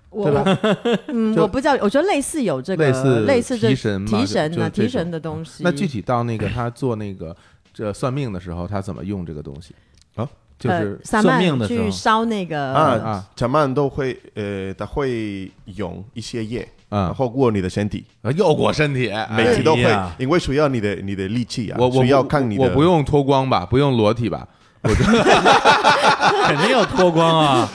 [0.09, 0.25] 我
[1.07, 5.63] 嗯，我不知道，我觉得类似有这个类似类似这提神嘛提神提神的东西。
[5.63, 7.35] 那具体到那个他做那个
[7.73, 9.75] 这算命的时候，他怎么用这个东西
[10.15, 10.27] 啊？
[10.57, 18.03] 就是萨算命曼的时候去烧那个啊啊，小曼都会呃，他会用一些液，然啊，后过你的身体，
[18.35, 24.47] 又过身体，哎每次都会哎，因为需要你的你的力气啊，我我需要看你的，我不用脱光吧，不用裸体吧？
[24.81, 24.89] 我
[26.47, 27.69] 肯定要脱光啊！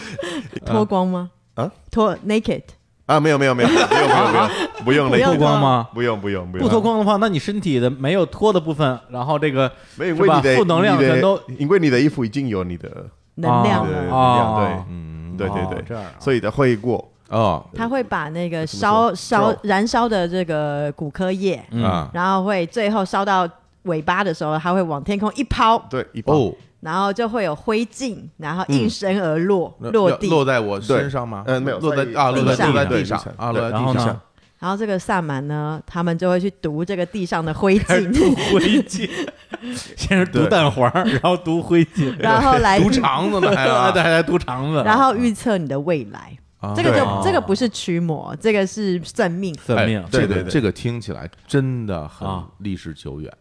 [0.64, 1.30] 脱光吗？
[1.54, 2.62] 啊，脱 naked
[3.06, 5.26] 啊，没有没有没有，不用不用不用不用不用。
[5.26, 5.88] 脱光吗？
[5.92, 12.88] 不用不用不用，不脱光的话，那你身体的没有脱的部分，然后这个没有，因为你的负能量全都因为你的衣服已经有你的
[13.34, 13.84] 能量。
[13.84, 14.56] 了。
[14.56, 15.98] 对嗯，对对对。
[16.18, 17.62] 所以的会过，哦。
[17.74, 21.84] 他会把那个烧烧燃烧的这个骨科液，嗯。
[21.84, 22.10] 啊。
[22.14, 23.46] 然后会最后烧到
[23.82, 26.34] 尾巴的时候，它会往天空一抛，对一抛。
[26.34, 30.28] 哦，然后就会有灰烬，然后应声而落，那落地。
[30.28, 31.44] 落在我身上吗？
[31.46, 32.72] 嗯没有落在啊，落在地上。
[32.72, 33.18] 落在地上。
[33.18, 33.32] 上。
[33.36, 34.20] 啊，落在然后呢地上。
[34.58, 39.08] 然后这个萨满呢，他们就会去读这个地上的灰烬，读灰烬，
[39.96, 46.36] 先是读蛋黄，然后读灰烬，然后来读肠子呢，还啊，啊 对，还来读肠子，然后预测你的未来。
[46.60, 46.74] 啊。
[46.76, 49.52] 这个就对这个不是驱魔，这个是算命。
[49.54, 50.50] 算命哎，对对对。
[50.52, 52.46] 这个听起来真的很啊。
[52.58, 53.32] 历史久远。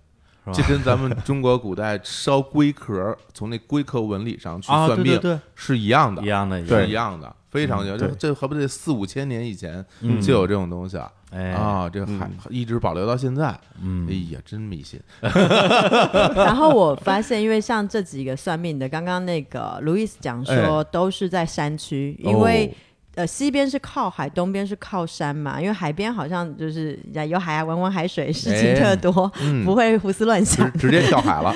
[0.46, 7.96] 是吧这跟咱们中国古代烧龟壳，从那龟壳纹理上去啊，算命对对是一样的，一，样的，一是样的一样的，非常久。
[7.96, 11.12] 这对这何不得四五千年以前嗯就有这种东西啊？
[11.32, 13.58] 哎啊，这还一直保留到现在。
[13.82, 15.00] 嗯哎呀，真迷信。
[15.22, 22.76] 然后我发现，因为像这几个算命的，刚刚那个路易斯讲说，都是在山区，因为哦
[23.16, 25.60] 呃西边是靠海，东边是靠山嘛。
[25.60, 26.98] 因为海边好像就是
[27.28, 30.72] 有海啊，玩玩海水，事情特多，嗯不会胡思乱想。
[30.74, 31.54] 直接跳海了。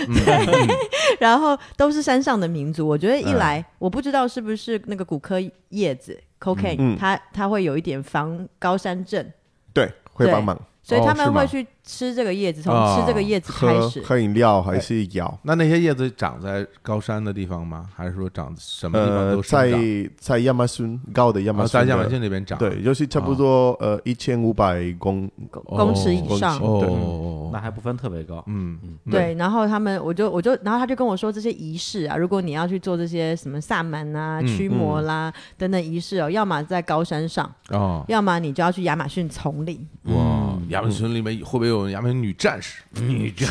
[1.19, 5.37] 然后都是山上的民族，我觉得一嗯来，我不知道是不是那个骨科
[5.69, 9.25] 叶子 cocaine，、嗯它它会有一点防高山症，
[9.73, 14.01] 对会帮忙所以他们会去吃这个叶子，从哦吃这个叶子开喝始。
[14.01, 17.87] 喝饮料还是咬，那那些叶子长在高山的地方吗？
[17.95, 20.09] 还是说长什么地方呃都，生在长？
[20.17, 22.57] 在亚马逊高的亚马啊，逊亚马逊那边长。
[22.57, 26.59] 对，就是差不多呃一千五百公公尺以上。
[26.59, 39.87] 哦那还不分特别高，嗯嗯，对，然后他们，我就我就，然后他就跟我说这些仪式啊，如果你要去做这些什么萨满啊、嗯驱魔啦、等等仪式哦，要么在高山上，哦，要么你就要去亚马逊丛林。
[40.05, 42.81] 哇，亚马逊里面会不会有亚马逊女战士？
[43.01, 43.49] 女战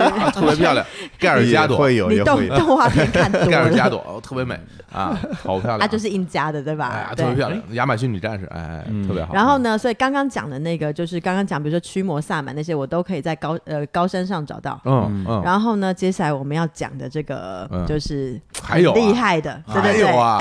[0.00, 0.84] 啊 特别漂亮，
[1.18, 4.58] 盖尔加朵，会有你动也会，动画片看多 盖尔加，朵哦特别美
[4.92, 6.88] 啊，好漂亮， 啊，就是印加的对吧？
[6.88, 9.34] 哎呀，特别漂亮，亚马逊女战士，哎，特别好。
[9.34, 14.80] 然后呢，所以刚刚讲的那个，就是刚刚讲，比如说驱魔萨满那些，我都可以在高呃高山上找到。
[14.84, 17.86] 嗯嗯，然后呢，接下来我们要讲的这个嗯。
[17.88, 20.02] 就是还有厉害的，对还对？
[20.02, 20.38] 对，有啊，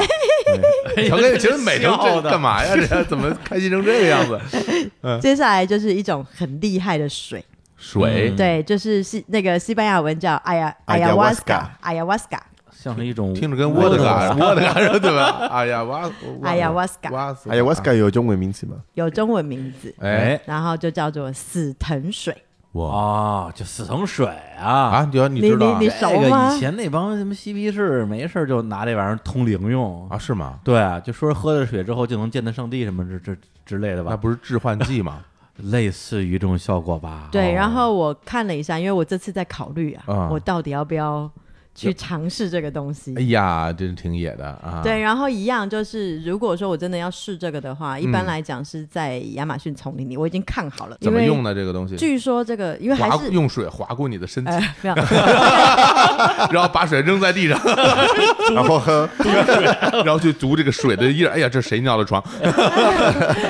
[1.09, 2.75] 乔哥，其实美成这干嘛呀？
[2.89, 4.39] 这怎么开心成这个样子？
[5.21, 7.43] 接下来就是一种很厉害的水，
[7.77, 8.31] 水。
[8.35, 12.39] 对，就是西那个西班牙文叫哎呀 Ayahuasca ayahuasca，ayahuasca，
[12.71, 15.47] 像是一种听着跟沃德嘎沃德嘎似的， 对吧？
[15.51, 16.09] 哎呀，哇，
[16.43, 17.11] 哎呀，Ayahuasca。
[17.11, 18.77] 哇塞，哎呀，瓦斯卡有中文名字吗？
[18.93, 22.35] 有中文名字，哎，然后就叫做死藤水。
[22.77, 24.27] 哇哦，就死藤水
[24.59, 24.65] 啊。
[24.65, 30.17] 啊，你你知道啊你你这个吗以前那帮什么嬉皮士没事儿就拿这玩意儿通灵用啊？
[30.17, 30.59] 是吗？
[30.63, 35.19] 对啊，就说喝了水之后就能见到上帝什么之之之类的吧，那不是致幻剂吗？
[35.57, 37.29] 类似于这种效果吧？
[37.31, 41.29] 对，哦然后我看了一下，因为我这次在考虑啊，啊我到底要不要
[41.77, 43.21] 去尝试这个东西哎。
[43.27, 44.81] 呀，真是挺野的啊！
[44.83, 50.97] 对，然后一样就是，如果说我真的要试这个的话，一般嗯来讲是在亚马逊丛林里，我已经看好了。
[51.01, 51.95] 怎么用呢这个东西？
[51.95, 54.95] 据说这个，因为还是用水划过你的身体，呃，没有，
[56.51, 57.59] 然后把水扔在地上，
[58.55, 59.07] 然后喝，
[60.03, 61.27] 然后去读这个水的印。
[61.27, 62.23] 哎呀，这谁尿的床？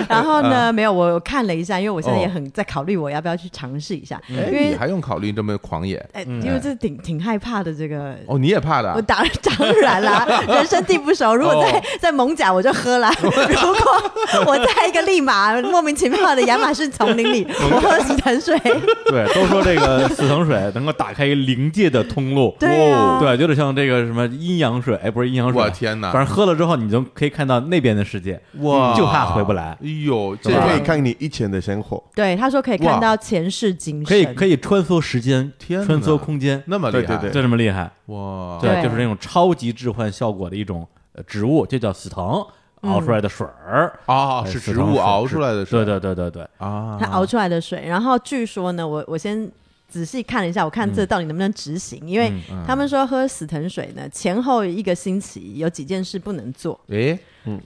[0.09, 5.97] 然后呢，没有，我看了一下，因为我现在也哦很在考虑我要不要去尝试一下，因为，你为还用考虑这么狂野？
[6.13, 8.16] 哎，因为这挺挺害怕的这个。
[8.25, 9.01] 哦，你也怕的啊我？
[9.01, 11.35] 当当然啦， 人生地不熟。
[11.35, 13.09] 如果在、哦在蒙甲，我就喝了。
[13.21, 14.11] 如果
[14.45, 18.57] 我在一个立马莫名其妙的亚马逊丛林里， 我喝死藤水，
[19.05, 22.55] 对，都说这个死藤水能够打开灵界的通路。
[22.59, 29.77] 对啊对，有点像这个什么阴阳水，哎，不是阴阳水，我天哪反正喝了之后，你就可以看到那边的世界，哇就怕回不来。
[29.81, 32.01] 哎呦，这可以看你以前的生活。
[32.15, 37.89] 对，他说可以看到前世今生，可以可以穿梭时间，天穿梭空间，那么厉害，对对对就这么厉害。
[38.07, 38.57] 哇！
[38.59, 42.45] 对，就是那种超级置换效果的一种呃植物，就叫死藤
[42.81, 43.99] 熬出来的水儿。
[44.05, 47.85] 哦，是植物熬出来的水，对对对对对，啊，它熬出来的水。
[47.87, 49.49] 然后据说呢，我我先
[49.89, 57.17] 仔细看了一下，我看这到底能不能执行，因为嗯他们说喝死藤水呢，前后一个星期有几件事不能做，诶，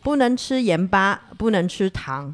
[0.01, 2.34] 不能吃盐巴，不能吃糖，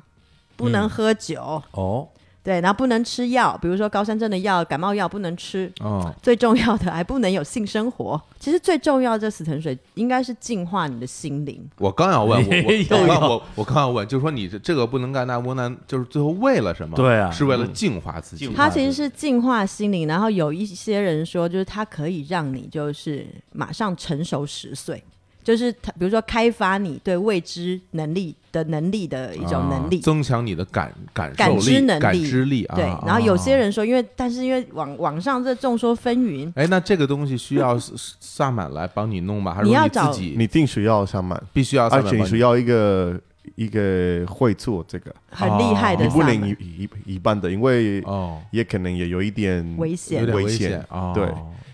[0.55, 2.07] 不能喝酒，哦，
[2.47, 5.69] 对，然后不能吃药，比如说高山症的药、感冒药不能吃。
[5.81, 8.21] 哦，最重要的还不能有性生活。
[8.39, 11.61] 其实最重要的这死藤水应该是净化你的心灵。
[11.77, 16.95] 我刚要问，我我又 我刚要我我刚要问，就是说你这这个不能干那不能，就是最后为了什么？
[16.95, 25.03] 对啊是为了净化自己它其实是净化心灵，然后有一些人说，就是它可以让你就是马上成熟十岁，
[25.47, 30.03] 就是他比如说开发你对未知能力的能力的一种能力啊。
[30.03, 32.75] 增强你的感感受感知力、感能力知力啊。
[32.75, 37.79] 对，啊然后有些，人说，因为但是因为网网上这众说纷纭，哎，那这个东西需要
[38.19, 39.53] 萨满来帮你弄吗？
[39.53, 42.03] 还是你要找自己你定需要萨满，必须要萨而？
[42.03, 43.17] 且你需要一个
[43.55, 51.13] 一个会做这个，很厉害的你不能一一一般的，因为哦，也可能也有一点危险有点危危险啊。
[51.13, 51.25] 对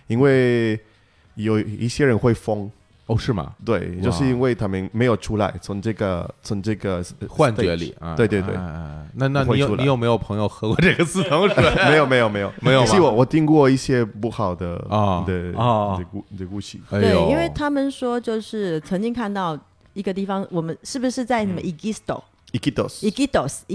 [0.05, 0.79] 因为
[1.33, 2.69] 有一些人会疯，
[3.05, 3.53] 哦，是吗？
[3.65, 8.55] 对，就是因为他们没有出来，从这个从这个幻觉里啊，对对对。
[9.15, 9.83] 那那你有不会出来。
[9.83, 11.63] 你有没有朋友喝过这个四藤水？
[11.91, 12.79] 没有没有没有没有。
[12.85, 12.85] 吗？
[12.87, 15.97] 是我我听过一些不好的啊的啊。
[15.97, 19.57] 的故的故事，对，因为他们说就是曾经看到
[19.93, 22.21] 一个地方，我们是不是在什么 Iquitos
[22.53, 23.09] Iquitos、这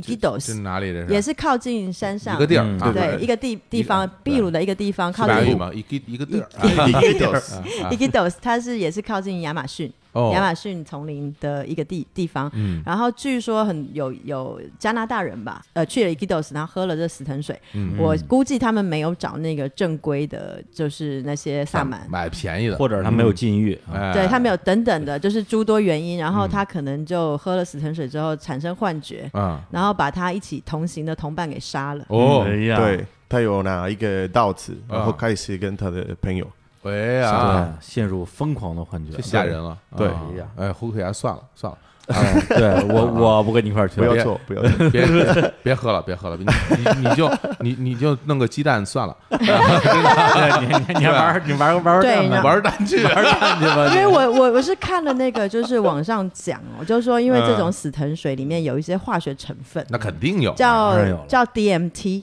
[0.00, 0.92] Iquitos，哪里？
[0.92, 2.36] 的也是靠近山上。
[2.36, 12.50] 一个地儿嗯啊，对一个地地方，秘鲁的一个地方，靠近班牙语嘛，一个一个地儿啊 Iquitos 啊啊 Iquitos，它是也是靠近亚马逊，哦亚马逊丛林的一个地地方。
[12.54, 12.82] 嗯。
[12.84, 17.60] 然后据说很有有加拿大人吧，呃，去了 Iquitos，然后喝了这死藤水。
[17.74, 23.78] 嗯我估计他们没有找那个正规的，就是那些萨满，买便宜的，或者他没有禁欲，
[24.12, 26.18] 对他没有等等的，就是诸多原因。
[26.18, 32.04] 然后他可能就喝了死藤水之后产生幻觉，嗯然后把他一起同行的同伴给杀了。
[32.08, 32.44] 哦。
[32.46, 36.46] 哎呀，对他有拿一个刀子，然后啊开始跟他的朋友，
[36.82, 39.12] 哎对呀，，陷入疯狂的幻觉。
[39.16, 40.08] 这，吓人了，对。
[40.08, 40.22] 啊。
[40.56, 41.78] 哎，胡可牙算了算了，
[42.08, 47.30] 哎 对我我不跟你一块儿去，不要做不要做， 别别别喝了，别喝了，你你你就
[47.60, 52.34] 你你就弄个鸡蛋算了， 对你你你玩儿你玩儿玩儿对蛋呢。
[52.36, 61.24] 然玩蛋去，玩儿蛋去吧，因为我我我是看了那个，就是网上讲哦，就是说因为这种死藤水里面有一些化学成分，那肯定有，叫当然有了。
[61.28, 62.22] 叫 DMT。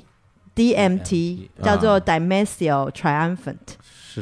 [0.55, 3.57] DMT 啊叫做 dimethyl triumphant，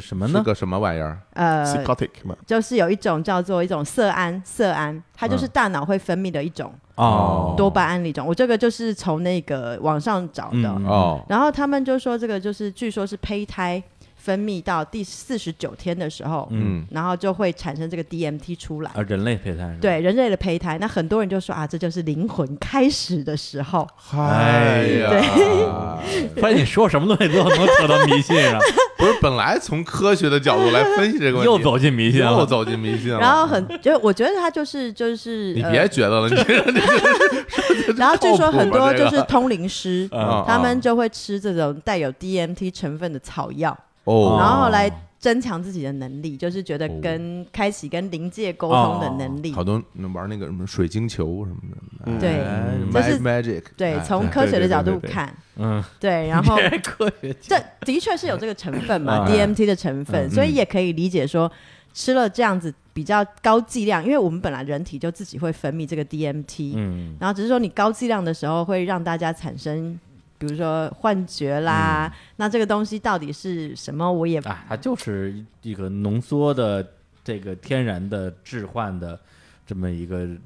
[0.00, 0.38] 什么呢？
[0.38, 1.18] 是个什么玩意儿？
[1.34, 8.26] 呃，psychotic 嘛，就是有一种叫做一种色胺，色胺，它就是嗯大脑会分泌的一种哦，多巴胺的一种。
[8.26, 13.82] 我这个就是从那个网上找的，嗯哦，然后他们就说这个就是据说是胚胎
[14.24, 16.64] 分泌到第四十九天的时候，嗯。
[16.64, 18.90] 嗯，然后就会产生这个 DMT 出来。
[18.94, 23.86] 啊，人类胚胎，对人类的胚胎，那很多人就说啊，这就是灵魂开始的时候。
[24.12, 26.40] 哎呀，对。
[26.40, 28.58] 发现你说什么东西都能扯到迷信上，
[28.96, 36.36] 不是本来从科学的角度来分析这个问题，又走进迷信了，又走进迷信了，然后很，就我觉得他就是就是，你呃别觉得了，你
[37.96, 49.52] 然后据说很多就是通灵师，啊他们就会吃这种带有 DMT 成分的草药，哦，然后来增强自己的能力，就是觉得跟开启跟灵界沟通的能力。
[49.52, 51.58] 好多人玩那个什么水晶球什么
[52.04, 60.30] 的，对哎这是 Magic，对，哎从科学的角度看，嗯，对，然后 科学这的确是有这个成分嘛啊，DMT 的成分，嗯。
[60.30, 61.50] 所以也可以理解说，
[61.94, 67.16] 吃了这样子比较高剂量，因为我们本来人体就自己会分泌这个 DMT，嗯。
[67.18, 69.98] 然后只是说你高剂量的时候会让大家产生，
[70.38, 76.86] 比如说幻觉啦，那这个东西到底是什么，我也啊，它就是一个浓缩的
[77.22, 79.18] 这个天然的置换的
[79.66, 80.38] 这么一个嗯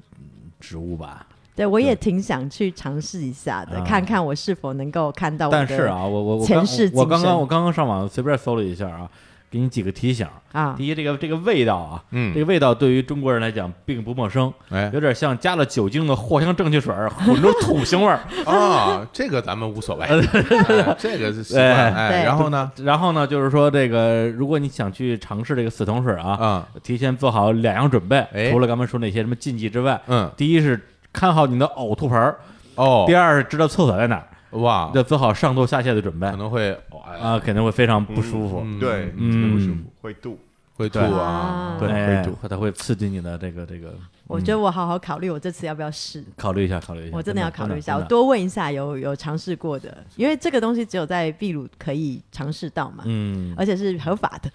[0.59, 1.25] 植物吧。
[1.55, 9.09] 对我也挺想去尝试一下的，啊看看我是否能够看到我但是啊，我我我前刚我刚刚我刚刚上网随便搜了一下啊，
[9.49, 10.27] 给你几个提醒。
[10.51, 10.75] 啊。
[10.77, 12.33] 第一，这个这个味道啊，嗯。
[12.33, 14.89] 这个味道对于中国人来讲并不陌生，哎。
[14.93, 18.19] 有点像加了酒精的藿香正气水儿混着土腥味儿。
[18.45, 22.23] 啊，这个咱们无所谓， 哎这个是习惯，哎，对。
[22.23, 28.51] 然后呢，然后呢，就是说这个，如果你想去尝试这个死藤水啊，啊，提前做好两样准备，哎。
[28.51, 30.79] 除了刚才说那些什么禁忌之外，嗯，第一是
[31.13, 32.37] 看好你的呕吐盆儿，
[32.75, 33.05] 哦。
[33.07, 36.29] 第，二是知道厕所在哪儿，哇，要做好上吐下泻的准备。
[36.31, 36.71] 可能会
[37.05, 38.61] 哎啊，肯定会非常不舒服。
[38.65, 39.53] 嗯对，嗯。
[39.53, 40.39] 不舒服，会吐，
[40.75, 41.89] 会吐啊，对。
[41.89, 43.93] 哎会吐它会刺激你的这个这个，
[44.27, 46.23] 我觉得我好好考虑，我这次要不要试？
[46.35, 47.17] 考虑一下，考虑一下。
[47.17, 53.53] 我真的要考虑一下，我多问一下有有尝试过的，因为这个东西只有在秘鲁可以尝试到嘛，嗯。
[53.57, 54.49] 而且是合法的。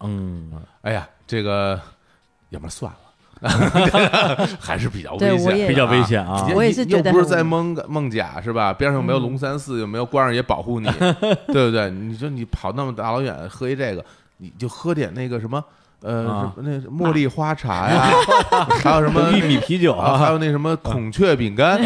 [0.00, 0.50] 嗯，
[0.82, 1.80] 哎呀，这个
[2.50, 2.98] 要不然算了。
[4.60, 6.02] 还是比较危险，比较危啊。
[6.04, 6.46] 险啊。
[6.54, 8.72] 我也是你又不是在蒙蒙甲是吧？
[8.72, 10.88] 边上又没有龙三寺，又没有关二爷保护你，
[11.52, 11.90] 对不对？
[11.90, 14.04] 你说你跑那么大老远喝一这个，
[14.38, 15.62] 你就喝点那个什么
[16.02, 18.10] 呃啊那茉莉花茶呀，
[18.82, 21.80] 还有什么玉米啤酒啊，还啊，有那什么孔雀饼干，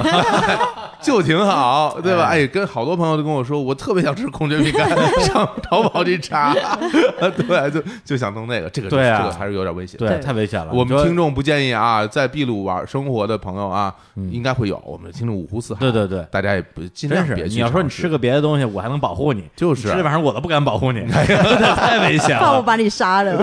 [1.02, 2.24] 就挺好，对吧？
[2.30, 4.88] 哎，跟好多朋友都跟我说，我特别想吃孔雀饼干，
[5.24, 6.54] 上淘宝去查，
[7.20, 9.98] 对，就就想弄那个，这个对啊这个还是有点危险。
[9.98, 10.72] 对，太危险了。
[10.72, 14.80] 我们听众不建议啊，在秘鲁玩生活的朋友啊，嗯应该会有。
[14.84, 22.40] 我们听众五湖四海，对对对，大家也不尽量别是你要说你吃个别的东西，我还能保护你，就是吃这玩意儿我都不敢保护你，太危险了。
[22.40, 23.36] 怕我把你杀了。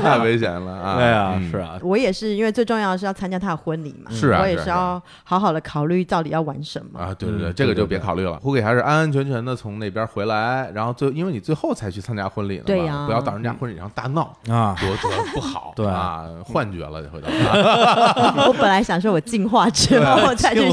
[0.00, 0.96] 太危险了啊！
[0.96, 6.99] 对啊，嗯是啊，我也是，因为最重要的是要参加他的婚礼嘛，是啊我也是要好好的考虑到底要玩什么。
[7.00, 8.38] 啊，对对对，嗯这个就别考虑了。
[8.42, 17.28] 胡给还是安安全全的从那边回来，然后最因为你最后才去参加婚礼呢嘛，对呀不要到人家婚礼上大闹，啊，多多不好， 对啊，幻觉了回头。
[17.28, 20.64] 啊 我本来想说我进化之后 再去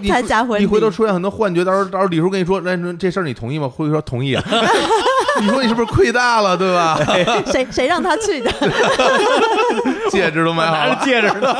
[0.00, 3.68] 你参加婚礼，你回头出现很多幻觉，到时候到时候李叔跟你说，那那这事儿你同意吗？
[3.68, 4.42] 会说同意啊。
[5.40, 6.98] 你说你是不是亏大了，对吧？
[7.50, 8.50] 谁谁让他去的？
[10.10, 11.54] 戒指都买好了，戒指呢？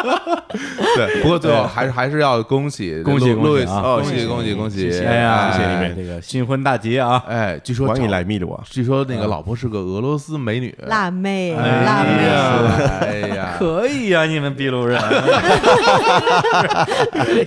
[0.96, 7.22] 对，不过最后还是还是要恭喜恭喜路路易斯，恭喜啊恭恭喜恭喜哎呀，谢谢你哎们这个新婚大吉啊！
[7.28, 8.62] 哎，据说欢迎找来密鲁啊！
[8.70, 14.98] 据说那个老婆是个俄罗斯美女，辣妹，哎辣妹，呀哎呀，可以呀，你们秘鲁人，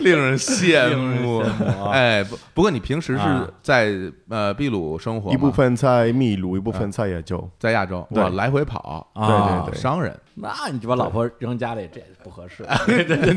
[0.02, 1.44] 令人羡慕。
[1.92, 3.92] 哎，不不过你平时是啊在
[4.30, 7.50] 呃秘鲁生活吗，一部分在秘鲁，一部分菜也就。
[7.58, 9.72] 在亚洲，对，来回跑，啊对对。
[9.72, 12.64] 对商人，那你就把老婆扔家里，这不合适。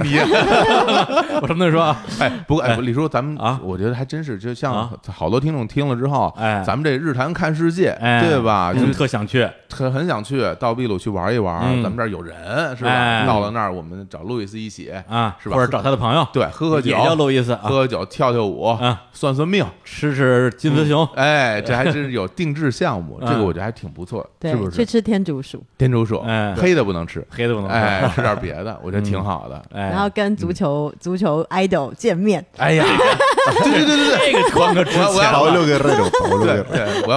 [0.03, 0.19] 你
[1.41, 8.73] 我什么说啊，哎，不过哎，李叔，咱们啊我觉得还真是，就像啊好多听众听了之后，哎咱们这日坛看世界，哎，对吧？
[8.73, 12.91] 就嗯特想去，特很想去到秘鲁去玩一玩，嗯咱们这儿有人是吧？
[12.91, 24.77] 哎到了那儿，我们找路易斯一起，啊，是吧或者找他的朋友，对，喝喝酒，也叫路易斯啊喝，喝酒，跳跳舞，啊算算命，吃吃金丝熊，哎，这还真是有定制项目，嗯这个我觉得还挺不错，对是不，是？
[24.77, 29.63] 去吃天竺鼠，天竺鼠，哎黑的不能吃，黑的不能哎，吃，吃点别的，我觉得挺好的。
[29.75, 32.85] 哎，然后跟足球足球 idol 见面，哎呀，
[33.65, 35.43] 对对对对对，这个穿个之我要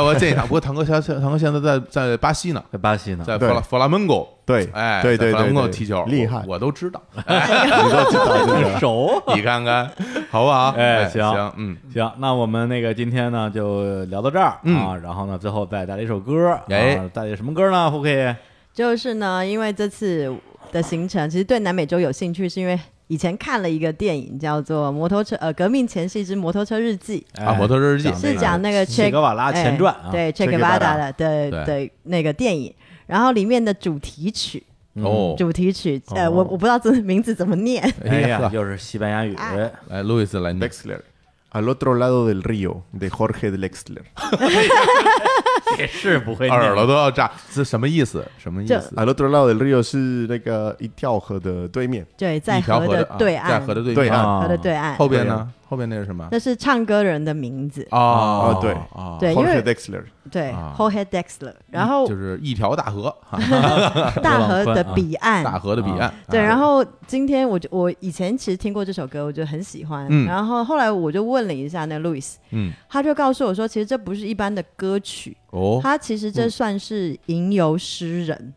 [0.04, 0.42] 我要建议他。
[0.44, 7.02] 不过堂哥现在堂哥现在在在巴西呢，在巴西呢，在弗拉弗拉门戈，对哎，对对在弗拉门对对，戈踢球，厉害我，我都知道。
[7.16, 8.80] 你都知道这个。
[8.80, 9.22] 熟。
[9.34, 9.90] 你看看，
[10.30, 10.70] 好不好？
[10.78, 17.90] 哎行行，嗯，行，那我们那个今天呢就聊到这儿嗯啊，然后呢最后再带来一首歌，哎啊带来什么歌呢？
[17.90, 18.36] 胡可以？
[18.76, 20.32] 就是呢，因为这次
[20.72, 22.78] 的行程其实对南美洲有兴趣，是因为
[23.08, 32.74] 以前看了一个电影叫做《摩托车呃革命前夕之摩托车日记啊，摩托车日记是讲那个切格瓦拉前传啊，哎对 Che Che Guevara Guevara 的的对的那个电影，
[33.08, 34.62] 然后里面的主题曲
[34.96, 40.70] 哦，主题曲呃哦我我不知道这名字怎么念，哎呀， 又是西班牙语，哎来，路易斯来念。
[41.56, 44.04] Al otro lado del río de Jorge Drexler。
[45.80, 48.26] 也是不会念耳朵都要炸，这什么意思？
[48.38, 52.06] 什么意思？Al otro lado del río 是那个一条河的对面。
[52.18, 55.50] 对，在一条河河的对岸，河的对对面啊河的对岸，后边呢？
[55.68, 56.28] 后面那是什么？
[56.32, 58.74] 那是唱歌人的名字，哦哦对。
[58.92, 59.64] 哦，对，因为。
[60.32, 60.74] 对啊。
[60.78, 63.16] Jorge Dexler，然后就是一条大河，
[64.24, 66.14] 大河的彼岸， 大河的彼岸。
[66.30, 66.44] 对，啊。
[66.44, 70.08] 然后今天我就我以前其实听过这首歌，我就很喜欢。
[70.10, 70.26] 嗯。
[70.26, 78.54] 然后后来我就问了一下那 Louis，嗯，他就告诉我说，其实这不是一般的歌曲，哦，他其实这算是吟游诗人，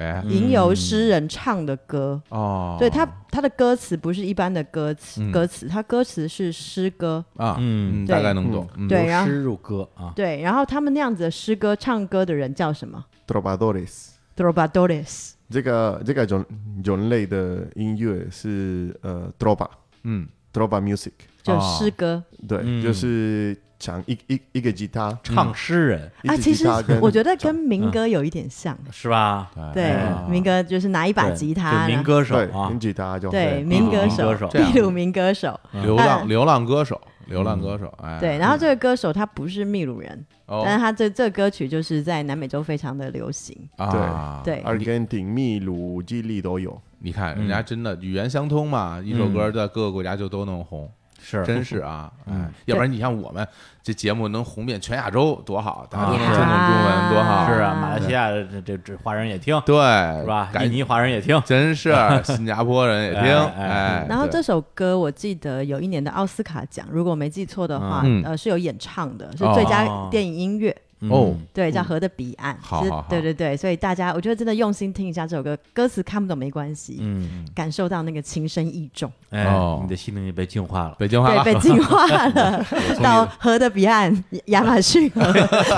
[0.00, 2.20] 哎，吟游诗人唱的歌。
[2.30, 7.24] 哦，对他，他的歌词不是一般的歌词，嗯歌词，他歌词是诗歌。
[7.36, 8.66] 啊，嗯大概能懂。
[8.76, 14.08] 嗯对然后诗入歌啊，对，然后他们那样子的诗歌唱歌的人叫什么 Trovadores。
[14.36, 15.32] ？Trovadores。
[15.50, 16.44] 这个这个种
[16.82, 19.66] 种类的音乐是呃 trova
[20.04, 21.12] 嗯，trova music，
[21.42, 26.12] 就哦诗歌、对，嗯就是讲一一一个吉他，唱诗人。
[26.24, 26.68] 啊，其实
[27.00, 28.78] 我觉得跟民歌有一点像。
[28.92, 29.50] 是吧？
[29.74, 34.16] 对啊，民歌就是拿一把吉他，民歌手对，啊跟，吉他就对，民歌手。
[34.16, 35.58] 民歌手，这样秘鲁民歌手。
[35.72, 40.60] 流浪嗯流浪歌手，流浪歌手，哎，对，然后这个歌手他不是秘鲁人，哦。
[40.62, 43.56] 但是他这这歌曲就是在南美洲非常的流行。
[43.78, 46.78] 对，对，阿根廷、秘鲁、智利都有。
[46.98, 47.38] 你看嗯。
[47.38, 50.90] 人家真的语言相通嘛，一首歌在各个国家就都能红，
[51.30, 51.44] 是。
[51.44, 52.42] 真是啊，嗯。
[52.42, 53.46] 哎，要不然你像我们
[53.82, 59.74] 这节目能红遍全亚洲多好，大家都能啊听懂中文多好，是啊，马来西亚的这这这华人也听，对，
[60.20, 60.50] 是吧？
[60.52, 61.94] 赶印尼华人也听，真是
[62.24, 63.22] 新加坡人也听，
[63.56, 68.22] 哎然后这首歌我记得有一年的奥斯卡奖，如果我没记错的话，嗯。
[68.24, 69.52] 呃是有演唱的，是哦。
[69.54, 70.74] 最佳电影音乐。
[71.08, 79.80] 哦，对，叫《河的彼岸》好对对对，所以大家我觉得真的用心听一下这首歌，歌词看不懂没关系，嗯，感受到那个情深意重，哎，哦。
[79.82, 80.96] 你的心灵也被净化了。
[80.98, 82.66] 北京话对，被净化了，
[83.02, 85.32] 到河的彼岸，亚马逊河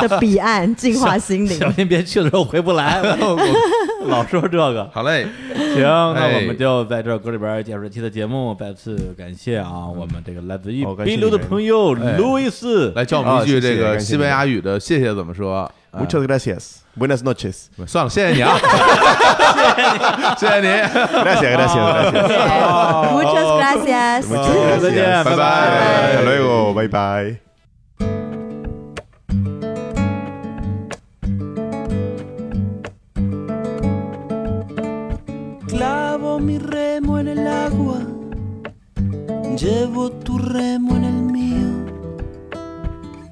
[0.08, 1.56] 的彼岸，净化心灵。
[1.58, 3.00] 小心别去的时候回不来，
[4.06, 4.88] 老说这个。
[4.92, 5.26] 好嘞，
[5.74, 6.40] 行，那哎。
[6.42, 8.56] 我们就在这首歌里边结束这期的节目。
[8.58, 12.16] 再次感谢啊，我们这个来自于好感谢滨流的朋友哎。
[12.16, 12.90] 路易斯。
[12.96, 15.69] 来教我们一句这个西班牙语的谢谢怎么说？
[15.91, 16.83] 啊 Muchas gracias.
[16.95, 17.69] Buenas noches.
[17.87, 18.57] 算了，谢谢你啊，
[20.37, 22.27] 谢谢你， Gracias, gracias, gracias.
[23.13, 24.25] Muchas gracias。
[24.27, 25.23] Muchas 再见 gracias.
[25.23, 25.41] 拜拜
[26.13, 26.73] Hasta luego.
[26.73, 27.39] Bye bye.
[35.67, 37.99] Clavo mi remo en el agua,
[39.55, 41.10] llevo tu remo en el mío.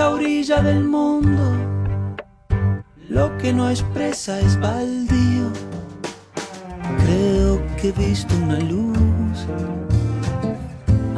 [0.00, 1.42] esta orilla del mundo,
[3.10, 5.52] lo que no expresa es baldío.
[7.04, 9.46] Creo que he visto una luz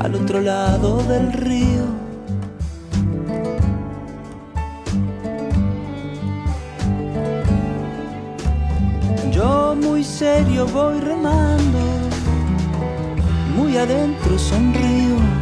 [0.01, 1.85] al otro lado del río.
[9.31, 11.79] Yo muy serio voy remando,
[13.55, 15.42] muy adentro sonrío.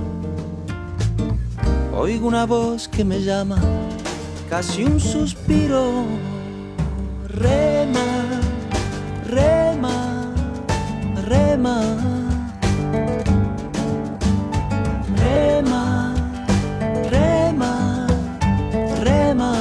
[2.03, 3.61] Oigo una voz que me llama,
[4.49, 6.07] casi un suspiro.
[7.27, 8.41] Rema,
[9.29, 10.33] rema,
[11.27, 11.77] rema.
[15.15, 16.15] Rema,
[17.11, 18.07] rema,
[19.03, 19.53] rema.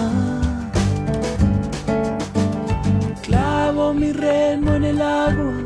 [3.21, 5.57] Clavo mi remo en el agua,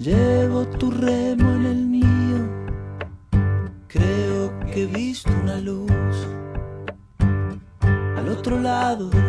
[0.00, 1.19] llevo tu remo
[8.90, 9.19] lado.